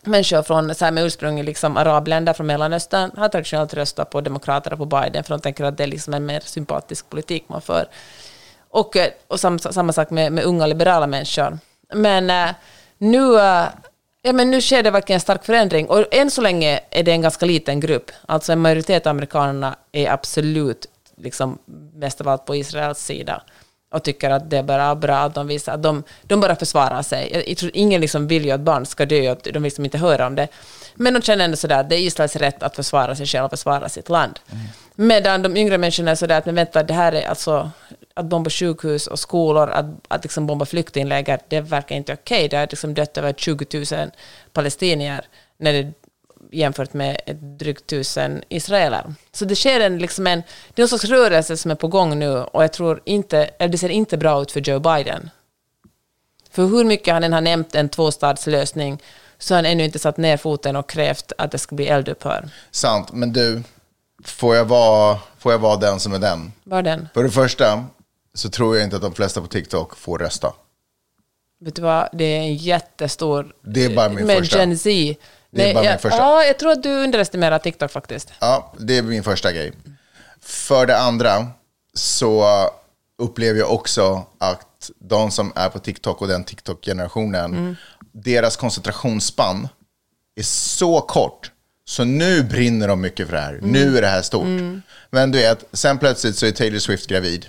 människor 0.03 0.43
från, 0.43 0.75
så 0.75 0.85
här 0.85 0.93
med 0.93 1.05
ursprung 1.05 1.41
i 1.41 1.43
liksom 1.43 1.77
arabländer 1.77 2.33
från 2.33 2.47
Mellanöstern 2.47 3.11
har 3.17 3.29
traditionellt 3.29 3.75
röstat 3.75 4.11
på 4.11 4.21
Demokraterna 4.21 4.77
på 4.77 4.85
Biden 4.85 5.25
för 5.25 5.35
de 5.35 5.41
tänker 5.41 5.65
att 5.65 5.77
det 5.77 5.83
är 5.83 5.87
liksom 5.87 6.15
en 6.15 6.27
mer 6.27 6.41
sympatisk 6.41 7.11
politik 7.11 7.45
man 7.49 7.61
för. 7.61 7.87
Och, 8.69 8.97
eh, 8.97 9.09
och 9.29 9.41
sam, 9.41 9.59
samma 9.59 9.93
sak 9.93 10.11
med, 10.11 10.33
med 10.33 10.45
unga 10.45 10.67
liberala 10.67 11.07
människor. 11.07 11.59
Men 11.93 12.55
nu, 12.99 13.35
ja, 14.23 14.33
men 14.33 14.51
nu 14.51 14.61
sker 14.61 14.83
det 14.83 14.91
verkligen 14.91 15.17
en 15.17 15.21
stark 15.21 15.45
förändring. 15.45 15.89
Och 15.89 16.15
än 16.15 16.31
så 16.31 16.41
länge 16.41 16.81
är 16.91 17.03
det 17.03 17.13
en 17.13 17.23
ganska 17.23 17.47
liten 17.47 17.81
grupp. 17.81 18.11
Alltså 18.27 18.53
en 18.53 18.61
majoritet 18.61 19.07
av 19.07 19.11
amerikanerna 19.11 19.77
är 19.93 20.11
absolut 20.11 20.87
liksom, 21.17 21.59
mest 21.95 22.21
av 22.21 22.29
allt 22.29 22.45
på 22.45 22.57
Israels 22.57 22.99
sida 22.99 23.43
och 23.95 24.03
tycker 24.03 24.31
att 24.31 24.51
det 24.51 24.59
är 24.59 24.63
bara 24.63 24.95
bra 24.95 25.17
att 25.17 25.35
de 25.35 25.47
visar 25.47 25.75
att 25.75 25.83
de, 25.83 26.03
de 26.23 26.41
bara 26.41 26.57
försvarar 26.57 27.03
sig. 27.03 27.31
Jag, 27.33 27.49
jag 27.49 27.57
tror 27.57 27.71
ingen 27.75 28.01
liksom 28.01 28.27
vill 28.27 28.45
ju 28.45 28.51
att 28.51 28.61
barn 28.61 28.87
ska 28.87 29.07
dö 29.07 29.33
att 29.33 29.45
de 29.45 29.53
vill 29.53 29.63
liksom 29.63 29.85
inte 29.85 29.99
höra 29.99 30.27
om 30.27 30.35
det. 30.35 30.49
Men 30.95 31.15
de 31.15 31.23
känner 31.23 31.45
ändå 31.45 31.57
sådär 31.57 31.81
att 31.81 31.89
det 31.89 31.97
är 31.97 32.01
Israels 32.01 32.37
rätt 32.37 32.63
att 32.63 32.77
försvara 32.77 33.17
sig 33.17 33.27
själv 33.27 33.45
och 33.45 33.51
försvara 33.51 33.89
sitt 33.89 34.09
land. 34.09 34.39
Medan 34.95 35.43
de 35.43 35.57
yngre 35.57 35.79
människorna 35.79 36.11
är 36.11 36.15
sådär 36.15 36.39
att 36.39 36.47
men 36.47 36.55
vänta, 36.55 36.83
det 36.83 36.95
här 36.95 37.13
är 37.13 37.29
alltså 37.29 37.71
att 38.15 38.27
bomba 38.27 38.51
sjukhus 38.51 39.07
och 39.07 39.19
skolor, 39.19 39.71
att, 39.71 39.87
att 40.09 40.23
liksom 40.23 40.47
bomba 40.47 40.65
flyktingläger, 40.65 41.39
det 41.49 41.61
verkar 41.61 41.97
inte 41.97 42.13
okej. 42.13 42.49
Det 42.49 42.57
har 42.57 42.67
liksom 42.71 42.95
dött 42.95 43.19
över 43.19 43.33
20 43.33 43.97
000 43.97 44.11
palestinier 44.53 45.25
när 45.59 45.73
det 45.73 45.93
jämfört 46.53 46.93
med 46.93 47.21
ett 47.27 47.59
drygt 47.59 47.87
tusen 47.87 48.43
israeler. 48.49 49.15
Så 49.33 49.45
det 49.45 49.57
sker 49.57 49.81
en, 49.81 49.99
liksom 49.99 50.27
en, 50.27 50.43
det 50.75 50.83
är 50.83 50.83
någon 50.83 50.89
slags 50.89 51.05
rörelse 51.05 51.57
som 51.57 51.71
är 51.71 51.75
på 51.75 51.89
gång 51.89 52.19
nu 52.19 52.31
och 52.31 52.63
jag 52.63 52.73
tror 52.73 53.03
inte, 53.05 53.39
eller 53.39 53.73
det 53.73 53.79
ser 53.79 53.89
inte 53.89 54.17
bra 54.17 54.43
ut 54.43 54.53
för 54.53 54.61
Joe 54.61 54.81
Biden. 54.81 55.31
För 56.51 56.67
hur 56.67 56.85
mycket 56.85 57.15
han 57.15 57.25
än 57.25 57.33
har 57.33 57.41
nämnt 57.41 57.75
en 57.75 57.89
tvåstadslösning 57.89 59.03
så 59.39 59.55
har 59.55 59.59
han 59.59 59.67
ännu 59.67 59.85
inte 59.85 59.99
satt 59.99 60.17
ner 60.17 60.37
foten 60.37 60.77
och 60.77 60.89
krävt 60.89 61.33
att 61.39 61.51
det 61.51 61.59
ska 61.59 61.77
bli 61.77 61.87
eldupphör. 61.87 62.49
Sant, 62.71 63.13
men 63.13 63.33
du, 63.33 63.63
får 64.25 64.57
jag, 64.57 64.65
vara, 64.65 65.19
får 65.39 65.53
jag 65.53 65.59
vara 65.59 65.77
den 65.77 66.01
som 66.01 66.13
är 66.13 66.19
den? 66.19 66.53
Var 66.65 66.83
den? 66.83 67.09
För 67.15 67.23
det 67.23 67.31
första 67.31 67.85
så 68.35 68.49
tror 68.49 68.77
jag 68.77 68.85
inte 68.85 68.97
att 68.97 69.03
de 69.03 69.15
flesta 69.15 69.41
på 69.41 69.47
TikTok 69.47 69.97
får 69.97 70.19
rösta. 70.19 70.53
Vet 71.61 71.77
du 71.77 71.83
vad, 71.83 72.09
det 72.13 72.25
är 72.25 72.41
en 72.41 72.57
jättestor... 72.57 73.55
Det 73.63 73.85
är 73.85 73.97
bara 73.97 74.09
min 74.09 74.27
med 74.27 74.39
första. 74.39 74.59
Gen 74.59 74.79
Z. 74.79 74.91
Det 75.55 75.71
är 75.71 75.75
bara 75.75 75.81
min 75.81 75.91
jag, 75.91 76.01
första. 76.01 76.19
Ja, 76.19 76.45
jag 76.45 76.59
tror 76.59 76.73
att 76.73 76.83
du 76.83 76.91
underestimerar 76.91 77.59
TikTok 77.59 77.91
faktiskt. 77.91 78.33
Ja, 78.41 78.73
det 78.79 78.99
är 78.99 79.03
min 79.03 79.25
första 79.25 79.53
grej. 79.53 79.73
För 80.41 80.87
det 80.87 80.99
andra 80.99 81.47
så 81.95 82.47
upplever 83.19 83.61
jag 83.61 83.73
också 83.73 84.27
att 84.39 84.91
de 84.99 85.31
som 85.31 85.53
är 85.57 85.69
på 85.69 85.79
TikTok 85.79 86.23
och 86.23 86.29
den 86.29 86.45
TikTok-generationen, 86.45 87.77
deras 88.13 88.57
koncentrationsspann 88.57 89.69
är 90.37 90.43
så 90.43 91.01
kort. 91.01 91.51
Så 91.87 92.05
nu 92.05 92.43
brinner 92.43 92.89
de 92.89 93.01
mycket 93.01 93.27
för 93.27 93.35
det 93.35 93.43
här. 93.43 93.61
Nu 93.63 93.99
är 93.99 94.03
det 94.03 94.09
här 94.09 94.23
stort. 94.23 94.83
Men 95.11 95.33
du 95.33 95.39
vet, 95.39 95.65
sen 95.73 95.99
plötsligt 95.99 96.37
så 96.37 96.47
är 96.47 96.53
Taylor 96.53 96.79
Swift 96.79 97.07
gravid. 97.07 97.47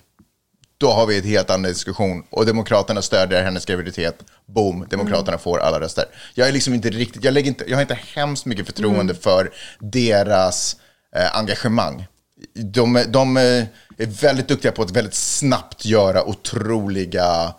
Då 0.85 0.91
har 0.91 1.05
vi 1.05 1.17
ett 1.17 1.25
helt 1.25 1.49
annan 1.49 1.63
diskussion. 1.71 2.23
Och 2.29 2.45
Demokraterna 2.45 3.01
stödjer 3.01 3.43
hennes 3.43 3.65
graviditet. 3.65 4.15
Boom, 4.45 4.87
Demokraterna 4.89 5.37
får 5.37 5.59
alla 5.59 5.79
röster. 5.79 6.05
Jag 6.33 6.47
är 6.47 6.51
liksom 6.51 6.73
inte 6.73 6.89
riktigt, 6.89 7.23
jag, 7.23 7.33
lägger 7.33 7.47
inte, 7.47 7.63
jag 7.67 7.77
har 7.77 7.81
inte 7.81 7.99
hemskt 8.15 8.45
mycket 8.45 8.65
förtroende 8.65 9.15
för 9.15 9.51
deras 9.79 10.75
eh, 11.15 11.37
engagemang. 11.37 12.05
De, 12.53 12.95
är- 12.95 13.05
de 13.05 13.37
är 13.37 13.67
är 13.97 14.05
väldigt 14.05 14.47
duktiga 14.47 14.71
på 14.71 14.81
att 14.81 14.91
väldigt 14.91 15.13
snabbt 15.13 15.85
göra 15.85 16.23
otroliga 16.23 17.53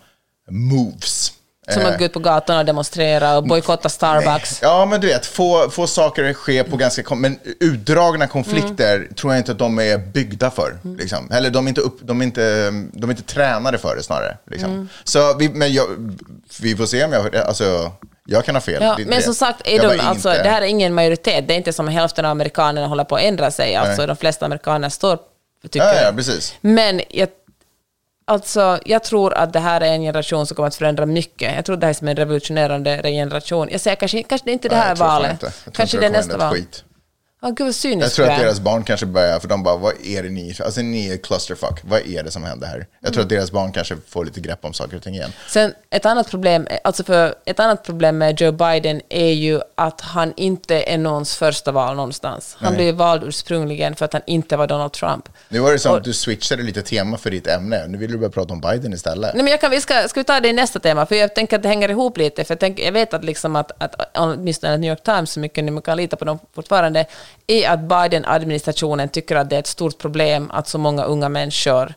moves. 0.49 1.31
Som 1.73 1.85
att 1.85 1.99
gå 1.99 2.05
ut 2.05 2.13
på 2.13 2.19
gatan 2.19 2.57
och 2.57 2.65
demonstrera 2.65 3.37
och 3.37 3.47
bojkotta 3.47 3.89
Starbucks. 3.89 4.59
Ja, 4.61 4.85
men 4.85 5.01
du 5.01 5.07
vet, 5.07 5.25
få, 5.25 5.69
få 5.69 5.87
saker 5.87 6.23
att 6.23 6.35
ske 6.37 6.63
på 6.63 6.77
ganska... 6.77 7.15
Men 7.15 7.39
utdragna 7.59 8.27
konflikter 8.27 8.95
Mm. 8.95 9.13
tror 9.13 9.33
jag 9.33 9.39
inte 9.39 9.51
att 9.51 9.59
de 9.59 9.79
är 9.79 9.97
byggda 9.97 10.51
för. 10.51 10.77
Liksom. 10.97 11.31
Eller 11.31 11.49
de 11.49 11.65
är, 11.65 11.69
inte 11.69 11.81
upp, 11.81 11.97
de, 12.01 12.21
är 12.21 12.25
inte, 12.25 12.69
de 12.93 13.03
är 13.09 13.13
inte 13.13 13.23
tränade 13.23 13.77
för 13.77 13.95
det 13.95 14.03
snarare. 14.03 14.37
Liksom. 14.51 14.71
Mm. 14.71 14.89
Så 15.03 15.33
vi, 15.37 15.49
men 15.49 15.73
jag, 15.73 15.85
vi 16.59 16.75
får 16.75 16.85
se 16.85 17.03
om 17.05 17.13
jag... 17.13 17.35
Alltså, 17.35 17.91
jag 18.29 18.45
kan 18.45 18.55
ha 18.55 18.61
fel. 18.61 18.83
Ja, 18.83 18.95
Det 18.97 19.05
men 19.05 19.21
som 19.21 19.33
sagt, 19.35 19.61
är 19.67 19.79
de, 19.79 19.99
alltså, 19.99 20.29
inte- 20.29 20.43
det 20.43 20.49
här 20.49 20.61
är 20.61 20.65
ingen 20.65 20.93
majoritet. 20.93 21.47
Det 21.47 21.53
är 21.53 21.57
inte 21.57 21.73
som 21.73 21.87
hälften 21.87 22.25
av 22.25 22.31
amerikanerna 22.31 22.87
håller 22.87 23.03
på 23.03 23.15
att 23.15 23.21
ändra 23.21 23.51
sig. 23.51 23.75
Alltså, 23.75 23.97
Nej. 24.01 24.07
de 24.07 24.15
flesta 24.17 24.45
amerikaner 24.45 24.89
står 24.89 25.19
tycker 25.69 25.85
Ja, 25.87 26.01
ja, 26.05 26.11
precis. 26.15 26.53
Men 26.61 27.01
jag, 27.09 27.29
alltså, 28.27 28.79
jag 28.85 29.03
tror 29.03 29.33
att 29.33 29.53
det 29.53 29.59
här 29.59 29.81
är 29.81 29.91
en 29.93 30.01
generation 30.01 30.47
som 30.47 30.55
kommer 30.55 30.67
att 30.67 30.75
förändra 30.75 31.05
mycket. 31.05 31.55
Jag 31.55 31.65
tror 31.65 31.77
det 31.77 31.85
här 31.85 31.89
är 31.89 31.93
som 31.93 32.07
en 32.07 32.15
revolutionerande 32.15 33.01
generation. 33.03 33.67
Jag 33.71 33.81
säger 33.81 33.95
kanske, 33.95 34.23
kanske 34.23 34.45
det 34.45 34.51
är 34.51 34.53
inte 34.53 34.69
det 34.69 34.75
Nej, 34.75 34.85
här 34.85 34.95
fan 34.95 35.07
valet. 35.21 35.43
Kanske 35.73 35.99
det 35.99 36.05
är 36.05 36.09
nästa 36.09 36.37
val. 36.37 36.53
skit. 36.53 36.83
Ja, 37.41 37.49
gud 37.49 37.65
vad 37.67 37.75
cyniskt 37.75 38.17
Jag 38.17 38.25
tror 38.25 38.35
att 38.35 38.41
deras 38.41 38.59
barn 38.59 38.83
kanske 38.83 39.05
börjar, 39.05 39.39
för 39.39 39.47
de 39.47 39.63
bara, 39.63 39.77
vad 39.77 39.93
är 40.05 40.23
det 40.23 40.29
ni, 40.29 40.55
alltså 40.65 40.81
ni 40.81 41.09
är 41.09 41.17
clusterfuck, 41.17 41.79
vad 41.83 41.99
är 42.07 42.23
det 42.23 42.31
som 42.31 42.43
händer 42.43 42.67
här? 42.67 42.87
Jag 43.01 43.13
tror 43.13 43.23
att 43.23 43.29
deras 43.29 43.51
barn 43.51 43.71
kanske 43.71 43.95
får 44.07 44.25
lite 44.25 44.39
grepp 44.39 44.65
om 44.65 44.73
saker 44.73 44.97
och 44.97 45.03
ting 45.03 45.15
igen. 45.15 45.31
Sen 45.47 45.73
ett 45.89 46.05
annat 46.05 46.29
problem, 46.29 46.67
alltså 46.83 47.03
för 47.03 47.35
ett 47.45 47.59
annat 47.59 47.83
problem 47.83 48.17
med 48.17 48.41
Joe 48.41 48.51
Biden 48.51 49.01
är 49.09 49.31
ju 49.31 49.61
att 49.75 50.01
han 50.01 50.33
inte 50.37 50.81
är 50.81 50.97
någons 50.97 51.35
första 51.35 51.71
val 51.71 51.95
någonstans. 51.95 52.55
Han 52.59 52.73
Nej. 52.73 52.77
blev 52.77 52.95
vald 52.95 53.23
ursprungligen 53.23 53.95
för 53.95 54.05
att 54.05 54.13
han 54.13 54.21
inte 54.27 54.57
var 54.57 54.67
Donald 54.67 54.91
Trump. 54.93 55.29
Nu 55.49 55.59
var 55.59 55.71
det 55.71 55.79
som 55.79 55.91
Och- 55.91 55.97
att 55.97 56.03
du 56.03 56.13
switchade 56.13 56.63
lite 56.63 56.81
tema 56.81 57.17
för 57.17 57.31
ditt 57.31 57.47
ämne, 57.47 57.87
nu 57.87 57.97
vill 57.97 58.11
du 58.11 58.17
börja 58.17 58.31
prata 58.31 58.53
om 58.53 58.61
Biden 58.61 58.93
istället. 58.93 59.33
Nej, 59.33 59.43
men 59.43 59.51
jag 59.51 59.61
kan, 59.61 59.71
vi 59.71 59.81
ska, 59.81 60.07
ska 60.07 60.19
vi 60.19 60.23
ta 60.23 60.39
det 60.39 60.47
i 60.47 60.53
nästa 60.53 60.79
tema? 60.79 61.05
För 61.05 61.15
jag 61.15 61.35
tänker 61.35 61.55
att 61.55 61.63
det 61.63 61.69
hänger 61.69 61.89
ihop 61.89 62.17
lite. 62.17 62.43
För 62.43 62.53
jag, 62.53 62.59
tänker, 62.59 62.83
jag 62.85 62.91
vet 62.91 63.13
att, 63.13 63.23
liksom 63.23 63.55
att, 63.55 63.71
att 63.83 64.17
åtminstone 64.17 64.77
New 64.77 64.89
York 64.89 65.03
Times, 65.03 65.31
så 65.31 65.39
mycket 65.39 65.63
ni 65.63 65.71
man 65.71 65.81
kan 65.81 65.97
lita 65.97 66.15
på 66.15 66.25
dem 66.25 66.39
fortfarande, 66.55 67.05
är 67.47 67.69
att 67.69 67.79
Biden-administrationen 67.79 69.09
tycker 69.09 69.35
att 69.35 69.49
det 69.49 69.55
är 69.55 69.59
ett 69.59 69.67
stort 69.67 69.97
problem 69.97 70.51
att 70.51 70.67
så 70.67 70.77
många 70.77 71.03
unga 71.03 71.29
människor 71.29 71.93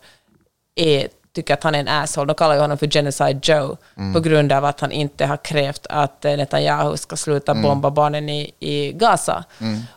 är, 0.74 1.08
tycker 1.34 1.54
att 1.54 1.62
han 1.62 1.74
är 1.74 1.78
en 1.80 1.88
asshole. 1.88 2.26
De 2.26 2.34
kallar 2.34 2.54
ju 2.54 2.60
honom 2.60 2.78
för 2.78 2.86
Genocide 2.86 3.40
Joe 3.42 3.76
på 4.14 4.20
grund 4.20 4.52
av 4.52 4.64
att 4.64 4.80
han 4.80 4.92
inte 4.92 5.26
har 5.26 5.36
krävt 5.36 5.86
att 5.90 6.24
eh, 6.24 6.36
Netanyahu 6.36 6.96
ska 6.96 7.16
sluta 7.16 7.54
bomba 7.54 7.90
barnen 7.90 8.28
i, 8.28 8.50
i 8.58 8.92
Gaza. 8.92 9.44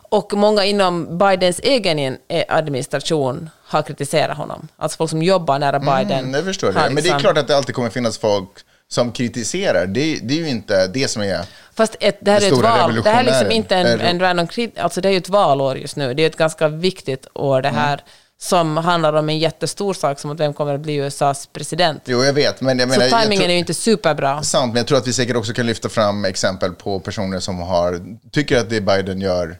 Och 0.08 0.32
många 0.32 0.64
inom 0.64 1.18
Bidens 1.18 1.60
egen 1.60 1.98
eh, 2.28 2.44
administration 2.48 3.50
har 3.64 3.82
kritiserat 3.82 4.36
honom. 4.36 4.68
Alltså 4.76 4.96
folk 4.96 5.10
som 5.10 5.22
jobbar 5.22 5.58
nära 5.58 5.78
Biden. 5.78 6.18
Mm, 6.18 6.34
jag 6.34 6.44
förstår 6.44 6.72
har 6.72 6.74
det. 6.74 6.80
Men 6.80 6.94
det 6.94 7.00
är 7.00 7.02
liksom- 7.02 7.20
klart 7.20 7.38
att 7.38 7.48
det 7.48 7.56
alltid 7.56 7.74
kommer 7.74 7.90
finnas 7.90 8.18
folk 8.18 8.50
som 8.88 9.12
kritiserar. 9.12 9.86
Det, 9.86 10.18
det 10.22 10.34
är 10.34 10.38
ju 10.38 10.48
inte 10.48 10.86
det 10.86 11.08
som 11.08 11.22
är... 11.22 11.44
Fast 11.74 11.96
ett, 12.00 12.18
det 12.20 12.30
här 12.30 12.40
Det 12.40 12.46
är 12.46 12.52
ett 12.52 12.58
val. 12.58 13.02
Det 13.04 13.10
här 13.10 13.20
är 13.20 13.24
liksom 13.24 13.50
inte 13.50 13.76
en, 13.76 14.00
en 14.00 14.20
random 14.20 14.46
krit, 14.46 14.78
alltså 14.78 15.00
det 15.00 15.08
är 15.08 15.12
ju 15.12 15.18
ett 15.18 15.28
valår 15.28 15.78
just 15.78 15.96
nu. 15.96 16.14
Det 16.14 16.22
är 16.22 16.26
ett 16.26 16.36
ganska 16.36 16.68
viktigt 16.68 17.26
år 17.34 17.62
det 17.62 17.68
här, 17.68 18.04
som 18.40 18.76
handlar 18.76 19.12
om 19.12 19.28
en 19.28 19.38
jättestor 19.38 19.94
sak 19.94 20.18
som 20.18 20.30
att 20.30 20.40
vem 20.40 20.54
kommer 20.54 20.74
att 20.74 20.80
bli 20.80 20.94
USAs 20.94 21.46
president. 21.46 22.02
Jo, 22.04 22.24
jag 22.24 22.32
vet, 22.32 22.60
men 22.60 22.78
jag 22.78 22.88
Så 22.88 22.90
menar... 22.90 23.02
jag 23.04 23.10
tajmingen 23.10 23.40
tror- 23.40 23.48
är 23.48 23.52
ju 23.52 23.58
inte 23.58 23.74
superbra. 23.74 24.42
Sant, 24.42 24.72
men 24.72 24.76
jag 24.80 24.86
tror 24.86 24.98
att 24.98 25.06
vi 25.06 25.12
säkert 25.12 25.36
också 25.36 25.52
kan 25.52 25.66
lyfta 25.66 25.88
fram 25.88 26.24
exempel 26.24 26.72
på 26.72 27.00
personer 27.00 27.40
som 27.40 27.58
har, 27.58 28.00
tycker 28.32 28.58
att 28.58 28.70
det 28.70 28.80
Biden 28.80 29.20
gör 29.20 29.56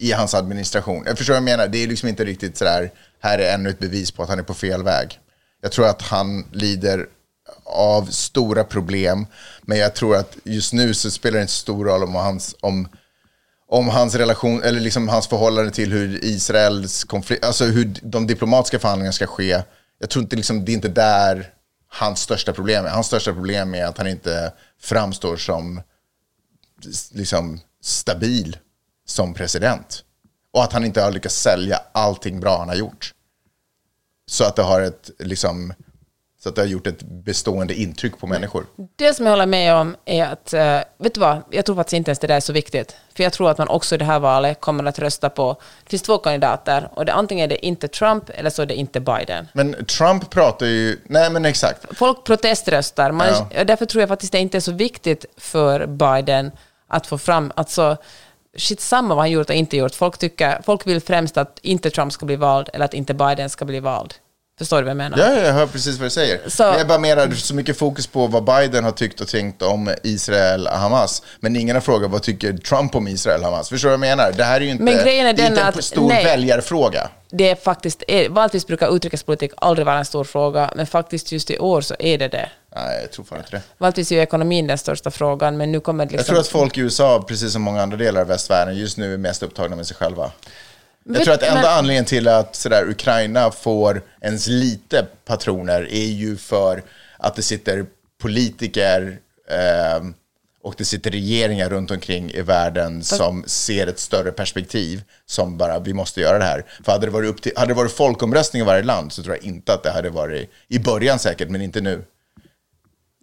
i 0.00 0.12
hans 0.12 0.34
administration. 0.34 1.02
Jag 1.06 1.18
förstår 1.18 1.34
vad 1.34 1.36
jag 1.36 1.44
menar, 1.44 1.66
det 1.68 1.82
är 1.82 1.86
liksom 1.86 2.08
inte 2.08 2.24
riktigt 2.24 2.56
sådär, 2.56 2.90
här 3.22 3.38
är 3.38 3.54
ännu 3.54 3.70
ett 3.70 3.78
bevis 3.78 4.10
på 4.10 4.22
att 4.22 4.28
han 4.28 4.38
är 4.38 4.42
på 4.42 4.54
fel 4.54 4.82
väg. 4.82 5.18
Jag 5.62 5.72
tror 5.72 5.86
att 5.86 6.02
han 6.02 6.44
lider 6.52 7.06
av 7.68 8.04
stora 8.04 8.64
problem. 8.64 9.26
Men 9.62 9.78
jag 9.78 9.94
tror 9.94 10.16
att 10.16 10.36
just 10.44 10.72
nu 10.72 10.94
så 10.94 11.10
spelar 11.10 11.36
det 11.36 11.42
inte 11.42 11.52
stor 11.52 11.84
roll 11.84 12.02
om 12.02 12.14
hans, 12.14 12.54
om, 12.60 12.88
om 13.68 13.88
hans 13.88 14.14
relation, 14.14 14.62
eller 14.62 14.80
liksom 14.80 15.08
hans 15.08 15.26
förhållande 15.26 15.70
till 15.70 15.92
hur 15.92 16.24
Israels 16.24 17.04
konflikt, 17.04 17.44
alltså 17.44 17.64
hur 17.64 17.94
de 18.02 18.26
diplomatiska 18.26 18.78
förhandlingarna 18.78 19.12
ska 19.12 19.26
ske. 19.26 19.62
Jag 19.98 20.10
tror 20.10 20.22
inte 20.22 20.36
liksom, 20.36 20.64
det 20.64 20.72
är 20.72 20.74
inte 20.74 20.88
där 20.88 21.52
hans 21.88 22.20
största 22.20 22.52
problem 22.52 22.84
är. 22.84 22.90
Hans 22.90 23.06
största 23.06 23.32
problem 23.32 23.74
är 23.74 23.84
att 23.84 23.98
han 23.98 24.06
inte 24.06 24.52
framstår 24.80 25.36
som 25.36 25.82
liksom 27.12 27.60
stabil 27.82 28.56
som 29.06 29.34
president. 29.34 30.04
Och 30.52 30.64
att 30.64 30.72
han 30.72 30.84
inte 30.84 31.02
har 31.02 31.12
lyckats 31.12 31.42
sälja 31.42 31.80
allting 31.92 32.40
bra 32.40 32.58
han 32.58 32.68
har 32.68 32.76
gjort. 32.76 33.14
Så 34.26 34.44
att 34.44 34.56
det 34.56 34.62
har, 34.62 34.80
ett, 34.80 35.10
liksom, 35.18 35.72
så 36.42 36.48
att 36.48 36.54
det 36.54 36.60
har 36.60 36.66
gjort 36.66 36.86
ett 36.86 37.02
bestående 37.02 37.74
intryck 37.74 38.18
på 38.18 38.26
människor. 38.26 38.66
Det 38.96 39.14
som 39.14 39.26
jag 39.26 39.32
håller 39.32 39.46
med 39.46 39.74
om 39.74 39.96
är 40.04 40.24
att, 40.24 40.52
eh, 40.52 40.80
vet 40.98 41.14
du 41.14 41.20
vad, 41.20 41.42
jag 41.50 41.64
tror 41.64 41.76
faktiskt 41.76 41.92
inte 41.92 42.10
ens 42.10 42.18
det 42.18 42.26
där 42.26 42.36
är 42.36 42.40
så 42.40 42.52
viktigt. 42.52 42.96
För 43.16 43.22
jag 43.22 43.32
tror 43.32 43.50
att 43.50 43.58
man 43.58 43.68
också 43.68 43.94
i 43.94 43.98
det 43.98 44.04
här 44.04 44.18
valet 44.18 44.60
kommer 44.60 44.84
att 44.84 44.98
rösta 44.98 45.30
på, 45.30 45.56
det 45.84 45.90
finns 45.90 46.02
två 46.02 46.18
kandidater 46.18 46.88
och 46.94 47.04
det, 47.04 47.12
antingen 47.12 47.44
är 47.44 47.48
det 47.48 47.66
inte 47.66 47.88
Trump 47.88 48.30
eller 48.30 48.50
så 48.50 48.62
är 48.62 48.66
det 48.66 48.74
inte 48.74 49.00
Biden. 49.00 49.48
Men 49.52 49.84
Trump 49.84 50.30
pratar 50.30 50.66
ju, 50.66 51.00
nej 51.04 51.30
men 51.30 51.44
exakt. 51.44 51.96
Folk 51.96 52.24
proteströstar, 52.24 53.12
man, 53.12 53.26
Ja. 53.50 53.64
därför 53.64 53.86
tror 53.86 54.00
jag 54.02 54.08
faktiskt 54.08 54.32
det 54.32 54.38
inte 54.38 54.58
är 54.58 54.60
så 54.60 54.72
viktigt 54.72 55.24
för 55.36 55.86
Biden 55.86 56.52
att 56.88 57.06
få 57.06 57.18
fram, 57.18 57.52
alltså 57.56 57.96
shit 58.56 58.80
samma 58.80 59.14
vad 59.14 59.22
han 59.22 59.30
gjort 59.30 59.50
och 59.50 59.56
inte 59.56 59.76
gjort. 59.76 59.94
Folk, 59.94 60.18
tycker, 60.18 60.62
folk 60.64 60.86
vill 60.86 61.00
främst 61.00 61.36
att 61.36 61.58
inte 61.62 61.90
Trump 61.90 62.12
ska 62.12 62.26
bli 62.26 62.36
vald 62.36 62.68
eller 62.72 62.84
att 62.84 62.94
inte 62.94 63.14
Biden 63.14 63.50
ska 63.50 63.64
bli 63.64 63.80
vald. 63.80 64.14
Förstår 64.58 64.76
du 64.76 64.82
vad 64.82 64.90
jag 64.90 64.96
menar? 64.96 65.18
Ja, 65.18 65.34
jag 65.40 65.52
hör 65.52 65.66
precis 65.66 65.98
vad 65.98 66.06
du 66.06 66.10
säger. 66.10 66.40
Så- 66.48 66.62
Men 66.62 66.78
jag 66.78 66.88
bara 66.88 66.98
menar 66.98 67.30
så 67.30 67.54
mycket 67.54 67.78
fokus 67.78 68.06
på 68.06 68.26
vad 68.26 68.44
Biden 68.44 68.84
har 68.84 68.92
tyckt 68.92 69.20
och 69.20 69.28
tänkt 69.28 69.62
om 69.62 69.90
Israel 70.02 70.66
och 70.66 70.72
Hamas. 70.78 71.22
Men 71.40 71.56
ingen 71.56 71.76
har 71.76 71.80
frågat 71.80 72.10
vad 72.10 72.22
tycker 72.22 72.52
Trump 72.52 72.94
om 72.94 73.08
Israel 73.08 73.40
och 73.40 73.46
Hamas. 73.46 73.68
Förstår 73.68 73.88
du 73.88 73.96
vad 73.96 74.08
jag 74.08 74.16
menar? 74.16 74.32
Det 74.36 74.44
här 74.44 74.60
är 74.60 74.64
ju 74.64 74.70
inte, 74.70 74.82
Men 74.84 74.94
grejen 74.96 75.26
är 75.26 75.32
det 75.32 75.42
är 75.42 75.46
inte 75.46 75.60
en 75.60 75.66
att- 75.68 75.84
stor 75.84 76.08
nej. 76.08 76.24
väljarfråga. 76.24 77.08
Det 77.30 77.48
är 77.50 77.54
faktiskt, 77.54 78.02
vanligtvis 78.30 78.66
brukar 78.66 78.96
utrikespolitik 78.96 79.50
aldrig 79.56 79.86
vara 79.86 79.98
en 79.98 80.04
stor 80.04 80.24
fråga, 80.24 80.72
men 80.76 80.86
faktiskt 80.86 81.32
just 81.32 81.50
i 81.50 81.58
år 81.58 81.80
så 81.80 81.94
är 81.98 82.18
det 82.18 82.28
det. 82.28 82.48
Nej, 82.76 83.00
jag 83.00 83.12
tror 83.12 83.24
fan 83.24 83.38
inte 83.38 83.50
det. 83.50 83.62
Vanligtvis 83.78 84.12
är 84.12 84.16
ju 84.16 84.22
ekonomin 84.22 84.66
den 84.66 84.78
största 84.78 85.10
frågan, 85.10 85.56
men 85.56 85.72
nu 85.72 85.80
kommer 85.80 86.04
det 86.06 86.12
liksom... 86.12 86.18
Jag 86.20 86.26
tror 86.26 86.40
att 86.40 86.48
folk 86.48 86.78
i 86.78 86.80
USA, 86.80 87.24
precis 87.28 87.52
som 87.52 87.62
många 87.62 87.82
andra 87.82 87.96
delar 87.96 88.20
av 88.20 88.26
västvärlden, 88.26 88.76
just 88.76 88.96
nu 88.96 89.14
är 89.14 89.18
mest 89.18 89.42
upptagna 89.42 89.76
med 89.76 89.86
sig 89.86 89.96
själva. 89.96 90.30
Jag 91.14 91.24
tror 91.24 91.34
att 91.34 91.42
enda 91.42 91.60
men- 91.60 91.70
anledningen 91.70 92.04
till 92.04 92.28
att 92.28 92.56
sådär, 92.56 92.88
Ukraina 92.90 93.50
får 93.50 94.02
ens 94.20 94.46
lite 94.46 95.06
patroner 95.24 95.92
är 95.92 96.06
ju 96.06 96.36
för 96.36 96.82
att 97.18 97.34
det 97.36 97.42
sitter 97.42 97.86
politiker 98.22 99.18
eh, 99.50 100.04
och 100.62 100.74
det 100.78 100.84
sitter 100.84 101.10
regeringar 101.10 101.70
runt 101.70 101.90
omkring 101.90 102.30
i 102.30 102.42
världen 102.42 103.02
som 103.02 103.44
ser 103.46 103.86
ett 103.86 103.98
större 103.98 104.30
perspektiv 104.32 105.02
som 105.26 105.56
bara, 105.58 105.78
vi 105.78 105.94
måste 105.94 106.20
göra 106.20 106.38
det 106.38 106.44
här. 106.44 106.64
För 106.84 106.92
hade 106.92 107.06
det 107.06 107.10
varit, 107.10 107.30
upp 107.30 107.42
till, 107.42 107.52
hade 107.56 107.70
det 107.70 107.74
varit 107.74 107.92
folkomröstning 107.92 108.62
i 108.62 108.64
varje 108.64 108.82
land 108.82 109.12
så 109.12 109.22
tror 109.22 109.36
jag 109.36 109.44
inte 109.44 109.72
att 109.72 109.82
det 109.82 109.90
hade 109.90 110.10
varit, 110.10 110.50
i 110.68 110.78
början 110.78 111.18
säkert, 111.18 111.48
men 111.48 111.62
inte 111.62 111.80
nu. 111.80 112.04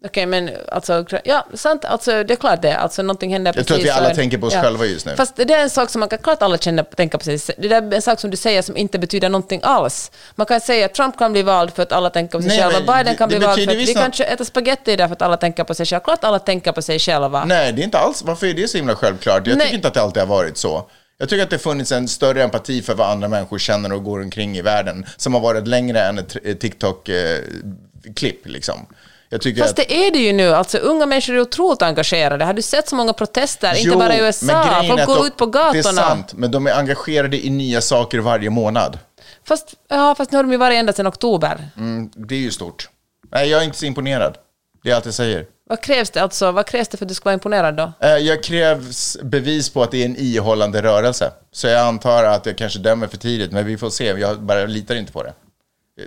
Okej, 0.05 0.25
men 0.25 0.49
alltså, 0.71 1.05
ja, 1.23 1.45
sant, 1.53 1.85
alltså 1.85 2.23
det 2.23 2.33
är 2.33 2.35
klart 2.35 2.61
det, 2.61 2.77
alltså 2.77 3.01
någonting 3.01 3.31
händer 3.33 3.53
Jag 3.55 3.67
tror 3.67 3.75
att 3.77 3.79
vi 3.79 3.83
precis 3.85 3.99
alla 3.99 4.09
så- 4.09 4.15
tänker 4.15 4.37
på 4.37 4.47
oss 4.47 4.53
själva 4.53 4.85
just 4.85 5.05
nu. 5.05 5.15
Fast 5.15 5.35
det 5.35 5.43
är 5.53 5.61
en 5.61 5.69
sak 5.69 5.89
som 5.89 5.99
man 5.99 6.09
kan, 6.09 6.19
klart 6.19 6.41
alla 6.41 6.57
känner, 6.57 6.83
tänka 6.83 7.17
på 7.17 7.23
sig, 7.23 7.39
det 7.57 7.67
där 7.67 7.81
är 7.81 7.93
en 7.95 8.01
sak 8.01 8.19
som 8.19 8.29
du 8.31 8.37
säger 8.37 8.61
som 8.61 8.77
inte 8.77 8.99
betyder 8.99 9.29
någonting 9.29 9.59
alls. 9.63 10.11
Man 10.35 10.47
kan 10.47 10.61
säga 10.61 10.85
att 10.85 10.93
Trump 10.93 11.17
kan 11.17 11.31
bli 11.31 11.41
vald 11.41 11.73
för 11.73 11.83
att 11.83 11.91
alla 11.91 12.09
tänker 12.09 12.37
på 12.37 12.41
sig 12.41 12.47
Nej, 12.57 12.71
själva, 12.71 12.93
Biden 12.93 13.11
det- 13.13 13.17
kan 13.17 13.29
bli 13.29 13.37
vald 13.39 13.63
för 13.63 13.71
att 13.71 13.77
vi 13.77 13.93
något. 13.93 14.13
kö- 14.15 14.23
äta 14.23 14.45
spagetti 14.45 14.95
där 14.95 15.07
för 15.07 15.13
att 15.15 15.21
alla 15.21 15.37
tänker 15.37 15.63
på 15.63 15.73
sig 15.73 15.85
själva. 15.85 16.03
Klart 16.03 16.23
alla 16.23 16.39
tänker 16.39 16.71
på 16.71 16.81
sig 16.81 16.99
själva. 16.99 17.45
Nej, 17.45 17.71
det 17.73 17.81
är 17.81 17.83
inte 17.83 17.97
alls. 17.97 18.23
Varför 18.23 18.47
är 18.47 18.53
det 18.53 18.67
så 18.67 18.77
himla 18.77 18.95
självklart? 18.95 19.47
Jag 19.47 19.57
Nej. 19.57 19.65
tycker 19.65 19.75
inte 19.75 19.87
att 19.87 19.93
det 19.93 20.01
alltid 20.01 20.21
har 20.23 20.27
varit 20.27 20.57
så. 20.57 20.89
Jag 21.17 21.29
tycker 21.29 21.43
att 21.43 21.49
det 21.49 21.59
funnits 21.59 21.91
en 21.91 22.07
större 22.07 22.43
empati 22.43 22.81
för 22.81 22.93
vad 22.95 23.09
andra 23.09 23.27
människor 23.27 23.59
känner 23.59 23.93
och 23.93 24.03
går 24.03 24.21
omkring 24.21 24.57
i 24.57 24.61
världen 24.61 25.05
som 25.17 25.33
har 25.33 25.41
varit 25.41 25.67
längre 25.67 26.01
än 26.01 26.17
ett 26.17 26.35
ett 26.45 26.59
TikTok-klipp. 26.59 28.45
Liksom. 28.47 28.85
Fast 29.31 29.69
att, 29.69 29.75
det 29.75 29.93
är 30.07 30.11
det 30.11 30.17
ju 30.19 30.33
nu, 30.33 30.53
alltså 30.53 30.77
unga 30.77 31.05
människor 31.05 31.33
är 31.35 31.39
otroligt 31.39 31.81
engagerade. 31.81 32.45
Har 32.45 32.53
du 32.53 32.61
sett 32.61 32.89
så 32.89 32.95
många 32.95 33.13
protester? 33.13 33.69
inte 33.69 33.81
Jo, 33.89 33.99
bara 33.99 34.15
i 34.15 34.19
USA, 34.19 34.83
folk 34.87 35.05
går 35.05 35.15
de- 35.15 35.27
ut 35.27 35.37
på 35.37 35.45
Det 35.45 35.59
är 35.59 35.73
gatorna. 35.73 36.01
sant, 36.01 36.33
men 36.33 36.51
de 36.51 36.67
är 36.67 36.71
engagerade 36.73 37.45
i 37.45 37.49
nya 37.49 37.81
saker 37.81 38.19
varje 38.19 38.49
månad. 38.49 38.99
Fast, 39.47 39.73
ja, 39.87 40.15
fast 40.17 40.31
nu 40.31 40.37
har 40.37 40.43
de 40.43 40.51
ju 40.51 40.57
varit 40.57 40.75
ända 40.77 40.93
sedan 40.93 41.07
oktober. 41.07 41.69
Mm, 41.77 42.09
det 42.15 42.35
är 42.35 42.39
ju 42.39 42.51
stort. 42.51 42.89
Nej, 43.31 43.49
jag 43.49 43.61
är 43.61 43.65
inte 43.65 43.77
så 43.77 43.85
imponerad. 43.85 44.37
Det 44.83 44.91
är 44.91 44.95
allt 44.95 45.05
jag 45.05 45.13
säger. 45.13 45.45
Vad 45.69 45.81
krävs 45.81 46.09
det 46.09 46.21
alltså? 46.21 46.51
Vad 46.51 46.65
krävs 46.65 46.87
det 46.87 46.97
för 46.97 47.05
att 47.05 47.09
du 47.09 47.15
ska 47.15 47.23
vara 47.25 47.33
imponerad 47.33 47.75
då? 47.77 47.91
Eh, 47.99 48.09
Jag 48.17 48.43
krävs 48.43 49.17
bevis 49.23 49.69
på 49.69 49.83
att 49.83 49.91
det 49.91 50.01
är 50.01 50.05
en 50.05 50.15
ihållande 50.17 50.81
rörelse. 50.81 51.31
Så 51.51 51.67
jag 51.67 51.81
antar 51.87 52.23
att 52.23 52.45
jag 52.45 52.57
kanske 52.57 52.79
dömer 52.79 53.07
för 53.07 53.17
tidigt, 53.17 53.51
men 53.51 53.65
vi 53.65 53.77
får 53.77 53.89
se. 53.89 54.05
Jag 54.05 54.41
bara 54.41 54.65
litar 54.65 54.95
inte 54.95 55.11
på 55.11 55.23
det. 55.23 55.33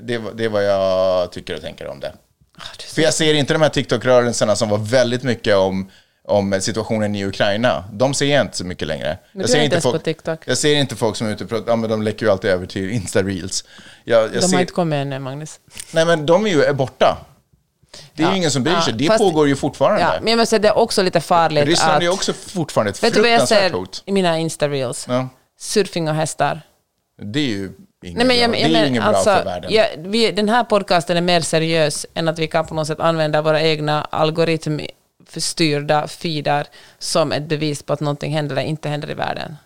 Det, 0.02 0.20
det 0.34 0.44
är 0.44 0.48
vad 0.48 0.64
jag 0.64 1.32
tycker 1.32 1.54
och 1.54 1.60
tänker 1.60 1.86
om 1.86 2.00
det. 2.00 2.12
För 2.94 3.02
jag 3.02 3.14
ser 3.14 3.34
inte 3.34 3.52
de 3.52 3.62
här 3.62 3.68
TikTok-rörelserna 3.68 4.56
som 4.56 4.68
var 4.68 4.78
väldigt 4.78 5.22
mycket 5.22 5.56
om, 5.56 5.90
om 6.24 6.60
situationen 6.60 7.14
i 7.14 7.24
Ukraina. 7.26 7.84
De 7.92 8.14
ser 8.14 8.26
jag 8.34 8.40
inte 8.40 8.56
så 8.56 8.64
mycket 8.64 8.88
längre. 8.88 9.18
Men 9.32 9.40
jag 9.40 9.48
du 9.48 9.52
ser 9.52 9.58
är 9.58 9.62
inte 9.62 9.74
ens 9.74 9.82
folk, 9.84 9.96
på 9.96 10.04
TikTok. 10.04 10.40
Jag 10.44 10.58
ser 10.58 10.74
inte 10.76 10.96
folk 10.96 11.16
som 11.16 11.26
är 11.26 11.30
ute 11.32 11.44
och 11.44 11.50
pratar, 11.50 11.72
ja 11.72 11.76
men 11.76 11.90
de 11.90 12.02
läcker 12.02 12.26
ju 12.26 12.32
alltid 12.32 12.50
över 12.50 12.66
till 12.66 12.90
Insta-reels. 12.90 13.64
Jag, 14.04 14.22
jag 14.22 14.32
De 14.32 14.40
ser, 14.40 14.52
har 14.56 14.60
inte 14.60 14.72
kommit 14.72 14.96
ännu, 14.96 15.18
Magnus. 15.18 15.60
Nej 15.92 16.06
men 16.06 16.26
de 16.26 16.46
är 16.46 16.50
ju 16.50 16.72
borta. 16.72 17.18
Det 18.14 18.22
är 18.22 18.26
Ja. 18.26 18.32
ju 18.32 18.36
ingen 18.38 18.50
som 18.50 18.62
bryr 18.62 18.74
Ja, 18.74 18.82
sig. 18.82 18.92
Det 18.92 19.06
fast- 19.06 19.18
pågår 19.18 19.48
ju 19.48 19.56
fortfarande. 19.56 20.00
Ja, 20.00 20.14
men 20.20 20.28
jag 20.30 20.36
måste 20.38 20.50
säga 20.50 20.58
det 20.60 20.68
är 20.68 20.78
också 20.78 21.02
lite 21.02 21.20
farligt 21.20 21.66
Ryssland 21.66 21.96
att... 21.96 22.02
är 22.02 22.08
också 22.08 22.32
fortfarande 22.32 22.90
ett 22.90 23.02
Vet 23.02 23.14
du 23.14 23.20
vad 23.20 23.30
jag 23.30 23.38
fruktansvärt 23.40 23.70
ser 23.70 23.78
hot. 23.78 24.02
i 24.06 24.12
mina 24.12 24.38
Insta-reels? 24.38 25.04
Ja. 25.08 25.28
Surfing 25.60 26.08
och 26.08 26.14
hästar. 26.14 26.60
Det 27.22 27.38
är 27.40 27.46
ju 27.46 27.72
Nej, 28.02 28.26
men 28.26 28.38
jag, 28.38 28.52
det 28.52 28.62
är 28.62 28.72
men, 28.72 28.86
inget 28.86 29.02
bra 29.02 29.10
alltså, 29.10 29.30
för 29.30 29.44
världen. 29.44 30.10
vi, 30.10 30.32
den 30.32 30.48
här 30.48 30.64
podcasten 30.64 31.16
är 31.16 31.20
mer 31.20 31.40
seriös 31.40 32.06
än 32.14 32.28
att 32.28 32.38
vi 32.38 32.46
kan 32.46 32.66
på 32.66 32.74
något 32.74 32.86
sätt 32.86 33.00
använda 33.00 33.42
våra 33.42 33.62
egna 33.62 34.02
algoritmförstyrda 34.02 36.08
feedar 36.08 36.66
som 36.98 37.32
ett 37.32 37.48
bevis 37.48 37.82
på 37.82 37.92
att 37.92 38.00
någonting 38.00 38.32
händer 38.32 38.56
eller 38.56 38.68
inte 38.68 38.88
händer 38.88 39.10
i 39.10 39.14
världen. 39.14 39.56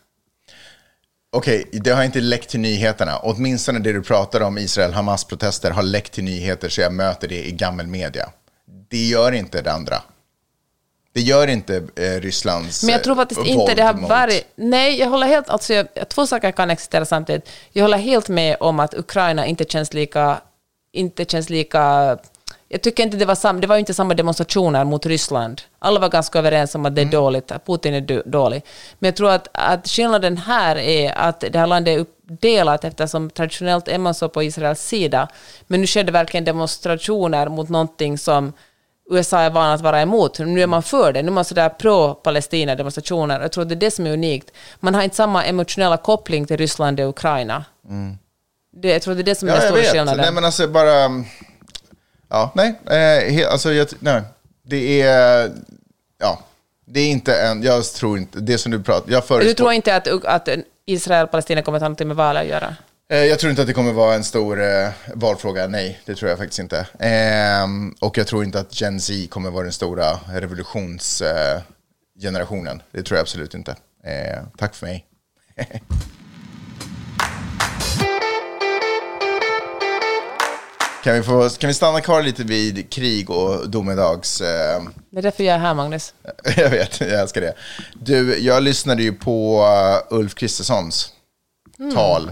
Okej, 1.37 1.69
det 1.73 1.91
har 1.91 2.05
inte 2.05 2.21
läckt 2.21 2.49
till 2.49 2.61
nyheterna. 2.61 3.19
Åtminstone 3.19 3.79
det 3.79 3.93
du 3.93 4.03
pratar 4.03 4.41
om, 4.41 4.59
Israel-Hamas-protester, 4.59 5.71
har 5.71 5.83
läckt 5.83 6.13
till 6.13 6.25
nyheter 6.25 6.69
så 6.69 6.81
jag 6.81 6.93
möter 6.93 7.29
det 7.29 7.49
i 7.49 7.53
gammelmedia. 7.53 8.29
Det 8.89 9.07
gör 9.07 9.33
inte 9.33 9.63
det 9.63 9.73
andra. 9.73 10.03
Det 11.15 11.21
gör 11.21 11.47
inte 11.47 11.77
eh, 11.97 12.21
Rysslands 12.21 12.83
Men 12.83 12.93
jag 12.93 13.05
tror 13.05 13.15
faktiskt 13.15 13.41
eh, 13.41 13.49
inte 13.49 13.59
våld 13.59 13.77
det 13.77 13.83
har 13.83 14.09
varit... 14.09 14.47
Nej, 14.55 14.99
jag 14.99 15.09
håller 15.09 15.27
helt... 15.27 15.49
Alltså, 15.49 15.75
jag, 15.75 15.87
två 16.09 16.27
saker 16.27 16.51
kan 16.51 16.71
existera 16.71 17.05
samtidigt. 17.05 17.49
Jag 17.73 17.85
håller 17.85 17.99
helt 17.99 18.29
med 18.29 18.57
om 18.61 18.81
att 18.81 18.95
Ukraina 18.95 19.47
inte 19.47 19.65
känns 19.65 19.95
lika... 19.95 20.41
Inte 20.93 21.25
känns 21.25 21.51
lika... 21.51 22.19
Jag 22.69 22.83
tycker 22.83 23.03
inte 23.03 23.17
det 23.17 23.25
var 23.25 23.35
samma... 23.35 23.61
Det 23.61 23.67
var 23.67 23.77
inte 23.77 23.95
samma 23.95 24.15
demonstrationer 24.15 24.85
mot 24.85 25.07
Ryssland. 25.07 25.63
Alla 25.79 26.01
var 26.01 26.09
ganska 26.09 26.39
överens 26.39 26.75
om 26.75 26.87
att 26.87 26.97
det 26.97 27.03
är 27.03 27.07
dåligt, 27.07 27.53
att 27.53 27.67
Putin 27.67 27.95
är 27.95 28.29
dålig. 28.31 28.63
Men 28.99 29.09
jag 29.09 29.17
tror 29.17 29.31
att, 29.31 29.49
att 29.53 29.89
skillnaden 29.89 30.37
här 30.37 30.77
är 30.77 31.13
att 31.19 31.41
det 31.41 31.59
här 31.59 31.67
landet 31.67 31.97
är 31.97 31.99
uppdelat 31.99 32.85
eftersom 32.85 33.31
traditionellt 33.31 33.89
är 33.89 33.99
man 33.99 34.15
så 34.15 34.29
på 34.29 34.43
Israels 34.43 34.83
sida. 34.83 35.29
Men 35.67 35.81
nu 35.81 35.87
sker 35.87 36.05
det 36.05 36.13
verkligen 36.13 36.45
demonstrationer 36.45 37.49
mot 37.49 37.69
någonting 37.69 38.19
som 38.19 38.53
USA 39.13 39.41
är 39.41 39.51
van 39.51 39.71
att 39.71 39.81
vara 39.81 40.01
emot. 40.01 40.39
Nu 40.39 40.63
är 40.63 40.67
man 40.67 40.83
för 40.83 41.13
det. 41.13 41.23
Nu 41.23 41.29
är 41.29 41.33
man 41.33 41.45
sådär 41.45 41.69
pro-Palestina-demonstrationer. 41.69 43.41
Jag 43.41 43.53
tror 43.53 43.65
det 43.65 43.75
är 43.75 43.77
det 43.77 43.91
som 43.91 44.07
är 44.07 44.13
unikt. 44.13 44.51
Man 44.81 44.95
har 44.95 45.03
inte 45.03 45.17
samma 45.17 45.45
emotionella 45.45 45.97
koppling 45.97 46.47
till 46.47 46.57
Ryssland 46.57 47.01
och 47.01 47.09
Ukraina. 47.09 47.65
Det, 48.73 48.89
jag 48.89 49.03
tror 49.03 49.15
det 49.15 49.21
är 49.21 49.25
det 49.25 49.35
som 49.35 49.49
är 49.49 49.53
Ja, 49.53 49.61
den 49.61 49.69
stora 49.69 49.83
skillnaden. 49.83 50.21
Nej, 50.21 50.33
men 50.33 50.45
alltså 50.45 50.69
bara... 50.69 51.25
Ja, 52.29 52.53
nej. 52.55 52.81
Eh, 52.87 53.33
he, 53.35 53.49
alltså, 53.49 53.73
jag, 53.73 53.89
nej. 53.99 54.23
Det 54.63 55.03
är... 55.03 55.51
Ja. 56.19 56.39
Det 56.85 57.01
är 57.01 57.11
inte 57.11 57.35
en... 57.35 57.63
Jag 57.63 57.85
tror 57.85 58.19
inte... 58.19 58.41
Det 58.41 58.59
som 58.59 58.73
du 58.73 58.83
pratar... 58.83 59.13
Jag 59.13 59.23
du 59.23 59.27
förespår, 59.27 59.55
tror 59.55 59.73
inte 59.73 59.97
att, 59.97 60.09
att 60.25 60.49
Israel 60.87 61.25
och 61.25 61.31
Palestina 61.31 61.63
kommer 61.63 61.77
att 61.77 61.83
ha 61.83 61.89
något 61.89 62.07
med 62.07 62.17
valet 62.17 62.43
att 62.43 62.49
göra? 62.49 62.77
Eh, 63.13 63.25
Jag 63.25 63.39
tror 63.39 63.51
inte 63.51 63.63
att 63.63 63.69
det 63.69 63.75
kommer 63.75 63.93
vara 63.93 64.15
en 64.15 64.25
stor 64.25 64.63
eh, 64.63 64.89
valfråga, 65.15 65.67
nej, 65.67 66.01
det 66.05 66.15
tror 66.15 66.29
jag 66.31 66.39
faktiskt 66.39 66.59
inte. 66.59 66.87
Ehm, 66.99 67.95
och 68.01 68.19
jag 68.19 68.27
tror 68.27 68.45
inte 68.45 68.61
att 68.61 68.81
Gen 68.81 69.01
Z 69.01 69.13
kommer 69.31 69.51
vara 69.51 69.63
den 69.65 69.73
stora 69.73 70.21
revolutionsgenerationen. 70.33 72.81
Eh, 72.81 72.85
det 72.93 73.03
tror 73.03 73.17
jag 73.17 73.23
absolut 73.23 73.55
inte. 73.55 73.71
Eh, 74.05 74.43
tack 74.59 74.75
för 74.75 74.87
mig. 74.87 75.07
kan, 81.05 81.15
vi 81.15 81.23
få, 81.23 81.49
kan 81.49 81.69
vi 81.69 81.75
stanna 81.75 82.01
kvar 82.01 82.23
lite 82.23 82.45
vid 82.45 82.93
krig 82.93 83.31
och 83.31 83.71
domedags... 83.71 84.41
Eh, 84.41 84.83
Det 85.11 85.19
är 85.19 85.23
därför 85.23 85.45
jag 85.45 85.55
är 85.55 85.59
här, 85.59 85.75
Magnus. 85.75 86.15
jag 86.57 86.71
vet, 86.71 87.01
jag 87.01 87.21
älskar 87.21 87.41
det. 87.41 87.55
Du, 88.01 88.39
jag 88.39 88.63
lyssnade 88.63 89.03
ju 89.03 89.13
på 89.13 89.65
Ulf 90.11 90.35
Kristerssons 90.35 91.13
tal. 91.95 92.31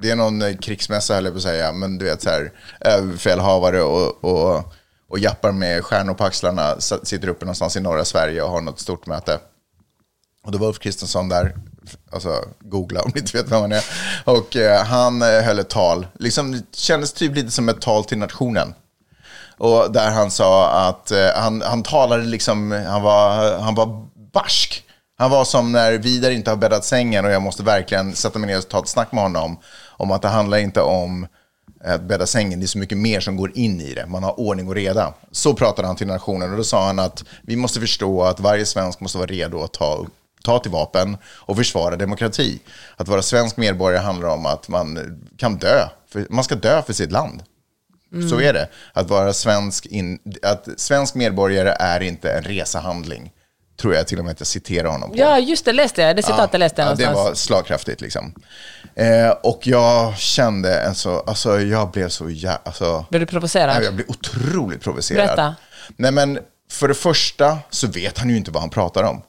Det 0.00 0.10
är 0.10 0.16
någon 0.16 0.42
eh, 0.42 0.56
krigsmässa 0.56 1.14
höll 1.14 1.24
jag 1.24 1.34
på 1.34 1.36
att 1.36 1.42
säga, 1.42 1.72
men 1.72 1.98
du 1.98 2.04
vet 2.04 2.22
så 2.22 2.30
här, 2.30 2.52
överbefälhavare 2.80 3.82
och, 3.82 4.24
och, 4.24 4.72
och 5.08 5.18
jappar 5.18 5.52
med 5.52 5.84
stjärnor 5.84 6.14
på 6.14 6.24
axlarna, 6.24 6.80
sitter 6.80 7.28
uppe 7.28 7.44
någonstans 7.44 7.76
i 7.76 7.80
norra 7.80 8.04
Sverige 8.04 8.42
och 8.42 8.50
har 8.50 8.60
något 8.60 8.80
stort 8.80 9.06
möte. 9.06 9.38
Och 10.44 10.52
då 10.52 10.58
var 10.58 10.68
Ulf 10.68 10.78
Kristensson 10.78 11.28
där, 11.28 11.56
alltså 12.12 12.44
googla 12.60 13.02
om 13.02 13.12
ni 13.14 13.20
inte 13.20 13.36
vet 13.36 13.52
vem 13.52 13.60
han 13.60 13.72
är. 13.72 13.84
Och 14.24 14.56
eh, 14.56 14.84
han 14.84 15.22
eh, 15.22 15.42
höll 15.42 15.58
ett 15.58 15.68
tal, 15.68 16.06
liksom 16.18 16.52
det 16.52 16.76
kändes 16.76 17.12
typ 17.12 17.34
lite 17.34 17.50
som 17.50 17.68
ett 17.68 17.80
tal 17.80 18.04
till 18.04 18.18
nationen. 18.18 18.74
Och 19.58 19.92
där 19.92 20.10
han 20.10 20.30
sa 20.30 20.70
att 20.88 21.10
eh, 21.10 21.28
han, 21.36 21.62
han 21.62 21.82
talade 21.82 22.24
liksom, 22.24 22.72
han 22.86 23.02
var, 23.02 23.58
han 23.58 23.74
var 23.74 24.06
barsk. 24.32 24.84
Han 25.18 25.30
var 25.30 25.44
som 25.44 25.72
när 25.72 25.92
Vidar 25.92 26.30
inte 26.30 26.50
har 26.50 26.56
bäddat 26.56 26.84
sängen 26.84 27.24
och 27.24 27.30
jag 27.30 27.42
måste 27.42 27.62
verkligen 27.62 28.14
sätta 28.14 28.38
mig 28.38 28.50
ner 28.50 28.58
och 28.58 28.68
ta 28.68 28.78
ett 28.78 28.88
snack 28.88 29.12
med 29.12 29.22
honom. 29.22 29.58
Om 29.98 30.10
att 30.10 30.22
det 30.22 30.28
handlar 30.28 30.58
inte 30.58 30.80
om 30.80 31.26
att 31.84 32.02
bädda 32.02 32.26
sängen, 32.26 32.60
det 32.60 32.64
är 32.64 32.68
så 32.68 32.78
mycket 32.78 32.98
mer 32.98 33.20
som 33.20 33.36
går 33.36 33.58
in 33.58 33.80
i 33.80 33.94
det. 33.94 34.06
Man 34.06 34.22
har 34.22 34.40
ordning 34.40 34.68
och 34.68 34.74
reda. 34.74 35.14
Så 35.30 35.54
pratade 35.54 35.88
han 35.88 35.96
till 35.96 36.06
nationen 36.06 36.50
och 36.50 36.56
då 36.56 36.64
sa 36.64 36.86
han 36.86 36.98
att 36.98 37.24
vi 37.42 37.56
måste 37.56 37.80
förstå 37.80 38.22
att 38.22 38.40
varje 38.40 38.66
svensk 38.66 39.00
måste 39.00 39.18
vara 39.18 39.26
redo 39.26 39.62
att 39.62 39.72
ta, 39.72 40.06
ta 40.44 40.58
till 40.58 40.70
vapen 40.70 41.16
och 41.24 41.56
försvara 41.56 41.96
demokrati. 41.96 42.60
Att 42.96 43.08
vara 43.08 43.22
svensk 43.22 43.56
medborgare 43.56 44.02
handlar 44.02 44.28
om 44.28 44.46
att 44.46 44.68
man 44.68 44.98
kan 45.36 45.56
dö. 45.56 45.88
För, 46.12 46.26
man 46.30 46.44
ska 46.44 46.54
dö 46.54 46.82
för 46.82 46.92
sitt 46.92 47.12
land. 47.12 47.42
Så 48.30 48.40
är 48.40 48.52
det. 48.52 48.68
Att 48.92 49.10
vara 49.10 49.32
svensk, 49.32 49.86
in, 49.86 50.18
att 50.42 50.68
svensk 50.76 51.14
medborgare 51.14 51.76
är 51.78 52.00
inte 52.00 52.32
en 52.32 52.42
resehandling. 52.42 53.32
Tror 53.80 53.94
jag 53.94 54.06
till 54.06 54.18
och 54.18 54.24
med 54.24 54.32
att 54.32 54.40
jag 54.40 54.46
citerar 54.46 54.88
honom 54.88 55.10
på. 55.10 55.18
Ja, 55.18 55.38
just 55.38 55.64
det, 55.64 55.72
läste 55.72 56.02
jag. 56.02 56.16
Det 56.16 56.22
citatet 56.22 56.60
läste 56.60 56.82
jag 56.82 56.90
Ja, 56.90 56.94
det 56.94 57.04
någonstans. 57.04 57.28
var 57.28 57.34
slagkraftigt 57.34 58.00
liksom. 58.00 58.34
Eh, 58.94 59.30
och 59.30 59.60
jag 59.66 60.18
kände, 60.18 60.88
alltså, 60.88 61.22
alltså 61.26 61.60
jag 61.60 61.90
blev 61.90 62.08
så 62.08 62.30
jä... 62.30 62.58
Alltså, 62.64 63.04
Blev 63.10 63.20
du 63.20 63.26
provocerad? 63.26 63.74
Nej, 63.76 63.84
jag 63.84 63.94
blev 63.94 64.06
otroligt 64.08 64.80
provocerad. 64.82 65.26
Berätta. 65.26 65.54
Nej, 65.96 66.10
men 66.12 66.38
för 66.70 66.88
det 66.88 66.94
första 66.94 67.58
så 67.70 67.86
vet 67.86 68.18
han 68.18 68.30
ju 68.30 68.36
inte 68.36 68.50
vad 68.50 68.62
han 68.62 68.70
pratar 68.70 69.02
om. 69.02 69.22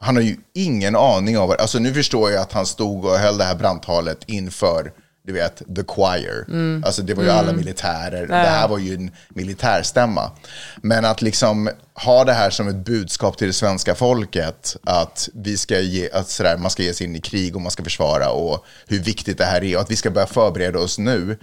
Han 0.00 0.16
har 0.16 0.22
ju 0.22 0.36
ingen 0.54 0.96
aning 0.96 1.38
om 1.38 1.48
vad... 1.48 1.60
Alltså 1.60 1.78
nu 1.78 1.94
förstår 1.94 2.30
jag 2.30 2.42
att 2.42 2.52
han 2.52 2.66
stod 2.66 3.04
och 3.04 3.18
höll 3.18 3.38
det 3.38 3.44
här 3.44 3.54
brandtalet 3.54 4.18
inför, 4.26 4.92
du 5.26 5.32
vet, 5.32 5.62
the 5.76 5.84
choir. 5.86 6.44
Mm. 6.48 6.82
Alltså 6.86 7.02
det 7.02 7.14
var 7.14 7.22
ju 7.22 7.30
alla 7.30 7.52
militärer. 7.52 8.26
Det 8.26 8.34
här 8.34 8.68
var 8.68 8.78
ju 8.78 8.94
en 8.94 9.10
militärstämma. 9.28 10.30
Men 10.76 11.04
att 11.04 11.22
liksom 11.22 11.70
ha 11.94 12.24
det 12.24 12.32
här 12.32 12.50
som 12.50 12.68
ett 12.68 12.76
budskap 12.76 13.38
till 13.38 13.46
det 13.46 13.52
svenska 13.52 13.94
folket, 13.94 14.76
att 14.84 15.28
vi 15.34 15.56
ska 15.56 15.80
ge, 15.80 16.10
att 16.10 16.28
sådär, 16.28 16.56
man 16.56 16.70
ska 16.70 16.82
ge 16.82 16.94
sig 16.94 17.06
in 17.06 17.16
i 17.16 17.20
krig 17.20 17.56
och 17.56 17.62
man 17.62 17.70
ska 17.70 17.84
försvara 17.84 18.30
och 18.30 18.64
hur 18.86 18.98
viktigt 18.98 19.38
det 19.38 19.44
här 19.44 19.64
är 19.64 19.76
och 19.76 19.82
att 19.82 19.90
vi 19.90 19.96
ska 19.96 20.10
börja 20.10 20.26
förbereda 20.26 20.78
oss 20.78 20.98
nu 20.98 21.38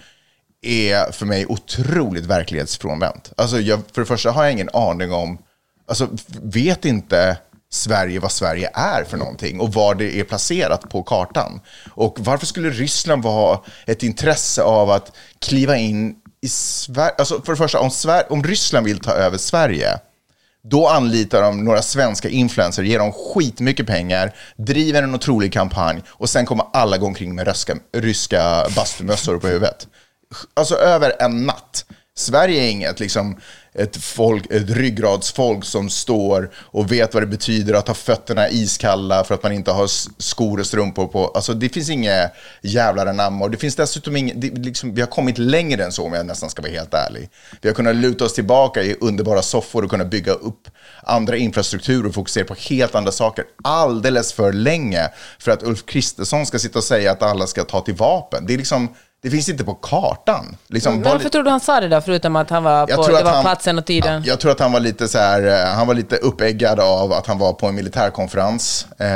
är 0.61 1.11
för 1.11 1.25
mig 1.25 1.45
otroligt 1.45 2.25
verklighetsfrånvänt. 2.25 3.33
Alltså 3.37 3.59
jag, 3.59 3.81
för 3.93 4.01
det 4.01 4.07
första 4.07 4.31
har 4.31 4.43
jag 4.43 4.51
ingen 4.51 4.69
aning 4.73 5.11
om, 5.11 5.37
alltså 5.87 6.09
vet 6.41 6.85
inte 6.85 7.37
Sverige 7.73 8.19
vad 8.19 8.31
Sverige 8.31 8.69
är 8.73 9.03
för 9.03 9.17
någonting 9.17 9.59
och 9.59 9.73
var 9.73 9.95
det 9.95 10.19
är 10.19 10.23
placerat 10.23 10.89
på 10.89 11.03
kartan. 11.03 11.61
Och 11.93 12.15
varför 12.19 12.45
skulle 12.45 12.69
Ryssland 12.69 13.23
ha 13.23 13.63
ett 13.85 14.03
intresse 14.03 14.61
av 14.61 14.89
att 14.89 15.11
kliva 15.39 15.77
in 15.77 16.15
i 16.41 16.49
Sverige? 16.49 17.13
Alltså 17.17 17.41
för 17.41 17.51
det 17.51 17.57
första, 17.57 17.79
om, 17.79 17.89
Sver- 17.89 18.31
om 18.31 18.43
Ryssland 18.43 18.85
vill 18.85 18.99
ta 18.99 19.11
över 19.11 19.37
Sverige, 19.37 19.99
då 20.63 20.87
anlitar 20.87 21.41
de 21.41 21.63
några 21.63 21.81
svenska 21.81 22.29
influencers, 22.29 22.85
ger 22.85 22.99
dem 22.99 23.11
skitmycket 23.13 23.87
pengar, 23.87 24.35
driver 24.57 25.03
en 25.03 25.15
otrolig 25.15 25.53
kampanj 25.53 26.01
och 26.07 26.29
sen 26.29 26.45
kommer 26.45 26.65
alla 26.73 26.97
gå 26.97 27.05
omkring 27.05 27.35
med 27.35 27.47
ryska, 27.47 27.75
ryska 27.93 28.65
bastumössor 28.75 29.39
på 29.39 29.47
huvudet. 29.47 29.87
Alltså 30.53 30.75
över 30.75 31.13
en 31.19 31.45
natt. 31.45 31.85
Sverige 32.17 32.63
är 32.63 32.69
inget 32.69 32.99
liksom, 32.99 33.37
ett, 33.73 33.97
folk, 33.97 34.51
ett 34.51 34.69
ryggradsfolk 34.69 35.65
som 35.65 35.89
står 35.89 36.51
och 36.55 36.91
vet 36.91 37.13
vad 37.13 37.23
det 37.23 37.27
betyder 37.27 37.73
att 37.73 37.87
ha 37.87 37.95
fötterna 37.95 38.49
iskalla 38.49 39.23
för 39.23 39.35
att 39.35 39.43
man 39.43 39.51
inte 39.51 39.71
har 39.71 39.87
skor 40.21 40.59
och 40.59 40.65
strumpor 40.65 41.07
på. 41.07 41.27
Alltså 41.27 41.53
det 41.53 41.69
finns 41.69 41.89
inget 41.89 42.31
jävlar 42.61 43.05
anamma 43.05 43.45
och 43.45 43.51
det 43.51 43.57
finns 43.57 43.75
dessutom 43.75 44.15
inget, 44.15 44.41
det, 44.41 44.49
liksom, 44.49 44.93
vi 44.93 45.01
har 45.01 45.07
kommit 45.07 45.37
längre 45.37 45.83
än 45.83 45.91
så 45.91 46.05
om 46.05 46.13
jag 46.13 46.25
nästan 46.25 46.49
ska 46.49 46.61
vara 46.61 46.71
helt 46.71 46.93
ärlig. 46.93 47.29
Vi 47.61 47.69
har 47.69 47.75
kunnat 47.75 47.95
luta 47.95 48.25
oss 48.25 48.33
tillbaka 48.33 48.83
i 48.83 48.95
underbara 49.01 49.41
soffor 49.41 49.83
och 49.83 49.89
kunna 49.89 50.05
bygga 50.05 50.31
upp 50.31 50.67
andra 51.03 51.37
infrastrukturer 51.37 52.07
och 52.07 52.13
fokusera 52.13 52.45
på 52.45 52.55
helt 52.69 52.95
andra 52.95 53.11
saker 53.11 53.45
alldeles 53.63 54.33
för 54.33 54.53
länge 54.53 55.09
för 55.39 55.51
att 55.51 55.63
Ulf 55.63 55.85
Kristersson 55.85 56.45
ska 56.45 56.59
sitta 56.59 56.79
och 56.79 56.83
säga 56.83 57.11
att 57.11 57.23
alla 57.23 57.47
ska 57.47 57.63
ta 57.63 57.81
till 57.81 57.95
vapen. 57.95 58.45
Det 58.45 58.53
är 58.53 58.57
liksom, 58.57 58.89
det 59.23 59.29
finns 59.29 59.49
inte 59.49 59.63
på 59.63 59.73
kartan. 59.73 60.55
Liksom, 60.67 60.93
Men 60.93 61.03
vad- 61.03 61.11
varför 61.13 61.29
tror 61.29 61.43
du 61.43 61.49
han 61.49 61.59
sa 61.59 61.79
det 61.79 61.87
då, 61.87 62.01
förutom 62.01 62.35
att 62.35 62.49
han 62.49 62.63
var 62.63 62.87
på, 62.87 63.07
det 63.07 63.23
var 63.23 63.31
han- 63.31 63.43
platsen 63.43 63.77
och 63.77 63.85
tiden? 63.85 64.23
Jag 64.25 64.39
tror 64.39 64.51
att 64.51 64.59
han 64.59 64.71
var 64.71 64.79
lite 64.79 65.07
så 65.07 65.17
här, 65.17 65.43
eh, 65.63 65.73
han 65.75 65.87
var 65.87 65.93
lite 65.93 66.15
uppeggad 66.15 66.79
av 66.79 67.13
att 67.13 67.27
han 67.27 67.37
var 67.37 67.53
på 67.53 67.67
en 67.67 67.75
militärkonferens 67.75 68.87
eh, 68.99 69.07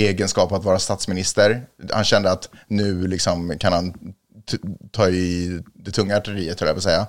i 0.00 0.06
egenskap 0.06 0.52
av 0.52 0.58
att 0.58 0.64
vara 0.64 0.78
statsminister. 0.78 1.62
Han 1.92 2.04
kände 2.04 2.30
att 2.30 2.48
nu 2.68 3.06
liksom 3.06 3.58
kan 3.60 3.72
han 3.72 3.94
ta 4.90 5.08
i 5.08 5.60
det 5.74 5.90
tunga 5.90 6.16
artilleriet, 6.16 6.60
höll 6.60 6.66
jag 6.66 6.76
på 6.76 6.78
att 6.78 6.84
säga. 6.84 7.06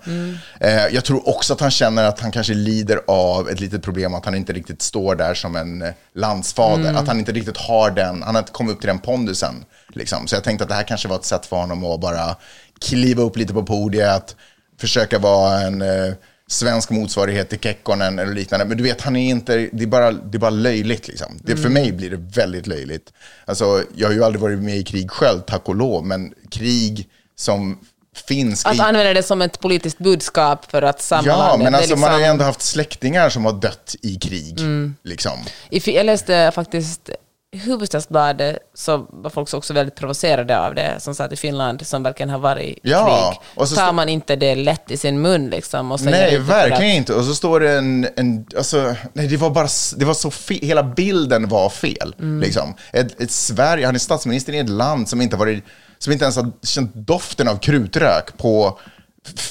Eh, 0.59 0.93
jag 0.93 1.05
tror 1.05 1.29
också 1.29 1.53
att 1.53 1.59
han 1.59 1.71
känner 1.71 2.03
att 2.03 2.19
han 2.19 2.31
kanske 2.31 2.53
lider 2.53 2.99
av 3.07 3.49
ett 3.49 3.59
litet 3.59 3.83
problem, 3.83 4.13
att 4.13 4.25
han 4.25 4.35
inte 4.35 4.53
riktigt 4.53 4.81
står 4.81 5.15
där 5.15 5.33
som 5.33 5.55
en 5.55 5.81
eh, 5.81 5.93
landsfader. 6.15 6.93
Att 6.93 7.07
han 7.07 7.19
inte 7.19 7.31
riktigt 7.31 7.57
har 7.57 7.91
den, 7.91 8.23
han 8.23 8.35
har 8.35 8.39
inte 8.39 8.51
kommit 8.51 8.73
upp 8.73 8.79
till 8.79 8.87
den 8.87 8.99
pondusen. 8.99 9.65
Liksom. 9.89 10.27
Så 10.27 10.35
jag 10.35 10.43
tänkte 10.43 10.63
att 10.63 10.69
det 10.69 10.75
här 10.75 10.83
kanske 10.83 11.07
var 11.07 11.15
ett 11.15 11.25
sätt 11.25 11.45
för 11.45 11.55
honom 11.55 11.85
att 11.85 11.99
bara 11.99 12.35
kliva 12.81 13.23
upp 13.23 13.37
lite 13.37 13.53
på 13.53 13.63
podiet, 13.63 14.35
försöka 14.79 15.19
vara 15.19 15.61
en 15.61 15.81
eh, 15.81 16.13
svensk 16.51 16.89
motsvarighet 16.89 17.49
till 17.49 17.59
Kekkonen 17.59 18.19
eller 18.19 18.33
liknande. 18.33 18.65
Men 18.65 18.77
du 18.77 18.83
vet, 18.83 19.01
han 19.01 19.15
är 19.15 19.29
inte, 19.29 19.69
det 19.73 19.83
är 19.83 19.87
bara, 19.87 20.11
det 20.11 20.37
är 20.37 20.39
bara 20.39 20.49
löjligt 20.49 21.07
liksom. 21.07 21.39
Det, 21.43 21.57
För 21.57 21.69
mig 21.69 21.91
blir 21.91 22.09
det 22.09 22.17
väldigt 22.17 22.67
löjligt. 22.67 23.13
Alltså, 23.45 23.83
jag 23.95 24.07
har 24.07 24.13
ju 24.13 24.23
aldrig 24.23 24.41
varit 24.41 24.59
med 24.59 24.77
i 24.77 24.83
krig 24.83 25.11
själv, 25.11 25.39
tack 25.39 25.69
och 25.69 25.75
lov, 25.75 26.05
men 26.05 26.33
krig 26.51 27.09
som 27.35 27.79
finns 28.27 28.65
Att 28.65 28.75
i... 28.75 28.79
använda 28.79 29.13
det 29.13 29.23
som 29.23 29.41
ett 29.41 29.59
politiskt 29.59 29.97
budskap 29.97 30.71
för 30.71 30.81
att 30.81 31.01
samla 31.01 31.31
Ja, 31.31 31.57
men 31.57 31.75
alltså, 31.75 31.95
man 31.95 32.09
har 32.09 32.17
ju 32.17 32.17
liksom- 32.17 32.31
ändå 32.31 32.43
haft 32.45 32.61
släktingar 32.61 33.29
som 33.29 33.45
har 33.45 33.53
dött 33.53 33.95
i 34.01 34.15
krig. 34.15 34.59
Mm. 34.59 34.95
Liksom. 35.03 35.39
Jag 35.69 36.05
läste 36.05 36.51
faktiskt 36.55 37.09
Hufvudstadsbladet 37.55 38.57
så 38.73 39.07
var 39.09 39.29
folk 39.29 39.53
också 39.53 39.73
väldigt 39.73 39.95
provocerade 39.95 40.59
av 40.59 40.75
det, 40.75 40.95
som 40.99 41.15
sa 41.15 41.23
att 41.23 41.33
i 41.33 41.35
Finland, 41.35 41.87
som 41.87 42.03
verkligen 42.03 42.29
har 42.29 42.39
varit 42.39 42.77
i 42.77 42.79
Ja, 42.83 43.31
krig, 43.31 43.41
och 43.55 43.69
så 43.69 43.75
tar 43.75 43.93
man 43.93 44.09
inte 44.09 44.35
det 44.35 44.55
lätt 44.55 44.91
i 44.91 44.97
sin 44.97 45.21
mun 45.21 45.49
liksom. 45.49 45.91
Och 45.91 46.01
Nej, 46.01 46.37
verkligen 46.37 46.91
inte. 46.91 47.13
Och 47.13 47.25
så 47.25 47.35
står 47.35 47.59
det 47.59 47.71
en, 47.71 48.07
en 48.15 48.45
alltså, 48.57 48.95
nej 49.13 49.27
det 49.27 49.37
var 49.37 49.49
bara, 49.49 49.67
det 49.97 50.05
var 50.05 50.13
så 50.13 50.31
fel, 50.31 50.59
hela 50.61 50.83
bilden 50.83 51.47
var 51.49 51.69
fel. 51.69 52.15
Mm. 52.19 52.41
Liksom. 52.41 52.75
Ett, 52.93 53.21
ett 53.21 53.31
Sverige, 53.31 53.85
han 53.85 53.95
är 53.95 53.99
statsminister 53.99 54.53
i 54.53 54.59
ett 54.59 54.69
land 54.69 55.09
som 55.09 55.21
inte, 55.21 55.35
varit, 55.35 55.63
som 56.03 56.13
inte 56.13 56.25
ens 56.25 56.35
har 56.35 56.51
känt 56.63 56.95
doften 56.95 57.47
av 57.47 57.57
krutrök 57.57 58.37
på 58.37 58.79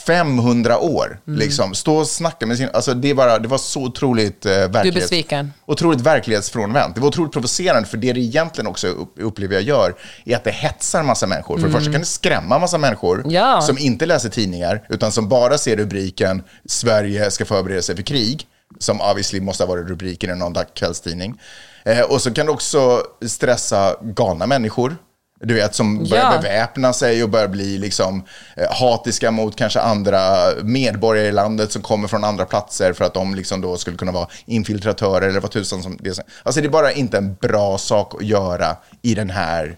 500 0.06 0.78
år. 0.78 1.20
Mm. 1.26 1.38
Liksom. 1.38 1.74
Stå 1.74 1.96
och 1.96 2.06
snacka 2.06 2.46
med 2.46 2.56
sin, 2.56 2.68
alltså 2.72 2.94
det, 2.94 3.10
är 3.10 3.14
bara, 3.14 3.38
det 3.38 3.48
var 3.48 3.58
så 3.58 3.82
otroligt 3.82 4.46
eh, 4.46 4.52
verklighets, 4.52 4.94
besviken? 5.00 5.52
Otroligt 5.66 6.00
verklighetsfrånvänt. 6.00 6.94
Det 6.94 7.00
var 7.00 7.08
otroligt 7.08 7.32
provocerande, 7.32 7.88
för 7.88 7.96
det 7.96 8.12
det 8.12 8.20
egentligen 8.20 8.66
också 8.66 8.86
upp- 8.86 9.14
upplever 9.18 9.54
jag 9.54 9.62
gör, 9.62 9.94
är 10.24 10.36
att 10.36 10.44
det 10.44 10.50
hetsar 10.50 11.02
massa 11.02 11.26
människor. 11.26 11.58
För 11.58 11.66
det 11.66 11.72
första 11.72 11.92
kan 11.92 12.00
det 12.00 12.06
skrämma 12.06 12.58
massa 12.58 12.78
människor 12.78 13.18
Mm. 13.20 13.30
Ja. 13.30 13.60
som 13.60 13.78
inte 13.78 14.06
läser 14.06 14.28
tidningar, 14.28 14.86
utan 14.88 15.12
som 15.12 15.28
bara 15.28 15.58
ser 15.58 15.76
rubriken 15.76 16.42
Sverige 16.68 17.30
ska 17.30 17.44
förbereda 17.44 17.82
sig 17.82 17.96
för 17.96 18.02
krig, 18.02 18.46
som 18.78 19.00
obviously 19.00 19.40
måste 19.40 19.62
ha 19.64 19.68
varit 19.68 19.88
rubriken 19.88 20.30
i 20.30 20.34
någon 20.34 20.54
kvällstidning. 20.74 21.40
Eh, 21.84 22.00
och 22.00 22.22
så 22.22 22.34
kan 22.34 22.46
det 22.46 22.52
också 22.52 23.02
stressa 23.26 23.96
galna 24.02 24.46
människor, 24.46 24.96
du 25.44 25.54
vet, 25.54 25.74
som 25.74 26.04
börjar 26.04 26.32
Ja. 26.32 26.38
beväpna 26.40 26.92
sig 26.92 27.22
och 27.22 27.28
börjar 27.28 27.48
bli 27.48 27.78
liksom, 27.78 28.24
eh, 28.56 28.66
hatiska 28.70 29.30
mot 29.30 29.56
kanske 29.56 29.80
andra 29.80 30.36
medborgare 30.62 31.28
i 31.28 31.32
landet 31.32 31.72
som 31.72 31.82
kommer 31.82 32.08
från 32.08 32.24
andra 32.24 32.44
platser 32.44 32.92
för 32.92 33.04
att 33.04 33.14
de 33.14 33.34
liksom 33.34 33.60
då 33.60 33.76
skulle 33.76 33.96
kunna 33.96 34.12
vara 34.12 34.28
infiltratörer 34.46 35.28
eller 35.28 35.40
vad 35.40 35.50
tusan 35.50 35.82
som 35.82 35.96
det. 36.00 36.18
Alltså 36.42 36.60
det 36.60 36.66
är 36.66 36.70
bara 36.70 36.92
inte 36.92 37.18
en 37.18 37.34
bra 37.34 37.78
sak 37.78 38.14
att 38.14 38.26
göra 38.26 38.76
i 39.02 39.14
den 39.14 39.30
här 39.30 39.76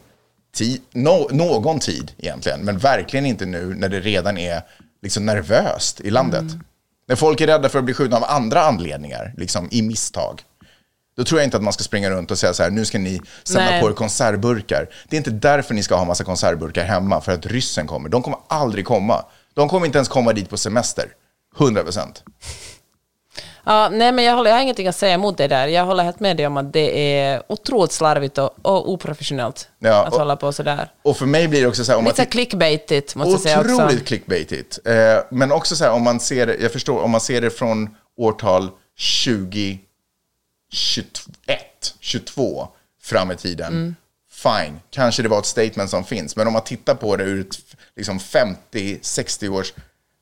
tid, 0.56 0.80
no, 0.92 1.28
någon 1.30 1.78
tid 1.78 2.12
egentligen, 2.18 2.60
men 2.60 2.78
verkligen 2.78 3.26
inte 3.26 3.46
nu 3.46 3.74
när 3.76 3.88
det 3.88 4.00
redan 4.00 4.38
är 4.38 4.62
liksom 5.02 5.26
nervöst 5.26 6.00
i 6.00 6.10
landet. 6.10 6.44
När 7.08 7.16
folk 7.16 7.40
är 7.40 7.46
rädda 7.46 7.68
för 7.68 7.78
att 7.78 7.84
bli 7.84 7.94
skjutna 7.94 8.16
av 8.16 8.24
andra 8.24 8.62
anledningar, 8.62 9.34
liksom 9.36 9.68
i 9.70 9.82
misstag. 9.82 10.40
Då 11.22 11.26
tror 11.26 11.40
jag 11.40 11.46
inte 11.46 11.56
att 11.56 11.62
man 11.62 11.72
ska 11.72 11.84
springa 11.84 12.10
runt 12.10 12.30
och 12.30 12.38
säga 12.38 12.54
så 12.54 12.62
här, 12.62 12.70
nu 12.70 12.84
ska 12.84 12.98
ni 12.98 13.20
samla 13.44 13.70
Nej. 13.70 13.80
på 13.80 13.88
er 13.88 13.92
konservburkar. 13.92 14.88
Det 15.08 15.16
är 15.16 15.18
inte 15.18 15.30
därför 15.30 15.74
ni 15.74 15.82
ska 15.82 15.94
ha 15.94 16.04
massa 16.04 16.24
konservburkar 16.24 16.84
hemma, 16.84 17.20
för 17.20 17.32
att 17.32 17.46
ryssen 17.46 17.86
kommer. 17.86 18.08
De 18.08 18.22
kommer 18.22 18.38
aldrig 18.48 18.84
komma. 18.84 19.24
De 19.54 19.68
kommer 19.68 19.86
inte 19.86 19.98
ens 19.98 20.08
komma 20.08 20.32
dit 20.32 20.50
på 20.50 20.56
semester. 20.56 21.04
100 21.58 21.82
procent. 21.82 22.22
Ja, 23.64 23.88
nej, 23.92 24.12
men 24.12 24.24
jag, 24.24 24.34
håller, 24.36 24.50
jag 24.50 24.56
har 24.56 24.62
ingenting 24.62 24.88
att 24.88 24.96
säga 24.96 25.14
emot 25.14 25.38
det 25.38 25.48
där. 25.48 25.66
Jag 25.66 25.84
håller 25.84 26.04
helt 26.04 26.20
med 26.20 26.36
dig 26.36 26.46
om 26.46 26.56
att 26.56 26.72
det 26.72 27.16
är 27.18 27.42
otroligt 27.48 27.92
slarvigt 27.92 28.38
och, 28.38 28.50
och 28.62 28.90
oprofessionellt 28.92 29.68
Ja, 29.78 30.04
att 30.04 30.12
och- 30.12 30.18
hålla 30.18 30.36
på 30.36 30.52
sådär. 30.52 30.90
Och 31.02 31.16
för 31.16 31.26
mig 31.26 31.48
blir 31.48 31.60
det 31.60 31.66
också 31.66 31.84
så 31.84 31.92
här, 31.92 31.98
om 31.98 32.04
man 32.04 32.08
Lite 32.10 32.16
så 32.16 32.22
här 32.22 32.30
clickbaitigt, 32.30 33.14
måste 33.14 33.30
jag 33.30 33.40
säga 33.40 33.60
också. 33.60 33.74
Otroligt 33.74 34.06
clickbaitigt. 34.06 34.78
Eh, 34.84 34.94
men 35.30 35.52
också 35.52 35.76
så 35.76 35.84
här, 35.84 35.92
om 35.92 36.02
man 36.02 36.20
ser 36.20 36.62
jag 36.62 36.72
förstår, 36.72 37.02
om 37.02 37.10
man 37.10 37.20
ser 37.20 37.40
det 37.40 37.50
från 37.50 37.96
årtal 38.16 38.70
2021, 40.72 41.94
22 42.00 42.68
fram 43.02 43.30
i 43.30 43.36
tiden. 43.36 43.72
Mm. 43.72 43.94
Fine, 44.30 44.80
kanske 44.90 45.22
det 45.22 45.28
var 45.28 45.38
ett 45.38 45.46
statement 45.46 45.90
som 45.90 46.04
finns. 46.04 46.36
Men 46.36 46.46
om 46.46 46.52
man 46.52 46.64
tittar 46.64 46.94
på 46.94 47.16
det 47.16 47.24
ur 47.24 47.40
ett 47.40 47.76
liksom 47.96 48.20
50, 48.20 48.98
60 49.02 49.48
års, 49.48 49.72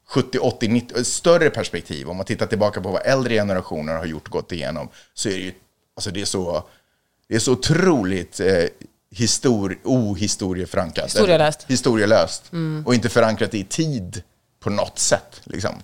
70, 0.09 0.39
80, 0.39 0.69
90, 0.69 0.99
ett 0.99 1.07
större 1.07 1.51
perspektiv. 1.51 2.09
Om 2.11 2.17
man 2.17 2.27
tittar 2.27 2.47
tillbaka 2.47 2.81
på 2.81 2.91
vad 2.91 3.03
äldre 3.07 3.35
generationer 3.35 3.95
har 3.95 4.05
gjort 4.07 4.27
och 4.27 4.33
gått 4.33 4.53
igenom. 4.53 4.89
Så 5.15 5.29
är 5.29 5.33
det 5.33 5.39
ju, 5.39 5.53
alltså 5.97 6.11
det 6.11 6.21
är 6.21 6.25
så, 6.25 6.65
det 7.29 7.35
är 7.35 7.39
så 7.39 7.53
otroligt 7.53 8.41
eh, 8.41 8.65
histori- 9.15 9.79
ohistorieförankrat. 9.85 11.07
Historielöst. 11.07 11.65
Historielöst. 11.69 12.51
Och 12.87 12.95
inte 12.95 13.09
förankrat 13.09 13.55
i 13.55 13.65
tid 13.65 14.23
på 14.61 14.71
något 14.71 14.99
sätt. 14.99 15.41
Liksom. 15.45 15.75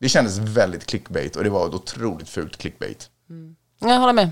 Det 0.00 0.08
kändes 0.08 0.38
väldigt 0.38 0.86
clickbait 0.86 1.36
och 1.36 1.44
det 1.44 1.50
var 1.50 1.68
ett 1.68 1.74
otroligt 1.74 2.28
fult 2.28 2.56
clickbait. 2.56 3.10
Jag 3.78 3.98
håller 3.98 4.12
med. 4.12 4.30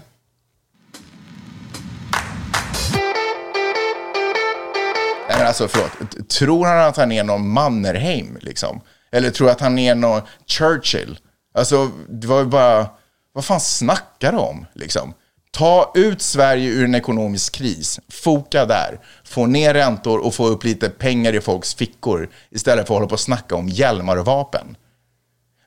Nej, 5.29 5.39
men 5.39 5.47
alltså, 5.47 5.69
förlåt. 5.69 6.29
Tror 6.29 6.67
han 6.67 6.79
att 6.79 6.97
han 6.97 7.13
är 7.13 7.25
någon 7.25 7.49
Mannerheim, 7.49 8.39
liksom? 8.41 8.81
Eller 9.13 9.31
tror 9.31 9.51
att 9.51 9.61
han 9.61 9.79
är 9.79 9.95
någon 9.95 10.21
Churchill? 10.47 11.19
Alltså, 11.55 11.91
det 12.09 12.27
var 12.27 12.39
ju 12.39 12.47
bara... 12.47 12.87
Vad 13.33 13.45
fan 13.45 13.61
snackar 13.61 14.33
de 14.33 14.39
om, 14.39 14.67
liksom? 14.75 15.15
Ta 15.51 15.93
ut 15.95 16.23
Sverige 16.23 16.69
ur 16.71 16.85
en 16.85 16.95
ekonomisk 16.95 17.55
kris. 17.55 18.01
Foka 18.09 18.67
där. 18.67 19.01
Få 19.25 19.47
ner 19.47 19.75
räntor 19.75 20.19
och 20.19 20.35
få 20.35 20.47
upp 20.47 20.65
lite 20.65 20.91
pengar 20.91 21.35
i 21.35 21.41
folks 21.41 21.75
fickor. 21.75 22.31
Istället 22.51 22.87
för 22.87 22.95
att 22.95 22.99
hålla 22.99 23.09
på 23.09 23.13
och 23.13 23.21
snacka 23.21 23.55
om 23.57 23.69
hjälmar 23.69 24.17
och 24.17 24.25
vapen. 24.27 24.77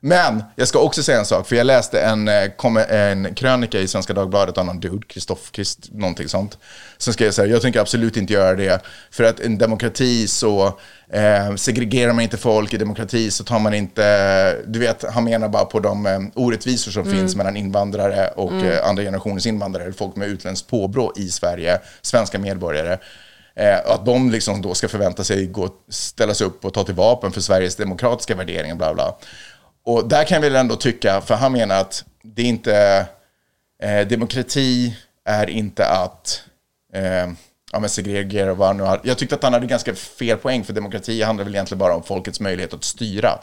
Men 0.00 0.44
jag 0.56 0.68
ska 0.68 0.78
också 0.78 1.02
säga 1.02 1.18
en 1.18 1.26
sak, 1.26 1.48
för 1.48 1.56
jag 1.56 1.66
läste 1.66 2.00
en, 2.00 2.28
eh, 2.28 2.50
en 2.88 3.34
krönika 3.34 3.78
i 3.78 3.88
Svenska 3.88 4.12
Dagbladet 4.12 4.58
av 4.58 4.66
någon 4.66 4.80
dude, 4.80 5.06
Kristoff, 5.06 5.50
Krist, 5.52 5.78
någonting 5.92 6.28
sånt. 6.28 6.58
Som 6.98 7.12
skrev 7.12 7.30
så 7.30 7.42
här, 7.42 7.48
jag 7.48 7.62
tänker 7.62 7.80
absolut 7.80 8.16
inte 8.16 8.32
göra 8.32 8.54
det, 8.54 8.82
för 9.10 9.24
att 9.24 9.40
en 9.40 9.58
demokrati 9.58 10.28
så 10.28 10.66
eh, 11.10 11.54
segregerar 11.56 12.12
man 12.12 12.22
inte 12.22 12.36
folk, 12.36 12.74
i 12.74 12.76
demokrati 12.76 13.30
så 13.30 13.44
tar 13.44 13.58
man 13.58 13.74
inte, 13.74 14.62
du 14.66 14.78
vet, 14.78 15.04
han 15.12 15.24
menar 15.24 15.48
bara 15.48 15.64
på 15.64 15.80
de 15.80 16.06
eh, 16.06 16.20
orättvisor 16.34 16.92
som 16.92 17.04
finns 17.04 17.36
mellan 17.36 17.56
invandrare 17.56 18.28
och 18.28 18.52
eh, 18.52 18.88
andra 18.88 19.02
generationens 19.02 19.46
invandrare, 19.46 19.92
folk 19.92 20.16
med 20.16 20.28
utländskt 20.28 20.68
påbrå 20.68 21.12
i 21.16 21.28
Sverige, 21.28 21.80
svenska 22.02 22.38
medborgare. 22.38 22.98
Eh, 23.54 23.78
att 23.86 24.06
de 24.06 24.30
liksom 24.30 24.62
då 24.62 24.74
ska 24.74 24.88
förvänta 24.88 25.24
sig 25.24 25.46
gå, 25.46 25.68
ställa 25.88 26.34
sig 26.34 26.46
upp 26.46 26.64
och 26.64 26.74
ta 26.74 26.84
till 26.84 26.94
vapen 26.94 27.32
för 27.32 27.40
Sveriges 27.40 27.76
demokratiska 27.76 28.34
värderingar, 28.34 28.74
bla 28.74 28.94
bla. 28.94 29.16
Och 29.84 30.08
där 30.08 30.24
kan 30.24 30.42
väl 30.42 30.56
ändå 30.56 30.76
tycka, 30.76 31.20
för 31.20 31.34
han 31.34 31.52
menar 31.52 31.80
att 31.80 32.04
det 32.22 32.42
är 32.42 32.46
inte, 32.46 33.06
eh, 33.82 34.06
demokrati 34.08 34.96
är 35.24 35.50
inte 35.50 35.86
att 35.86 36.42
eh, 36.94 37.32
ja, 37.72 37.80
men 37.80 37.90
segregera 37.90 38.54
vad 38.54 38.68
han 38.68 38.76
nu 38.76 38.82
har. 38.82 39.00
Jag 39.04 39.18
tyckte 39.18 39.34
att 39.34 39.42
han 39.42 39.52
hade 39.52 39.66
ganska 39.66 39.94
fel 39.94 40.36
poäng, 40.36 40.64
för 40.64 40.72
demokrati 40.72 41.22
handlar 41.22 41.44
väl 41.44 41.54
egentligen 41.54 41.78
bara 41.78 41.94
om 41.94 42.02
folkets 42.02 42.40
möjlighet 42.40 42.74
att 42.74 42.84
styra. 42.84 43.38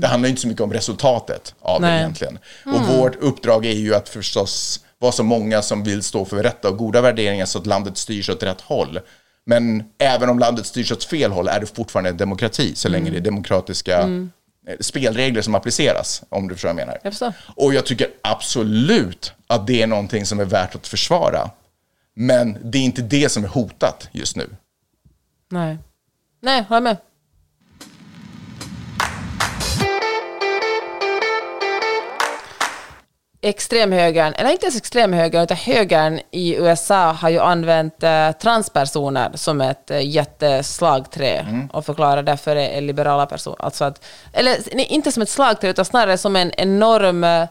Det 0.00 0.06
handlar 0.06 0.28
inte 0.28 0.40
så 0.40 0.48
mycket 0.48 0.62
om 0.62 0.72
resultatet 0.72 1.54
av 1.60 1.80
det 1.80 1.86
Nej. 1.86 1.98
egentligen. 1.98 2.38
Och 2.64 2.80
vårt 2.80 3.16
uppdrag 3.16 3.66
är 3.66 3.72
ju 3.72 3.94
att 3.94 4.08
förstås 4.08 4.80
vara 4.98 5.12
så 5.12 5.22
många 5.22 5.62
som 5.62 5.84
vill 5.84 6.02
stå 6.02 6.24
för 6.24 6.42
rätta 6.42 6.68
och 6.68 6.76
goda 6.76 7.00
värderingar 7.00 7.46
så 7.46 7.58
att 7.58 7.66
landet 7.66 7.96
styrs 7.96 8.30
åt 8.30 8.42
rätt 8.42 8.60
håll. 8.60 9.00
Men 9.46 9.84
även 9.98 10.28
om 10.28 10.38
landet 10.38 10.66
styrs 10.66 10.92
åt 10.92 11.04
fel 11.04 11.32
håll 11.32 11.48
är 11.48 11.60
det 11.60 11.66
fortfarande 11.66 12.10
en 12.10 12.16
demokrati, 12.16 12.74
så 12.74 12.88
länge 12.88 13.10
det 13.10 13.16
är 13.16 13.20
demokratiska 13.20 14.00
eh, 14.00 14.08
spelregler 14.80 15.42
som 15.42 15.54
appliceras, 15.54 16.22
om 16.28 16.48
du 16.48 16.54
förstår 16.54 16.68
vad 16.68 16.80
jag 16.80 16.86
menar. 16.86 17.00
Jag 17.02 17.12
förstår. 17.12 17.32
Och 17.56 17.74
jag 17.74 17.86
tycker 17.86 18.08
absolut 18.22 19.32
att 19.46 19.66
det 19.66 19.82
är 19.82 19.86
någonting 19.86 20.26
som 20.26 20.40
är 20.40 20.44
värt 20.44 20.74
att 20.74 20.86
försvara. 20.86 21.50
Men 22.14 22.58
det 22.62 22.78
är 22.78 22.82
inte 22.82 23.02
det 23.02 23.28
som 23.28 23.44
är 23.44 23.48
hotat 23.48 24.08
just 24.12 24.36
nu. 24.36 24.50
Nej. 25.48 25.78
Nej, 26.40 26.62
håller 26.62 26.80
med. 26.80 26.96
Extremhögern, 33.40 34.34
eller 34.34 34.50
inte 34.50 34.66
ens 34.66 34.76
extremhögern, 34.76 35.42
utan 35.42 35.56
högern 35.56 36.20
i 36.30 36.56
USA 36.56 37.12
har 37.12 37.28
ju 37.28 37.38
använt 37.38 38.02
eh, 38.02 38.32
transpersoner 38.32 39.30
som 39.34 39.60
ett 39.60 39.90
eh, 39.90 40.08
jätteslagträ 40.08 41.46
och 41.72 41.86
förklarar 41.86 42.22
därför 42.22 42.56
är 42.56 42.80
liberala 42.80 43.26
personer. 43.26 43.64
Alltså 43.64 43.84
att, 43.84 44.04
eller 44.32 44.56
nej, 44.72 44.86
inte 44.90 45.12
som 45.12 45.22
ett 45.22 45.28
slagträ, 45.28 45.70
utan 45.70 45.84
snarare 45.84 46.18
som 46.18 46.36
en 46.36 46.52
enorm 46.56 47.24
eh, 47.24 47.48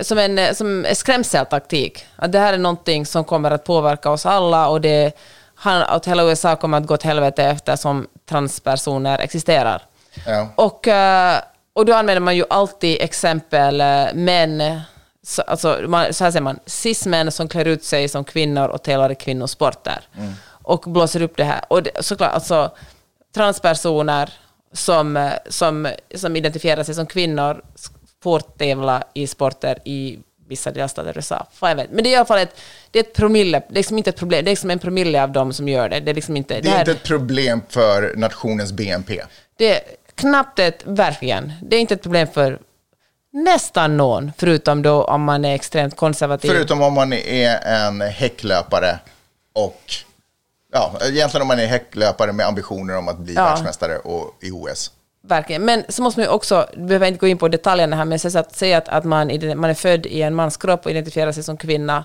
som 0.00 0.18
en 0.18 0.38
eh, 0.38 0.52
som 0.52 0.84
en 0.84 0.96
skrämseltaktik. 0.96 2.06
Att 2.16 2.32
det 2.32 2.38
här 2.38 2.52
är 2.52 2.58
någonting 2.58 3.06
som 3.06 3.24
kommer 3.24 3.50
att 3.50 3.64
påverka 3.64 4.10
oss 4.10 4.26
alla 4.26 4.68
och 4.68 4.80
det, 4.80 5.12
han, 5.54 5.82
att 5.82 6.06
hela 6.06 6.24
USA 6.24 6.56
kommer 6.56 6.78
att 6.78 6.86
gå 6.86 6.94
åt 6.94 7.02
helvete 7.02 7.44
eftersom 7.44 8.06
transpersoner 8.28 9.18
existerar. 9.18 9.82
Ja. 10.26 10.48
Och, 10.54 10.88
eh, 10.88 11.38
och 11.72 11.86
då 11.86 11.94
använder 11.94 12.20
man 12.20 12.36
ju 12.36 12.44
alltid 12.50 12.96
exempel 13.00 13.82
män, 14.14 14.80
så, 15.28 15.42
alltså, 15.42 15.80
man, 15.86 16.12
så 16.12 16.24
här 16.24 16.30
säger 16.30 16.42
man, 16.42 16.58
cis-män 16.66 17.32
som 17.32 17.48
klär 17.48 17.64
ut 17.64 17.84
sig 17.84 18.08
som 18.08 18.24
kvinnor 18.24 18.68
och 18.68 18.82
tävlar 18.82 19.12
i 19.12 19.14
kvinnosporter. 19.14 20.08
Och 20.48 20.80
blåser 20.86 21.22
upp 21.22 21.36
det 21.36 21.44
här. 21.44 21.60
Och 21.68 21.82
det, 21.82 21.90
såklart, 22.00 22.32
alltså 22.32 22.70
transpersoner 23.34 24.32
som, 24.72 25.30
som, 25.48 25.88
som 26.14 26.36
identifierar 26.36 26.82
sig 26.82 26.94
som 26.94 27.06
kvinnor 27.06 27.64
får 28.22 28.40
tävla 28.40 29.04
i 29.14 29.26
sporter 29.26 29.78
i 29.84 30.18
vissa 30.48 30.70
delstater 30.70 31.10
i 31.10 31.16
USA. 31.16 31.46
Fan. 31.52 31.76
Men 31.76 32.04
det 32.04 32.10
är 32.10 32.12
i 32.12 32.16
alla 32.16 32.24
fall 32.24 32.38
ett, 32.38 32.60
det 32.90 32.98
är 32.98 33.02
ett 33.02 33.14
promille, 33.14 33.58
det 33.68 33.72
är 33.72 33.74
liksom 33.74 33.98
inte 33.98 34.10
ett 34.10 34.16
problem, 34.16 34.44
det 34.44 34.48
är 34.48 34.52
liksom 34.52 34.70
en 34.70 34.78
promille 34.78 35.22
av 35.22 35.32
dem 35.32 35.52
som 35.52 35.68
gör 35.68 35.88
det. 35.88 36.00
Det 36.00 36.10
är 36.10 36.14
liksom 36.14 36.36
inte... 36.36 36.60
Det 36.60 36.68
är 36.68 36.72
här- 36.72 36.80
inte 36.80 36.92
ett 36.92 37.02
problem 37.02 37.62
för 37.68 38.14
nationens 38.16 38.72
BNP. 38.72 39.22
det 39.56 39.74
är 39.74 39.80
knappt 40.14 40.58
ett, 40.58 40.82
verkligen, 40.84 41.52
det 41.62 41.76
är 41.76 41.80
inte 41.80 41.94
ett 41.94 42.02
problem 42.02 42.28
för 42.34 42.58
nästan 43.44 43.96
någon, 43.96 44.32
förutom 44.38 44.82
då 44.82 45.04
om 45.04 45.22
man 45.24 45.44
är 45.44 45.54
extremt 45.54 45.96
konservativ. 45.96 46.48
Förutom 46.50 46.82
om 46.82 46.94
man 46.94 47.12
är 47.12 47.58
en 47.66 48.00
häcklöpare 48.00 48.98
och 49.52 49.82
ja, 50.72 50.92
egentligen 51.02 51.42
om 51.42 51.48
man 51.48 51.58
är 51.58 51.66
häcklöpare 51.66 52.32
med 52.32 52.46
ambitioner 52.46 52.96
om 52.96 53.08
att 53.08 53.18
bli 53.18 53.34
Ja. 53.34 53.44
världsmästare 53.44 53.98
och 53.98 54.38
i 54.40 54.50
OS. 54.50 54.90
Verkligen. 55.28 55.64
Men 55.64 55.84
så 55.88 56.02
måste 56.02 56.20
man 56.20 56.24
ju 56.26 56.32
också, 56.32 56.66
du 56.74 56.84
behöver 56.84 57.06
inte 57.06 57.18
gå 57.18 57.26
in 57.26 57.38
på 57.38 57.48
detaljerna 57.48 57.96
här, 57.96 58.04
men 58.04 58.18
säga 58.18 58.40
att, 58.40 58.56
säga 58.56 58.78
att, 58.78 58.88
att 58.88 59.04
man, 59.04 59.26
man 59.56 59.70
är 59.70 59.74
född 59.74 60.06
i 60.06 60.22
en 60.22 60.34
mans 60.34 60.56
kropp 60.56 60.84
och 60.84 60.90
identifierar 60.90 61.32
sig 61.32 61.42
som 61.42 61.56
kvinna. 61.56 62.04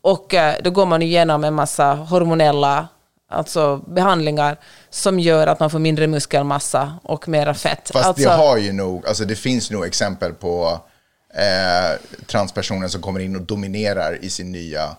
Och 0.00 0.34
eh, 0.34 0.54
då 0.64 0.70
går 0.70 0.86
man 0.86 1.02
igenom 1.02 1.44
en 1.44 1.54
massa 1.54 1.94
hormonella 1.94 2.88
alltså 3.32 3.76
behandlingar 3.76 4.56
som 4.90 5.18
gör 5.20 5.46
att 5.46 5.60
man 5.60 5.70
får 5.70 5.78
mindre 5.78 6.06
muskelmassa 6.06 6.94
och 7.02 7.28
mera 7.28 7.54
fett. 7.54 7.90
Fast 7.92 8.06
alltså, 8.06 8.28
det 8.28 8.34
har 8.34 8.56
ju 8.56 8.72
nog, 8.72 9.06
alltså 9.06 9.24
det 9.24 9.36
finns 9.36 9.70
nog 9.70 9.86
exempel 9.86 10.32
på 10.32 10.80
eh, 11.34 12.00
transpersoner 12.26 12.88
som 12.88 13.02
kommer 13.02 13.20
in 13.20 13.36
och 13.36 13.42
dominerar 13.42 14.24
i 14.24 14.30
sin 14.30 14.52
nya 14.52 14.82
eh, 14.84 14.90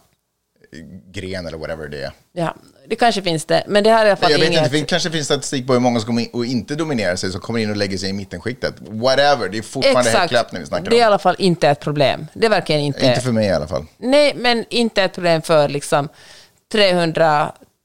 gren 1.11 1.45
eller 1.47 1.57
whatever 1.57 1.87
det 1.87 2.03
är. 2.03 2.11
ja, 2.33 2.55
det 2.87 2.95
kanske 2.95 3.21
finns 3.21 3.45
det, 3.45 3.63
men 3.67 3.83
det 3.83 3.89
här 3.89 4.01
är 4.01 4.05
i 4.05 4.09
alla 4.09 4.17
fall 4.17 4.31
Jag 4.31 4.39
vet 4.39 4.47
inget... 4.47 4.63
inte, 4.63 4.77
det 4.77 4.85
kanske 4.85 5.11
finns 5.11 5.25
statistik 5.25 5.67
på 5.67 5.73
hur 5.73 5.79
många 5.79 5.99
som 5.99 6.07
kommer 6.07 6.21
in 6.21 6.29
och 6.33 6.45
inte 6.45 6.75
dominerar 6.75 7.15
sig, 7.15 7.31
som 7.31 7.41
kommer 7.41 7.59
in 7.59 7.69
och 7.69 7.75
lägger 7.75 7.97
sig 7.97 8.09
i 8.09 8.13
mittenskiktet. 8.13 8.73
Whatever, 8.79 9.49
det 9.49 9.57
är 9.57 9.61
fortfarande 9.61 10.09
häcklöpning 10.11 10.61
vi 10.61 10.67
snackar 10.67 10.89
Det 10.89 10.95
är 10.95 10.99
i 10.99 11.01
om. 11.01 11.07
alla 11.07 11.19
fall 11.19 11.35
inte 11.39 11.69
ett 11.69 11.79
problem. 11.79 12.27
Det 12.33 12.49
verkligen 12.49 12.81
inte... 12.81 13.05
Inte 13.05 13.21
för 13.21 13.31
mig 13.31 13.47
i 13.47 13.51
alla 13.51 13.67
fall. 13.67 13.85
Nej, 13.97 14.33
men 14.35 14.65
inte 14.69 15.03
ett 15.03 15.13
problem 15.13 15.41
för 15.41 15.67
liksom 15.67 16.09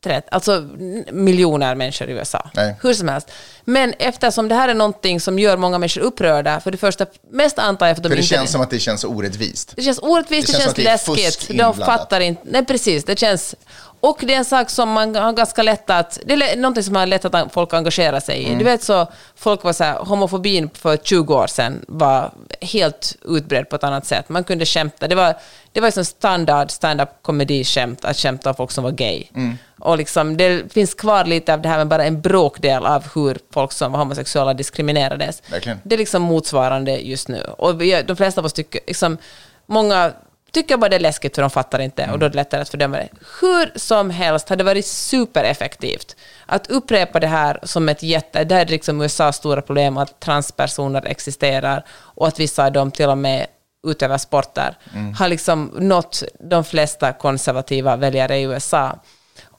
330, 0.09 0.29
alltså 0.33 0.69
miljoner 1.13 1.75
människor 1.75 2.09
i 2.09 2.13
USA. 2.13 2.51
Nej. 2.55 2.75
Hur 2.83 2.95
som 2.95 3.09
helst. 3.09 3.31
Men 3.65 3.95
eftersom 3.99 4.49
det 4.49 4.55
här 4.55 4.69
är 4.69 4.75
någonting 4.75 5.21
som 5.21 5.39
gör 5.39 5.57
många 5.57 5.79
människor 5.79 6.01
upprörda, 6.01 6.61
för 6.61 6.71
det 6.71 6.79
första, 6.79 7.07
mest 7.31 7.59
antar 7.59 7.87
jag 7.87 7.97
för 7.97 8.01
att 8.01 8.03
de 8.03 8.09
För 8.09 8.17
det 8.17 8.23
inte... 8.23 8.35
känns 8.35 8.51
som 8.51 8.61
att 8.61 8.71
det 8.71 8.79
känns 8.79 9.05
orättvist. 9.05 9.73
Det 9.77 9.83
känns 9.83 9.99
orättvist, 10.03 10.47
Det 10.47 10.53
det 10.53 10.59
känns 10.63 10.77
känns, 10.77 11.07
det 11.07 11.17
läskigt. 11.17 11.59
De 11.59 11.75
fattar 11.75 12.21
inte. 12.21 12.43
Nej, 12.45 12.65
precis. 12.65 13.05
Det 13.05 13.19
känns... 13.19 13.55
Och 14.01 14.19
det 14.21 14.35
är 14.35 14.39
en 14.39 14.45
sak 14.45 14.71
som 14.71 14.93
man 14.93 15.15
har 15.15 15.33
ganska 15.33 15.63
lätt 15.63 15.91
att... 15.91 16.19
Det 16.25 16.33
är 16.33 16.57
någonting 16.57 16.83
som 16.83 16.93
man 16.93 17.01
har 17.01 17.07
lätt 17.07 17.25
att 17.25 17.53
folk 17.53 17.75
engagerar 17.75 18.21
sig 18.21 18.39
i. 18.39 18.47
Mm. 18.47 18.59
Du 18.59 18.65
vet 18.65 18.83
så, 18.83 19.07
folk 19.35 19.65
var 19.65 19.73
så 19.73 19.85
här, 19.85 19.99
homofobin 19.99 20.71
för 20.75 20.97
20 20.97 21.35
år 21.35 21.47
sedan 21.47 21.85
var 21.89 22.33
helt 22.61 23.17
utbredd 23.25 23.69
på 23.69 23.77
ett 23.77 23.85
annat 23.85 24.07
sätt. 24.07 24.29
Man 24.29 24.45
kunde 24.45 24.67
skämta. 24.67 25.09
Det 25.09 25.15
var, 25.15 25.35
det 25.73 25.81
var 25.81 25.91
som 25.91 26.05
standard 26.05 26.71
stand-up 26.71 27.09
komedi-skämt 27.23 28.05
att 28.05 28.17
skämta 28.17 28.51
om 28.51 28.57
folk 28.57 28.71
som 28.71 28.85
var 28.85 28.91
gay. 28.91 29.25
Mm. 29.35 29.59
Och 29.79 29.99
liksom, 29.99 30.37
det 30.37 30.73
finns 30.73 30.95
kvar 30.95 31.25
lite 31.25 31.55
av 31.55 31.63
det 31.63 31.69
här 31.69 31.79
med 31.79 31.89
bara 31.89 32.05
en 32.05 32.21
bråkdel 32.21 32.87
av 32.87 33.05
hur 33.15 33.39
folk 33.53 33.73
som 33.73 33.93
var 33.93 33.99
homosexuella 33.99 34.55
diskriminerades. 34.55 35.43
Verkligen. 35.51 35.81
Det 35.85 35.95
är 35.95 35.99
liksom 35.99 36.23
motsvarande 36.23 36.97
just 36.97 37.29
nu. 37.29 37.43
Och 37.59 37.81
vi, 37.81 38.03
de 38.03 38.17
flesta 38.17 38.41
av 38.41 38.45
oss 38.45 38.53
tycker, 38.53 38.81
liksom, 38.87 39.19
många 39.67 40.13
tycker 40.53 40.77
bara 40.77 40.89
det 40.89 40.97
är 40.97 41.01
läskigt 41.01 41.35
för 41.35 41.43
de 41.43 41.51
fattar 41.51 41.79
inte 41.79 42.09
och 42.13 42.19
då 42.19 42.27
är 42.27 42.31
det 42.31 42.37
lättare 42.37 42.61
att 42.61 42.69
fördöma 42.69 42.97
det. 42.97 43.09
Hur 43.41 43.79
som 43.79 44.11
helst 44.11 44.49
hade 44.49 44.61
det 44.61 44.67
varit 44.67 44.87
supereffektivt 44.87 46.17
att 46.47 46.71
upprepa 46.71 47.21
det 47.21 47.27
här 47.27 47.59
som 47.63 47.89
ett 47.89 48.03
jätte... 48.03 48.45
Det 48.45 48.55
här 48.55 48.63
är 48.63 48.67
liksom 48.67 49.03
USAs 49.03 49.37
stora 49.37 49.63
problem, 49.63 49.97
att 49.97 50.21
transpersoner 50.21 51.07
existerar 51.07 51.85
och 51.91 52.29
att 52.29 52.41
vissa 52.41 52.65
av 52.67 52.73
dem 52.73 52.91
till 52.91 53.09
och 53.09 53.19
med 53.19 53.47
utövar 53.87 54.19
sporter, 54.19 54.79
har 55.19 55.29
liksom 55.29 55.73
nått 55.79 56.23
de 56.41 56.65
flesta 56.65 57.13
konservativa 57.13 57.97
väljare 57.97 58.39
i 58.39 58.43
USA. 58.43 58.99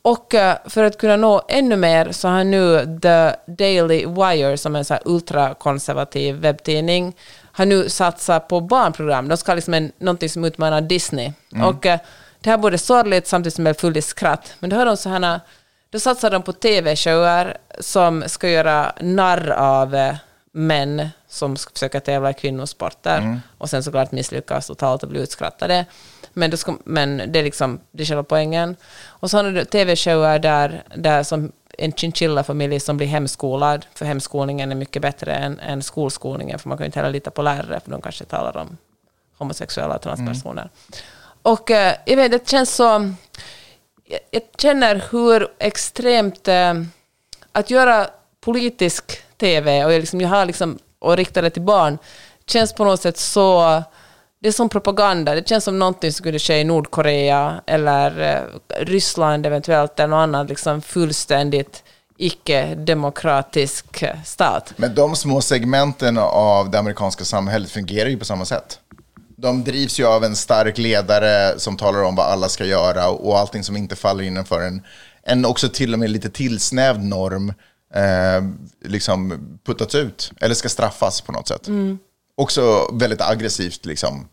Och 0.01 0.35
eh, 0.35 0.57
för 0.65 0.83
att 0.83 0.97
kunna 0.97 1.15
nå 1.15 1.41
ännu 1.47 1.75
mer 1.75 2.11
så 2.11 2.27
har 2.27 2.43
nu 2.43 2.99
The 3.01 3.51
Daily 3.51 4.05
Wire, 4.05 4.57
som 4.57 4.75
är 4.75 4.79
en 4.79 4.85
så 4.85 4.93
här 4.93 5.03
ultrakonservativ 5.05 6.35
webbtidning, 6.35 7.15
har 7.59 7.65
nu 7.65 7.89
satsat 7.89 8.47
på 8.47 8.61
barnprogram. 8.61 9.27
De 9.27 9.37
ska 9.37 9.53
liksom 9.53 9.73
en, 9.73 9.91
någonting 9.97 10.29
som 10.29 10.45
utmanar 10.45 10.81
Disney. 10.81 11.31
Och 11.63 11.85
eh, 11.85 11.99
det 12.41 12.49
här 12.49 12.57
är 12.57 12.61
både 12.61 12.77
sorgligt 12.77 13.27
samtidigt 13.27 13.55
som 13.55 13.63
det 13.63 13.69
är 13.69 13.73
fullt 13.73 13.97
i 13.97 14.01
skratt. 14.01 14.53
Men 14.59 14.69
då 14.69 14.75
har 14.75 14.85
de 14.85 14.97
så 14.97 15.09
här, 15.09 15.39
då 15.89 15.99
satsar 15.99 16.31
de 16.31 16.43
på 16.43 16.53
tv-shower 16.53 17.57
som 17.79 18.23
ska 18.27 18.49
göra 18.49 18.93
narr 19.01 19.49
av 19.49 19.95
eh, 19.95 20.15
män 20.51 21.09
som 21.27 21.57
ska 21.57 21.73
försöka 21.73 21.99
tävla 21.99 22.29
i 22.29 22.33
kvinnosporter 22.33 23.39
och 23.57 23.69
sen 23.69 23.83
såklart 23.83 24.11
misslyckas 24.11 24.67
totalt 24.67 25.03
och 25.03 25.09
bli 25.09 25.19
utskrattade. 25.19 25.85
Men, 26.33 26.57
ska, 26.57 26.77
men 26.83 27.17
det 27.27 27.39
är 27.39 27.43
liksom 27.43 27.79
det 27.91 28.03
är 28.03 28.05
själva 28.05 28.23
poängen. 28.23 28.75
Och 29.05 29.29
så 29.29 29.37
har 29.37 29.43
du 29.43 29.65
tv-shower 29.65 30.39
där, 30.39 30.83
där 30.95 31.23
som 31.23 31.51
en 31.79 31.91
chinchilla-familj 31.91 32.79
som 32.79 32.97
blir 32.97 33.07
hemskolad, 33.07 33.85
för 33.93 34.05
hemskolningen 34.05 34.71
är 34.71 34.75
mycket 34.75 35.01
bättre 35.01 35.33
än, 35.35 35.59
än 35.59 35.83
skolskolningen, 35.83 36.59
för 36.59 36.69
man 36.69 36.77
kan 36.77 36.83
ju 36.83 36.85
inte 36.85 36.99
heller 36.99 37.11
lita 37.11 37.31
på 37.31 37.41
lärare, 37.41 37.79
för 37.79 37.91
de 37.91 38.01
kanske 38.01 38.25
talar 38.25 38.57
om 38.57 38.77
homosexuella 39.37 39.95
och 39.95 40.01
transpersoner. 40.01 40.69
Och 41.41 41.71
eh, 41.71 41.95
jag 42.05 42.15
vet, 42.15 42.31
det 42.31 42.49
känns 42.49 42.75
så... 42.75 43.13
Jag, 44.05 44.19
jag 44.31 44.41
känner 44.57 45.03
hur 45.11 45.47
extremt... 45.59 46.47
Eh, 46.47 46.73
att 47.51 47.69
göra 47.69 48.07
politisk 48.41 49.21
TV 49.37 49.85
och 49.85 49.93
jag, 49.93 49.99
liksom, 49.99 50.21
jag 50.21 50.29
har 50.29 50.45
liksom, 50.45 50.79
och 50.99 51.17
rikta 51.17 51.41
det 51.41 51.49
till 51.49 51.61
barn 51.61 51.97
känns 52.45 52.73
på 52.73 52.83
något 52.83 53.01
sätt 53.01 53.17
så... 53.17 53.83
Det 54.41 54.47
är 54.47 54.51
som 54.51 54.69
propaganda. 54.69 55.35
Det 55.35 55.47
känns 55.47 55.63
som 55.63 55.79
någonting 55.79 56.11
som 56.11 56.17
skulle 56.17 56.39
ske 56.39 56.59
i 56.59 56.63
Nordkorea 56.63 57.61
eller 57.67 58.21
eh, 58.21 58.85
Ryssland 58.85 59.45
eventuellt, 59.45 59.99
eller 59.99 60.07
någon 60.07 60.19
annan 60.19 60.47
liksom 60.47 60.81
fullständigt 60.81 61.83
icke-demokratisk 62.17 64.01
eh, 64.01 64.23
stat. 64.25 64.73
Men 64.75 64.95
de 64.95 65.15
små 65.15 65.41
segmenten 65.41 66.17
av 66.17 66.71
det 66.71 66.79
amerikanska 66.79 67.25
samhället 67.25 67.71
fungerar 67.71 68.09
ju 68.09 68.17
på 68.17 68.25
samma 68.25 68.45
sätt. 68.45 68.79
De 69.37 69.63
drivs 69.63 69.99
ju 69.99 70.05
av 70.05 70.23
en 70.23 70.35
stark 70.35 70.77
ledare 70.77 71.59
som 71.59 71.77
talar 71.77 72.03
om 72.03 72.15
vad 72.15 72.25
alla 72.25 72.49
ska 72.49 72.65
göra 72.65 73.09
och 73.09 73.39
allting 73.39 73.63
som 73.63 73.77
inte 73.77 73.95
faller 73.95 74.23
innanför 74.23 74.61
en, 74.61 74.81
en 75.23 75.45
också 75.45 75.69
till 75.69 75.93
och 75.93 75.99
med 75.99 76.09
lite 76.09 76.29
tillsnävd 76.29 77.03
norm 77.03 77.53
eh, 77.93 78.43
liksom 78.85 79.39
puttats 79.65 79.95
ut 79.95 80.31
eller 80.41 80.55
ska 80.55 80.69
straffas 80.69 81.21
på 81.21 81.31
något 81.31 81.47
sätt. 81.47 81.67
Också 82.39 82.89
väldigt 82.93 83.21
aggressivt 83.21 83.85
liksom 83.85 84.27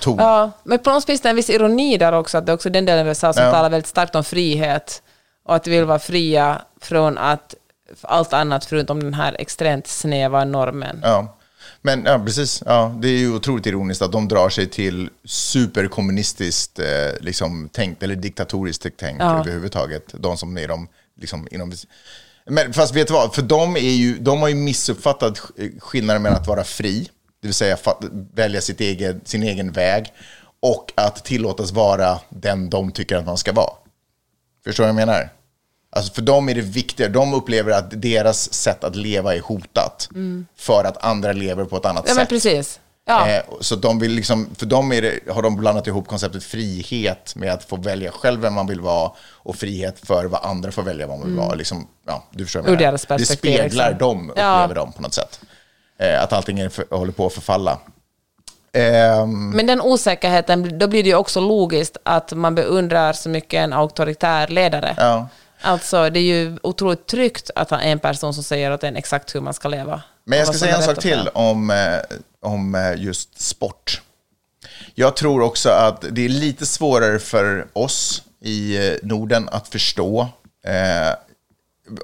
ton. 0.00 0.18
Ja, 0.18 0.50
men 0.64 0.78
på 0.78 0.90
något 0.90 1.02
sätt 1.02 1.06
finns 1.06 1.20
det 1.20 1.28
en 1.30 1.36
viss 1.36 1.50
ironi 1.50 1.96
där 1.98 2.12
också, 2.12 2.38
att 2.38 2.46
det 2.46 2.52
är 2.52 2.54
också 2.54 2.70
den 2.70 2.84
delen 2.84 3.00
av 3.00 3.08
USA 3.08 3.32
som 3.32 3.42
Ja. 3.44 3.50
talar 3.52 3.70
väldigt 3.70 3.86
starkt 3.86 4.14
om 4.14 4.24
frihet 4.24 5.02
och 5.44 5.54
att 5.56 5.66
vi 5.66 5.70
vill 5.76 5.84
vara 5.84 5.98
fria 5.98 6.62
från 6.80 7.18
att 7.18 7.54
allt 8.00 8.32
annat 8.32 8.64
förutom 8.64 9.02
den 9.02 9.14
här 9.14 9.36
extremt 9.38 9.86
snäva 9.86 10.44
normen. 10.44 11.00
Ja. 11.02 11.36
Men 11.82 12.04
ja, 12.04 12.18
precis. 12.18 12.62
Ja, 12.66 12.94
det 12.98 13.08
är 13.08 13.18
ju 13.18 13.34
otroligt 13.34 13.66
ironiskt 13.66 14.02
att 14.02 14.12
de 14.12 14.28
drar 14.28 14.48
sig 14.48 14.66
till 14.66 15.10
superkommunistiskt 15.24 16.78
eh, 16.78 16.86
liksom, 17.20 17.68
tänkt, 17.72 18.02
eller 18.02 18.16
diktatoriskt 18.16 18.82
tänkt 18.96 19.20
Ja. 19.20 19.40
överhuvudtaget. 19.40 20.04
De 20.12 20.36
som 20.36 20.58
är 20.58 20.68
de, 20.68 20.88
liksom, 21.20 21.48
inom... 21.50 21.72
Men 22.50 22.72
fast 22.72 22.94
vet 22.94 23.06
du 23.08 23.12
vad, 23.14 23.34
för 23.34 23.42
de, 23.42 23.76
är 23.76 23.80
ju, 23.80 24.18
de 24.18 24.40
har 24.40 24.48
ju 24.48 24.54
missuppfattat 24.54 25.38
sk- 25.38 25.80
skillnaden 25.80 26.22
mellan 26.22 26.40
att 26.40 26.46
vara 26.46 26.64
fri, 26.64 27.08
det 27.42 27.48
vill 27.48 27.54
säga 27.54 27.78
välja 28.34 28.60
sitt 28.60 28.80
eget, 28.80 29.28
sin 29.28 29.42
egen 29.42 29.72
väg, 29.72 30.12
och 30.62 30.92
att 30.94 31.24
tillåtas 31.24 31.70
vara 31.72 32.18
den 32.28 32.70
de 32.70 32.92
tycker 32.92 33.16
att 33.16 33.26
man 33.26 33.36
ska 33.38 33.52
vara. 33.52 33.72
Förstår 34.64 34.84
du 34.84 34.92
vad 34.92 35.00
jag 35.00 35.06
menar? 35.06 35.28
Alltså 35.90 36.12
för 36.12 36.22
dem 36.22 36.48
är 36.48 36.54
det 36.54 36.60
viktigare, 36.60 37.12
de 37.12 37.34
upplever 37.34 37.72
att 37.72 38.02
deras 38.02 38.52
sätt 38.52 38.84
att 38.84 38.96
leva 38.96 39.34
är 39.34 39.40
hotat 39.40 40.08
för 40.56 40.84
att 40.84 41.04
andra 41.04 41.32
lever 41.32 41.64
på 41.64 41.76
ett 41.76 41.84
annat 41.84 42.04
Mm. 42.04 42.08
Ja, 42.08 42.14
men 42.14 42.22
sätt. 42.22 42.28
precis. 42.28 42.80
Ja. 43.08 43.28
Eh, 43.28 43.42
så 43.60 43.76
de 43.76 43.98
vill 43.98 44.12
liksom, 44.12 44.50
för 44.58 44.66
dem 44.66 44.88
det, 44.88 45.32
har 45.32 45.42
de 45.42 45.56
blandat 45.56 45.86
ihop 45.86 46.08
konceptet 46.08 46.44
frihet 46.44 47.32
med 47.36 47.52
att 47.52 47.64
få 47.64 47.76
välja 47.76 48.10
själv 48.10 48.40
vem 48.40 48.54
man 48.54 48.66
vill 48.66 48.80
vara 48.80 49.10
och 49.32 49.56
frihet 49.56 50.06
för 50.06 50.24
vad 50.24 50.44
andra 50.44 50.72
får 50.72 50.82
välja 50.82 51.06
vad 51.06 51.18
man 51.18 51.28
vill 51.28 51.36
vara. 51.36 51.54
Liksom, 51.54 51.88
ja, 52.06 52.24
du 52.30 52.44
förstår 52.44 52.60
Mm. 52.60 52.72
Ur 52.72 52.76
deras 52.78 53.06
Det 53.06 53.26
speglar 53.26 53.90
liksom. 53.90 53.98
dem, 54.08 54.32
Ja. 54.36 54.54
upplever 54.64 54.74
de 54.74 54.92
på 54.92 55.02
något 55.02 55.14
sätt. 55.14 55.40
Eh, 55.98 56.22
att 56.22 56.32
allting 56.32 56.58
är 56.60 56.68
för, 56.68 56.84
håller 56.90 57.12
på 57.12 57.26
att 57.26 57.32
förfalla. 57.32 57.78
Ehm, 58.72 59.50
Men 59.50 59.66
den 59.66 59.80
osäkerheten, 59.80 60.78
då 60.78 60.86
blir 60.88 61.02
det 61.02 61.08
ju 61.08 61.14
också 61.16 61.40
logiskt 61.40 61.96
att 62.02 62.32
man 62.32 62.54
beundrar 62.54 63.12
så 63.12 63.28
mycket 63.28 63.58
en 63.58 63.72
auktoritär 63.72 64.48
ledare. 64.48 64.94
ja. 64.98 65.28
Alltså, 65.60 66.10
det 66.10 66.18
är 66.20 66.22
ju 66.22 66.58
otroligt 66.62 67.06
tryggt 67.06 67.50
att 67.54 67.70
ha 67.70 67.80
en 67.80 67.98
person 67.98 68.34
som 68.34 68.44
säger 68.44 68.72
åt 68.72 68.84
en 68.84 68.96
exakt 68.96 69.34
hur 69.34 69.40
man 69.40 69.54
ska 69.54 69.68
leva. 69.68 70.02
Men 70.24 70.38
jag 70.38 70.48
ska 70.48 70.56
säga 70.58 70.76
en 70.76 70.82
sak 70.82 70.98
till 70.98 71.28
om, 71.34 71.70
eh, 71.70 71.76
om 72.46 72.74
eh, 72.74 73.02
just 73.02 73.40
sport. 73.40 74.02
Jag 74.94 75.16
tror 75.16 75.42
också 75.42 75.68
att 75.70 76.04
det 76.10 76.24
är 76.24 76.28
lite 76.28 76.66
svårare 76.66 77.18
för 77.18 77.66
oss 77.72 78.22
i 78.40 78.76
eh, 78.88 78.94
Norden 79.02 79.48
att 79.52 79.68
förstå. 79.68 80.28
Eh, 80.66 81.14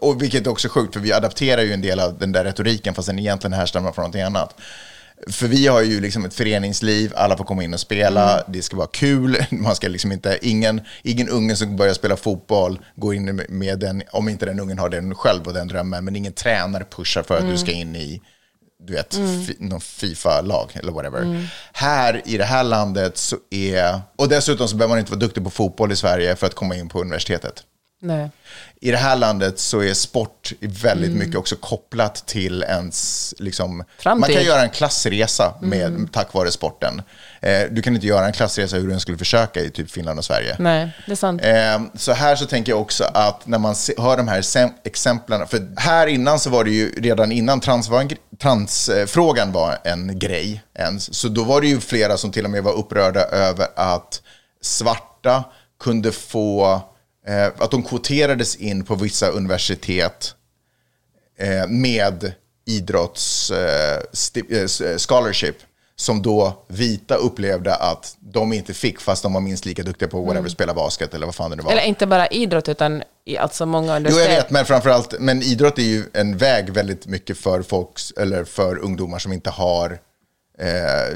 och 0.01 0.23
vilket 0.23 0.47
är 0.47 0.51
också 0.51 0.69
sjukt, 0.69 0.93
för 0.95 1.01
vi 1.01 1.13
adapterar 1.13 1.63
ju 1.63 1.73
en 1.73 1.81
del 1.81 2.01
av 2.01 2.19
den 2.19 2.33
där 2.33 2.45
retoriken, 2.45 2.95
fast 2.95 3.09
den 3.09 3.19
egentligen 3.19 3.53
härstammar 3.53 3.93
från 3.93 4.03
någonting 4.03 4.23
annat. 4.23 4.55
För 5.31 5.47
vi 5.47 5.67
har 5.67 5.83
ju 5.83 6.01
liksom 6.01 6.25
ett 6.25 6.35
föreningsliv, 6.35 7.13
alla 7.17 7.37
får 7.37 7.45
komma 7.45 7.65
in 7.65 7.75
och 7.75 7.81
spela, 7.81 8.33
Mm. 8.33 8.45
det 8.53 8.63
ska 8.63 8.77
vara 8.77 8.87
kul, 8.87 9.37
man 9.51 9.77
ska 9.77 9.89
liksom 9.89 10.13
inte, 10.13 10.39
ingen, 10.43 10.81
ingen 11.03 11.29
unge 11.29 11.57
som 11.57 11.77
börjar 11.77 11.95
spela 11.95 12.17
fotboll 12.17 12.81
går 12.97 13.15
in 13.15 13.43
med 13.49 13.79
den, 13.79 14.03
om 14.13 14.29
inte 14.29 14.47
den 14.47 14.61
ungen 14.61 14.79
har 14.79 14.89
den 14.89 15.15
själv 15.15 15.43
och 15.47 15.55
den 15.55 15.69
drömmen, 15.69 16.05
men 16.05 16.17
ingen 16.17 16.33
tränare 16.33 16.85
pushar 16.91 17.23
för 17.23 17.35
att 17.35 17.41
Mm. 17.41 17.53
du 17.53 17.59
ska 17.59 17.73
in 17.73 17.97
i 17.97 18.21
du 18.85 18.93
vet, 18.93 19.15
fi, 19.15 19.57
någon 19.59 19.81
Fifa-lag 19.81 20.71
eller 20.75 20.93
whatever. 20.93 21.49
Här 21.73 22.23
i 22.25 22.37
det 22.39 22.45
här 22.45 22.65
landet 22.65 23.17
så 23.19 23.37
är, 23.51 24.01
och 24.19 24.29
dessutom 24.29 24.69
så 24.69 24.77
behöver 24.77 24.93
man 24.93 24.99
inte 24.99 25.11
vara 25.13 25.21
duktig 25.21 25.45
på 25.45 25.51
fotboll 25.51 25.93
i 25.93 25.97
Sverige 25.97 26.37
för 26.37 26.47
att 26.47 26.55
komma 26.55 26.77
in 26.77 26.89
på 26.89 27.01
universitetet. 27.01 27.63
Nej. 28.05 28.31
I 28.81 28.91
det 28.91 28.97
här 28.97 29.17
landet 29.17 29.59
så 29.59 29.83
är 29.83 29.95
sport 29.95 30.53
väldigt 30.61 31.09
Mm. 31.11 31.19
mycket 31.19 31.37
också 31.37 31.57
kopplat 31.57 32.27
till 32.27 32.63
ens... 32.63 33.35
Liksom, 33.39 33.85
Framtid. 33.99 34.21
man 34.21 34.31
kan 34.37 34.45
göra 34.45 34.63
en 34.63 34.71
klassresa 34.71 35.55
med, 35.61 35.87
Mm. 35.87 36.09
tack 36.09 36.35
vare 36.35 36.51
sporten. 36.51 37.03
Eh, 37.43 37.63
du 37.71 37.83
kan 37.83 37.95
inte 37.95 38.07
göra 38.07 38.27
en 38.27 38.33
klassresa 38.33 38.77
hur 38.77 38.89
du 38.89 38.95
än 38.95 39.01
skulle 39.01 39.19
försöka 39.19 39.61
i 39.61 39.71
typ 39.71 39.91
Finland 39.91 40.19
och 40.19 40.25
Sverige. 40.25 40.57
Nej, 40.59 40.97
det 41.07 41.13
är 41.13 41.17
sant. 41.17 41.43
Eh, 41.45 41.83
Så 41.95 42.13
här 42.13 42.37
så 42.37 42.47
tänker 42.47 42.73
jag 42.73 42.81
också 42.81 43.05
att 43.05 43.47
när 43.47 43.59
man 43.59 43.75
hör 43.99 44.17
de 44.17 44.29
här 44.29 44.45
exemplen, 44.85 45.47
för 45.47 45.81
här 45.81 46.07
innan 46.07 46.39
så 46.39 46.51
var 46.51 46.65
det 46.65 46.71
ju 46.71 46.91
redan 46.91 47.33
innan 47.33 47.61
trans 47.61 47.89
var 47.89 48.01
en 48.01 48.11
transfrågan 48.43 49.53
var 49.53 49.79
en 49.85 50.19
grej 50.19 50.63
ens, 50.79 51.15
så 51.15 51.29
då 51.29 51.45
var 51.45 51.61
det 51.61 51.67
ju 51.67 51.81
flera 51.81 52.17
som 52.17 52.33
till 52.33 52.45
och 52.45 52.51
med 52.51 52.63
var 52.63 52.73
upprörda 52.73 53.21
över 53.21 53.67
att 53.77 54.23
svarta 54.63 55.45
kunde 55.81 56.13
få, 56.13 56.81
eh, 57.27 57.47
att 57.47 57.71
de 57.71 57.83
kvoterades 57.83 58.57
in 58.57 58.85
på 58.85 58.95
vissa 58.95 59.29
universitet 59.29 60.35
eh, 61.39 61.67
med 61.69 62.33
idrotts 62.67 63.51
eh, 63.51 64.03
scholarship 64.99 65.57
som 66.03 66.23
då 66.23 66.65
vita 66.69 67.15
upplevde 67.15 67.75
att 67.75 68.17
de 68.21 68.53
inte 68.53 68.75
fick 68.75 69.01
fast 69.01 69.23
de 69.23 69.33
var 69.33 69.41
minst 69.41 69.65
lika 69.65 69.83
duktiga 69.83 70.09
på 70.09 70.23
whatever, 70.23 70.49
spela 70.49 70.75
basket 70.75 71.15
eller 71.15 71.27
vad 71.27 71.35
fan 71.35 71.51
det 71.51 71.57
nu 71.57 71.63
var. 71.63 71.73
Eller 71.73 71.83
inte 71.83 72.07
bara 72.07 72.27
idrott, 72.27 72.69
utan 72.69 73.03
i 73.25 73.37
alltså 73.37 73.67
många 73.67 73.93
Jo, 73.93 73.97
universitet. 73.97 74.31
jag 74.31 74.37
vet, 74.37 74.51
men 74.51 74.65
framförallt, 74.65 75.15
men 75.21 75.43
idrott 75.43 75.79
är 75.79 75.83
ju 75.83 76.05
en 76.13 76.37
väg 76.37 76.71
väldigt 76.71 77.07
mycket 77.07 77.39
för 77.39 77.63
folks, 77.63 78.13
eller 78.17 78.45
för 78.45 78.79
ungdomar 78.79 79.19
som 79.19 79.33
inte 79.33 79.51
har 79.51 79.99
eh, 80.59 80.67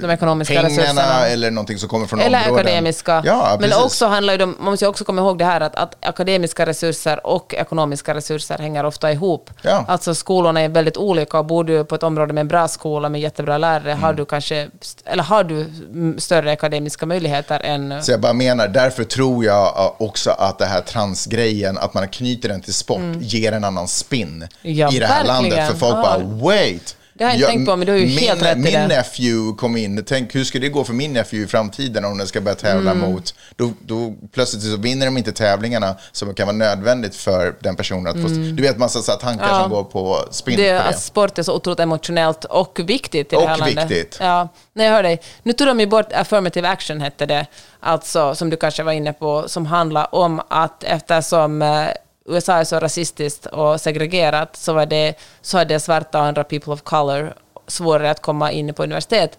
De 0.01 0.11
ekonomiska 0.11 0.55
pengarna 0.55 0.69
resurserna. 0.83 1.27
eller 1.27 1.51
någonting 1.51 1.79
som 1.79 1.89
kommer 1.89 2.07
från 2.07 2.21
Eller 2.21 2.39
områden. 2.39 2.67
akademiska. 2.67 3.23
Ja, 3.25 3.57
Men 3.61 3.73
också 3.73 4.07
handlar 4.07 4.35
ju 4.39 4.43
om, 4.43 4.57
man 4.61 4.71
måste 4.71 4.87
också 4.87 5.05
komma 5.05 5.23
ihåg 5.23 5.39
det 5.39 5.45
här 5.45 5.61
att, 5.61 5.75
att 5.77 5.95
akademiska 6.07 6.67
resurser 6.67 7.27
och 7.27 7.55
ekonomiska 7.55 8.15
resurser 8.15 8.59
hänger 8.59 8.85
ofta 8.85 9.13
ihop. 9.13 9.51
Ja. 9.63 9.85
Alltså 9.89 10.15
skolorna 10.15 10.61
är 10.61 10.69
väldigt 10.69 10.97
olika 10.97 11.39
och 11.39 11.45
bor 11.47 11.65
du 11.65 11.85
på 11.85 11.95
ett 11.95 12.03
område 12.03 12.33
med 12.33 12.41
en 12.41 12.49
bra 12.49 12.69
skola 12.69 13.09
med 13.09 13.21
jättebra 13.21 13.59
lärare 13.59 13.93
har 13.93 14.09
Mm. 14.09 14.17
du 14.17 14.25
kanske, 14.25 14.69
eller 15.05 15.23
har 15.23 15.45
du 15.45 15.61
mm, 15.61 16.19
större 16.19 16.53
akademiska 16.53 17.07
möjligheter 17.07 17.61
än... 17.65 18.03
Så 18.03 18.11
jag 18.11 18.21
bara 18.21 18.33
menar, 18.33 18.69
därför 18.69 19.05
tror 19.05 19.45
jag 19.45 19.93
också 19.99 20.31
att 20.31 20.59
det 20.59 20.67
här 20.67 20.81
transgrejen, 20.81 21.79
att 21.79 21.95
man 21.95 22.09
knyter 22.09 22.49
den 22.49 22.61
till 22.61 22.75
sport, 22.75 23.01
ger 23.21 23.53
en 23.53 23.65
annan 23.65 23.89
spin 23.89 24.27
Mm. 24.37 24.49
Ja, 24.77 24.93
i 24.93 24.99
det 24.99 25.07
här 25.07 25.25
verkligen. 25.25 25.57
landet. 25.57 25.69
För 25.71 25.75
folk 25.79 25.95
Ja. 25.97 26.03
bara, 26.03 26.19
wait, 26.19 26.97
Det 27.19 27.25
har 27.25 27.31
jag 27.31 27.37
inte 27.37 27.47
tänkt 27.47 27.67
på, 27.67 27.77
men 27.77 27.87
du 27.87 27.93
har 27.93 27.99
ju 27.99 28.07
min, 28.07 28.19
helt 28.19 28.43
rätt 28.43 28.57
i 28.57 28.61
Min 28.61 28.73
det. 28.73 28.87
nephew 28.87 29.57
kom 29.57 29.77
in, 29.77 30.05
tänk 30.07 30.35
hur 30.35 30.45
ska 30.45 30.59
det 30.59 30.69
gå 30.69 30.85
för 30.85 30.93
min 30.93 31.13
nephew 31.13 31.45
i 31.45 31.51
framtiden 31.51 32.05
om 32.05 32.19
den 32.19 32.27
ska 32.27 32.41
börja 32.41 32.55
tävla 32.55 32.91
Mm. 32.91 33.11
mot, 33.11 33.35
då, 33.57 33.73
då 33.81 34.15
plötsligt 34.33 34.63
så 34.63 34.77
vinner 34.77 35.07
de 35.07 35.17
inte 35.19 35.33
tävlingarna 35.33 35.97
som 36.13 36.35
kan 36.35 36.47
vara 36.47 36.57
nödvändigt 36.57 37.15
för 37.17 37.57
den 37.61 37.77
personen 37.77 38.07
att 38.07 38.23
få, 38.23 38.29
du 38.29 38.63
vet 38.63 38.79
massa 38.79 39.03
så 39.03 39.11
här 39.13 39.19
tankar 39.19 39.45
Mm. 39.45 39.57
Ja. 39.57 39.63
som 39.63 39.71
går 39.71 39.85
på 39.85 40.25
spinn 40.31 40.57
Det, 40.57 40.79
på 40.83 40.91
det. 40.91 40.97
sport 40.99 41.39
är 41.39 41.43
så 41.43 41.55
otroligt 41.55 41.81
emotionellt 41.81 42.45
och 42.45 42.81
viktigt 42.85 43.33
i 43.33 43.37
det 43.37 43.43
Och 43.43 43.49
här 43.49 43.57
landet. 43.59 43.91
viktigt. 43.91 44.17
Ja, 44.21 44.49
nej, 44.73 44.87
jag 44.87 44.93
hör 44.95 45.03
dig. 45.03 45.21
Nu 45.43 45.53
tog 45.53 45.67
de 45.67 45.81
ju 45.81 45.87
bort 45.87 46.13
affirmative 46.13 46.69
action, 46.69 47.01
hette 47.01 47.27
det, 47.27 47.47
alltså 47.81 48.35
som 48.35 48.51
du 48.51 48.57
kanske 48.57 48.83
var 48.83 48.93
inne 48.93 49.13
på, 49.13 49.45
som 49.49 49.67
handlar 49.67 50.15
om 50.15 50.41
att 50.49 50.85
eftersom 50.85 51.63
eh, 51.63 51.87
USA 52.29 52.53
är 52.53 52.65
så 52.65 52.79
rasistiskt 52.79 53.47
och 53.47 53.81
segregerat 53.81 54.57
så, 54.57 54.73
var 54.73 54.87
det, 54.87 55.15
så 55.41 55.59
hade 55.59 55.81
svarta 55.81 56.19
och 56.19 56.25
andra 56.25 56.45
people 56.45 56.73
of 56.73 56.83
color 56.83 57.35
svårare 57.67 58.11
att 58.11 58.23
komma 58.23 58.53
in 58.53 58.75
på 58.75 58.83
universitet. 58.83 59.39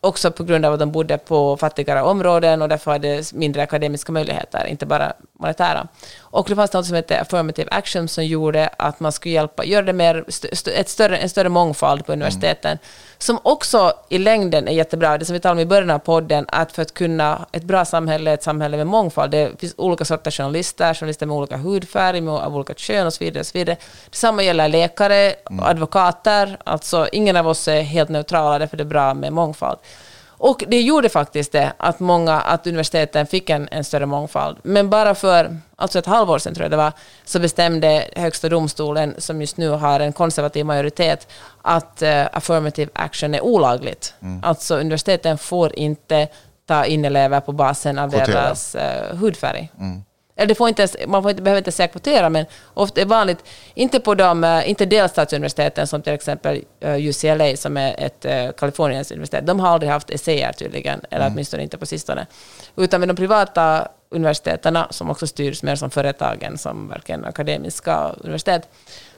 Också 0.00 0.30
på 0.30 0.44
grund 0.44 0.66
av 0.66 0.72
att 0.72 0.78
de 0.80 0.92
bodde 0.92 1.18
på 1.18 1.56
fattigare 1.56 2.02
områden 2.02 2.62
och 2.62 2.68
därför 2.68 2.90
hade 2.90 3.22
mindre 3.32 3.62
akademiska 3.62 4.12
möjligheter, 4.12 4.66
inte 4.66 4.86
bara 4.86 5.12
monetära. 5.38 5.88
Och 6.34 6.46
det 6.48 6.54
fanns 6.54 6.72
något 6.72 6.86
som 6.86 6.96
hette 6.96 7.20
affirmative 7.20 7.68
action 7.70 8.08
som 8.08 8.24
gjorde 8.24 8.68
att 8.78 9.00
man 9.00 9.12
skulle 9.12 9.34
hjälpa, 9.34 9.64
göra 9.64 9.82
det 9.82 9.92
mer, 9.92 10.24
ett 10.74 10.88
större, 10.88 11.16
en 11.16 11.28
större 11.28 11.48
mångfald 11.48 12.06
på 12.06 12.12
universiteten. 12.12 12.78
Som 13.18 13.38
också 13.42 13.92
i 14.08 14.18
längden 14.18 14.68
är 14.68 14.72
jättebra, 14.72 15.18
det 15.18 15.24
som 15.24 15.34
vi 15.34 15.40
talade 15.40 15.60
om 15.60 15.66
i 15.66 15.66
början 15.66 15.90
av 15.90 15.98
podden, 15.98 16.44
att 16.48 16.72
för 16.72 16.82
att 16.82 16.94
kunna, 16.94 17.46
ett 17.52 17.62
bra 17.62 17.84
samhälle 17.84 18.30
är 18.30 18.34
ett 18.34 18.42
samhälle 18.42 18.76
med 18.76 18.86
mångfald. 18.86 19.30
Det 19.30 19.60
finns 19.60 19.74
olika 19.76 20.04
sorters 20.04 20.36
journalister, 20.36 20.94
journalister 20.94 21.26
med 21.26 21.36
olika 21.36 21.56
hudfärg, 21.56 22.20
med, 22.20 22.34
av 22.34 22.56
olika 22.56 22.74
kön 22.74 23.06
och 23.06 23.12
så 23.12 23.24
vidare. 23.24 23.40
Och 23.40 23.46
så 23.46 23.58
vidare. 23.58 23.76
Detsamma 24.04 24.42
gäller 24.42 24.68
läkare, 24.68 25.34
advokater, 25.62 26.58
alltså 26.64 27.08
ingen 27.12 27.36
av 27.36 27.48
oss 27.48 27.68
är 27.68 27.80
helt 27.80 28.08
neutrala, 28.08 28.58
därför 28.58 28.76
är 28.76 28.78
det 28.78 28.84
bra 28.84 29.14
med 29.14 29.32
mångfald. 29.32 29.78
Och 30.44 30.64
det 30.68 30.80
gjorde 30.80 31.08
faktiskt 31.08 31.52
det, 31.52 31.72
att 31.76 32.00
många, 32.00 32.40
att 32.40 32.66
universiteten 32.66 33.26
fick 33.26 33.50
en, 33.50 33.68
en 33.70 33.84
större 33.84 34.06
mångfald. 34.06 34.56
Men 34.62 34.90
bara 34.90 35.14
för, 35.14 35.56
alltså 35.76 35.98
ett 35.98 36.06
halvår 36.06 36.38
sedan 36.38 36.54
tror 36.54 36.64
jag 36.64 36.70
det 36.70 36.76
var, 36.76 36.92
så 37.24 37.40
bestämde 37.40 38.08
Högsta 38.16 38.48
domstolen, 38.48 39.14
som 39.18 39.40
just 39.40 39.56
nu 39.56 39.68
har 39.68 40.00
en 40.00 40.12
konservativ 40.12 40.66
majoritet, 40.66 41.28
att 41.62 42.02
eh, 42.02 42.26
affirmative 42.32 42.90
action 42.94 43.34
är 43.34 43.40
olagligt. 43.44 44.14
Alltså 44.42 44.76
universiteten 44.76 45.38
får 45.38 45.78
inte 45.78 46.28
ta 46.66 46.84
in 46.84 47.04
elever 47.04 47.40
på 47.40 47.52
basen 47.52 47.98
av 47.98 48.10
Kvotera. 48.10 48.26
deras 48.26 48.74
eh, 48.74 49.16
hudfärg. 49.16 49.70
Eller 50.36 50.48
det 50.48 50.54
får 50.54 50.68
inte 50.68 50.82
ens, 50.82 50.96
man 51.06 51.22
får 51.22 51.30
inte, 51.30 51.42
behöver 51.42 51.58
inte 51.58 51.72
säga 51.72 51.88
kvotera, 51.88 52.28
men 52.28 52.46
ofta 52.74 53.00
är 53.00 53.04
vanligt, 53.04 53.38
inte 53.74 54.00
på 54.00 54.14
de, 54.14 54.44
eh, 54.44 54.70
inte 54.70 54.86
delstatsuniversiteten 54.86 55.86
som 55.86 56.02
till 56.02 56.12
exempel 56.12 56.64
eh, 56.80 57.08
UCLA 57.08 57.56
som 57.56 57.76
är 57.76 57.94
ett 57.98 58.24
eh, 58.24 58.52
Kaliforniens 58.52 59.10
universitet, 59.10 59.46
de 59.46 59.60
har 59.60 59.68
aldrig 59.68 59.92
haft 59.92 60.10
essäer 60.10 60.52
tydligen, 60.52 61.00
eller 61.10 61.26
åtminstone 61.26 61.62
inte 61.62 61.78
på 61.78 61.86
sistone. 61.86 62.26
Utan 62.76 63.00
med 63.00 63.08
de 63.08 63.16
privata 63.16 63.88
universiteten, 64.10 64.78
som 64.90 65.10
också 65.10 65.26
styrs 65.26 65.62
mer 65.62 65.76
som 65.76 65.90
företagen, 65.90 66.58
som 66.58 66.88
verkligen 66.88 67.24
akademiska 67.24 68.14
universitet, 68.20 68.68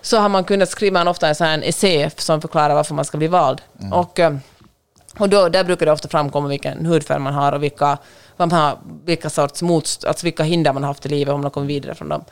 så 0.01 0.19
har 0.19 0.29
man 0.29 0.45
kunnat 0.45 0.69
skriva 0.69 1.01
en, 1.01 1.09
ofta 1.09 1.29
en 1.29 1.35
sån 1.35 1.47
här 1.47 1.63
essä 1.65 2.11
som 2.17 2.41
förklarar 2.41 2.75
varför 2.75 2.95
man 2.95 3.05
ska 3.05 3.19
bli 3.19 3.29
vald. 3.29 3.63
Och, 3.93 4.21
eh, 4.21 4.37
och 5.19 5.29
då, 5.29 5.49
där 5.49 5.65
brukar 5.65 5.87
det 5.87 5.93
ofta 5.93 6.09
framkomma 6.09 6.49
vilken 6.49 6.87
hudfärg 6.87 7.19
man 7.19 7.35
har 7.35 7.53
och 7.53 7.63
vilka, 7.63 7.99
man 8.37 8.53
har, 8.53 8.79
vilka 9.05 9.31
sorts 9.31 9.63
motst, 9.63 10.05
alltså 10.05 10.25
vilka 10.27 10.43
hinder 10.43 10.73
man 10.73 10.83
har 10.83 10.89
haft 10.91 11.07
i 11.07 11.09
livet 11.09 11.35
om 11.35 11.41
man 11.41 11.51
kommer 11.51 11.67
vidare 11.67 11.95
från 11.95 12.09
dem. 12.09 12.25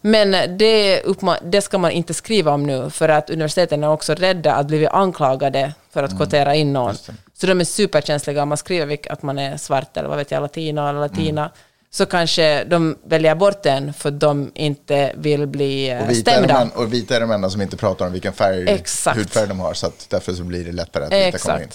Men 0.00 0.58
det, 0.58 1.02
uppma- 1.02 1.38
det 1.44 1.60
ska 1.62 1.78
man 1.78 1.90
inte 1.90 2.14
skriva 2.14 2.50
om 2.52 2.62
nu, 2.66 2.90
för 2.90 3.08
att 3.08 3.30
universiteten 3.30 3.84
är 3.84 3.88
också 3.90 4.14
rädda 4.14 4.54
att 4.54 4.66
bli 4.66 4.86
anklagade 4.86 5.72
för 5.92 6.02
att 6.02 6.16
kvotera 6.16 6.54
in 6.54 6.72
någon. 6.72 6.94
Så 7.34 7.46
de 7.46 7.60
är 7.60 7.64
superkänsliga 7.64 8.42
om 8.42 8.48
man 8.48 8.58
skriver 8.58 8.98
att 9.12 9.22
man 9.22 9.38
är 9.38 9.56
svart 9.56 9.96
eller 9.96 10.08
vad 10.08 10.18
vet 10.18 10.30
jag, 10.30 10.40
latino 10.40 10.80
eller 10.88 11.00
latina. 11.00 11.50
Så 11.92 12.06
kanske 12.06 12.64
de 12.64 12.96
väljer 13.04 13.34
bort 13.34 13.62
den 13.62 13.92
för 13.92 14.08
att 14.08 14.20
de 14.20 14.50
inte 14.54 15.12
vill 15.16 15.46
bli 15.46 15.90
eh, 15.90 16.00
Och 16.02 16.08
de, 16.08 16.14
stämda. 16.14 16.60
en- 16.60 16.70
och 16.70 16.92
vita 16.92 17.16
är 17.16 17.20
de 17.20 17.30
enda 17.30 17.50
som 17.50 17.62
inte 17.62 17.76
pratar 17.76 18.06
om 18.06 18.12
vilken 18.12 18.32
färg, 18.32 18.68
Exakt. 18.70 19.18
hudfärg 19.18 19.48
de 19.48 19.60
har, 19.60 19.74
så 19.74 19.90
därför 20.08 20.32
så 20.32 20.42
blir 20.42 20.64
det 20.64 20.72
lättare 20.72 21.04
att 21.04 21.12
vita 21.12 21.38
kommer 21.38 21.62
in. 21.62 21.68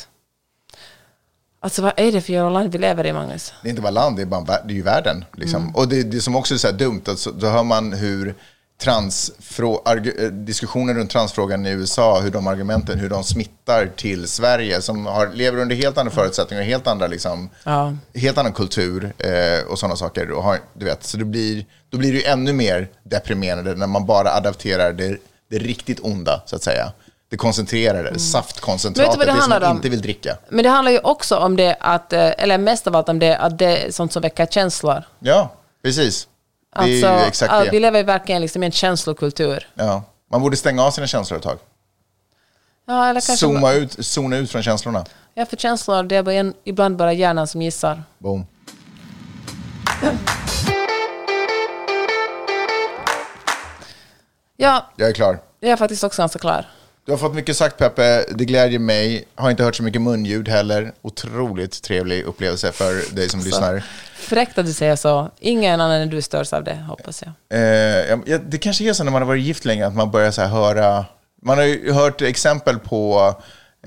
Alltså 1.66 1.82
vad 1.82 1.94
är 1.98 2.12
det 2.12 2.22
för 2.22 2.50
land 2.50 2.72
vi 2.72 2.78
lever 2.78 3.06
i, 3.06 3.14
Magnus? 3.14 3.54
Det 3.62 3.68
är 3.68 3.70
inte 3.70 3.82
bara 3.82 3.92
land, 3.92 4.16
det 4.16 4.22
är, 4.22 4.26
bara, 4.26 4.64
det 4.64 4.74
är 4.74 4.76
ju 4.76 4.82
världen. 4.82 5.26
Liksom. 5.38 5.62
Mm. 5.62 5.76
Och 5.76 5.88
det, 5.88 6.04
det 6.04 6.22
som 6.22 6.36
också 6.36 6.54
är 6.54 6.58
så 6.58 6.72
dumt, 6.72 7.02
alltså, 7.08 7.32
då 7.32 7.48
hör 7.48 7.64
man 7.64 7.94
hur 7.94 8.36
eh, 8.88 10.32
diskussionen 10.32 10.96
runt 10.96 11.12
transfrågan 11.12 11.66
i 11.66 11.70
USA, 11.70 12.20
hur 12.20 12.32
de 12.32 12.48
argumenten, 12.48 13.00
hur 13.00 13.10
de 13.10 13.24
smittar 13.24 13.88
till 13.96 14.28
Sverige 14.28 14.82
som 14.82 15.06
har, 15.06 15.28
lever 15.34 15.62
under 15.62 15.76
helt 15.76 15.98
andra 15.98 16.12
förutsättningar, 16.12 16.64
helt 16.64 16.88
andra 16.88 17.08
liksom, 17.08 17.50
Ja. 17.64 17.96
helt 18.16 18.38
annan 18.38 18.54
kultur 18.54 19.14
eh, 19.18 19.66
och 19.68 19.80
sådana 19.80 19.96
saker. 19.96 20.32
Och 20.32 20.44
har, 20.44 20.60
du 20.74 20.86
vet, 20.86 21.04
så 21.04 21.18
det 21.18 21.26
blir, 21.26 21.66
då 21.90 21.98
blir 21.98 22.14
det 22.14 22.20
ju 22.20 22.26
ännu 22.26 22.54
mer 22.54 22.90
deprimerande 23.04 23.76
när 23.76 23.88
man 23.88 24.06
bara 24.06 24.32
adapterar 24.32 24.94
det, 24.94 25.18
det 25.50 25.58
riktigt 25.58 26.00
onda, 26.00 26.44
så 26.46 26.56
att 26.56 26.64
säga. 26.64 26.92
Det 27.36 27.40
koncentrerade, 27.40 28.10
Men 28.12 28.20
saftkoncentratet, 28.20 29.20
det 29.20 29.26
det, 29.26 29.42
som 29.42 29.50
man 29.50 29.64
om? 29.64 29.76
inte 29.76 29.90
vill 29.90 30.02
dricka. 30.02 30.38
Men 30.50 30.64
det 30.64 30.70
handlar 30.70 30.92
ju 30.92 31.00
också 31.00 31.38
om 31.38 31.56
det 31.56 31.78
att, 31.80 32.14
eh, 32.14 32.32
eller 32.38 32.58
mest 32.58 32.88
av 32.88 32.96
allt 32.96 33.10
om 33.10 33.20
det, 33.20 33.38
att 33.38 33.58
det 33.58 33.86
är 33.86 33.92
sånt 33.92 34.14
som 34.14 34.22
väcker 34.22 34.46
känslor. 34.46 35.04
Ja, 35.20 35.52
precis. 35.84 36.28
Det 36.74 36.80
Alltså, 36.80 37.08
är 37.08 37.20
ju 37.20 37.26
exakt 37.26 37.52
all- 37.52 37.66
det. 37.66 37.72
vi 37.72 37.80
lever 37.80 37.98
ju 38.00 38.04
verkligen 38.06 38.42
liksom 38.42 38.64
i 38.64 38.66
en 38.66 38.72
känslokultur. 38.72 39.68
Ja. 39.74 40.04
Man 40.32 40.42
borde 40.42 40.58
stänga 40.58 40.84
av 40.84 40.92
sina 40.92 41.08
känslor 41.08 41.38
ett 41.38 41.44
tag. 41.44 41.58
Ja, 42.88 43.08
eller 43.10 43.22
kanske 43.22 43.38
Zooma 43.38 43.74
ut, 43.74 44.06
zona 44.06 44.38
ut 44.38 44.52
från 44.52 44.64
känslorna. 44.64 45.06
Ja, 45.34 45.46
för 45.46 45.58
känslor, 45.58 46.04
det 46.04 46.16
är 46.16 46.54
ibland 46.64 46.96
bara 46.98 47.14
hjärnan 47.14 47.48
som 47.48 47.62
gissar. 47.62 48.04
Boom. 48.18 48.46
Ja, 54.58 54.86
Jag 54.96 55.10
är 55.10 55.14
klar. 55.14 55.40
jag 55.60 55.72
är 55.72 55.76
faktiskt 55.76 56.04
också 56.04 56.22
ganska 56.22 56.40
klar. 56.40 56.66
Du 57.06 57.12
har 57.12 57.18
fått 57.18 57.34
mycket 57.34 57.58
sagt 57.58 57.78
Peppe, 57.78 58.26
det 58.36 58.46
glädjer 58.46 58.80
mig. 58.80 59.28
Har 59.36 59.52
inte 59.52 59.64
hört 59.64 59.76
så 59.76 59.84
mycket 59.84 60.02
munljud 60.02 60.48
heller. 60.48 60.94
Otroligt 61.02 61.84
trevlig 61.84 62.24
upplevelse 62.24 62.72
för 62.72 63.16
dig 63.16 63.30
som 63.30 63.40
lyssnar. 63.40 63.84
Fräckt 64.16 64.58
att 64.58 64.66
du 64.66 64.74
säger 64.74 64.96
så. 64.96 65.32
Ingen 65.40 65.82
annan 65.82 66.02
än 66.02 66.10
du 66.10 66.22
störs 66.22 66.54
av 66.54 66.64
det, 66.64 66.76
hoppas 66.76 67.24
jag. 67.24 67.60
Eh, 67.60 68.10
ja, 68.10 68.18
ja, 68.26 68.38
det 68.38 68.58
kanske 68.58 68.90
är 68.90 68.94
så 68.94 69.04
när 69.04 69.12
man 69.12 69.22
har 69.22 69.28
varit 69.28 69.44
gift 69.44 69.66
länge 69.66 69.88
att 69.88 69.96
man 69.96 70.12
börjar 70.12 70.32
så 70.32 70.42
här 70.42 70.48
höra... 70.48 71.06
Man 71.42 71.58
har 71.58 71.66
ju 71.66 71.92
hört 71.92 72.22
exempel 72.22 72.80
på 72.80 73.34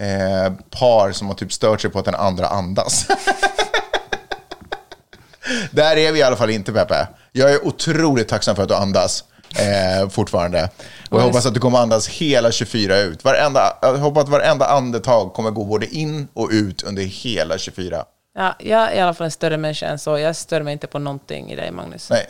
eh, 0.00 0.52
par 0.70 1.12
som 1.12 1.26
har 1.26 1.34
typ 1.34 1.52
stört 1.52 1.80
sig 1.80 1.90
på 1.90 1.98
att 1.98 2.04
den 2.04 2.14
andra 2.14 2.46
andas. 2.46 3.06
Där 5.70 5.96
är 5.96 6.12
vi 6.12 6.18
i 6.18 6.22
alla 6.22 6.36
fall 6.36 6.50
inte 6.50 6.72
Peppe. 6.72 7.08
Jag 7.32 7.52
är 7.52 7.66
otroligt 7.66 8.28
tacksam 8.28 8.56
för 8.56 8.62
att 8.62 8.68
du 8.68 8.74
andas 8.74 9.24
eh, 9.56 10.08
fortfarande. 10.08 10.70
Och 11.10 11.18
jag 11.20 11.24
hoppas 11.24 11.46
att 11.46 11.54
du 11.54 11.60
kommer 11.60 11.78
andas 11.78 12.08
hela 12.08 12.52
24 12.52 12.98
ut. 12.98 13.24
Varenda, 13.24 13.72
jag 13.82 13.96
hoppas 13.96 14.22
att 14.22 14.28
varenda 14.28 14.66
andetag 14.66 15.32
kommer 15.32 15.50
gå 15.50 15.64
både 15.64 15.86
in 15.86 16.28
och 16.34 16.48
ut 16.52 16.82
under 16.82 17.02
hela 17.02 17.58
24. 17.58 18.04
Ja, 18.38 18.54
jag 18.58 18.92
är 18.92 18.96
i 18.96 19.00
alla 19.00 19.14
fall 19.14 19.24
en 19.24 19.30
större 19.30 19.56
människa 19.56 19.86
än 19.86 19.98
så. 19.98 20.18
Jag 20.18 20.36
stör 20.36 20.62
mig 20.62 20.72
inte 20.72 20.86
på 20.86 20.98
någonting 20.98 21.52
i 21.52 21.56
dig, 21.56 21.70
Magnus. 21.70 22.10
Nej, 22.10 22.26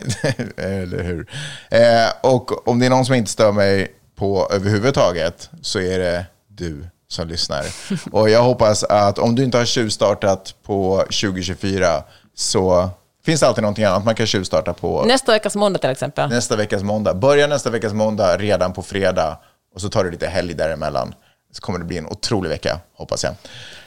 eller 0.57 1.03
hur? 1.03 1.29
Eh, 1.71 2.09
och 2.21 2.67
om 2.67 2.79
det 2.79 2.85
är 2.85 2.89
någon 2.89 3.05
som 3.05 3.15
inte 3.15 3.31
stör 3.31 3.51
mig 3.51 3.91
på 4.15 4.49
överhuvudtaget 4.51 5.49
så 5.61 5.79
är 5.79 5.99
det 5.99 6.25
du 6.47 6.87
som 7.07 7.27
lyssnar. 7.27 7.65
Och 8.11 8.29
jag 8.29 8.43
hoppas 8.43 8.83
att 8.83 9.19
om 9.19 9.35
du 9.35 9.43
inte 9.43 9.57
har 9.57 9.65
tjuvstartat 9.65 10.55
på 10.63 10.97
2024 10.97 12.03
så 12.35 12.89
finns 13.25 13.39
det 13.39 13.47
alltid 13.47 13.61
någonting 13.61 13.85
annat 13.85 14.05
man 14.05 14.15
kan 14.15 14.25
tjuvstarta 14.25 14.73
på 14.73 15.03
Nästa 15.05 15.31
veckas 15.31 15.55
måndag 15.55 15.79
till 15.79 15.89
exempel. 15.89 16.29
nästa 16.29 16.55
veckas 16.55 16.83
måndag. 16.83 17.13
Börja 17.13 17.47
nästa 17.47 17.69
veckas 17.69 17.93
måndag 17.93 18.37
redan 18.37 18.73
på 18.73 18.81
fredag 18.81 19.37
och 19.75 19.81
så 19.81 19.89
tar 19.89 20.03
du 20.03 20.11
lite 20.11 20.27
helg 20.27 20.53
däremellan. 20.53 21.13
Så 21.53 21.61
kommer 21.61 21.79
det 21.79 21.85
bli 21.85 21.97
en 21.97 22.05
otrolig 22.07 22.49
vecka, 22.49 22.79
hoppas 22.97 23.23
jag. 23.23 23.33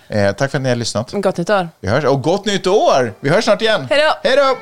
Eh, 0.08 0.32
tack 0.32 0.50
för 0.50 0.58
att 0.58 0.62
ni 0.62 0.68
har 0.68 0.76
lyssnat. 0.76 1.10
Gott 1.12 1.36
nytt 1.36 1.50
år. 1.50 1.68
Vi 1.80 1.88
hörs. 1.88 2.04
Och 2.04 2.22
gott 2.22 2.46
nytt 2.46 2.66
år! 2.66 3.14
Vi 3.20 3.30
hörs 3.30 3.44
snart 3.44 3.62
igen. 3.62 3.86
Hej 3.90 4.36
då! 4.36 4.56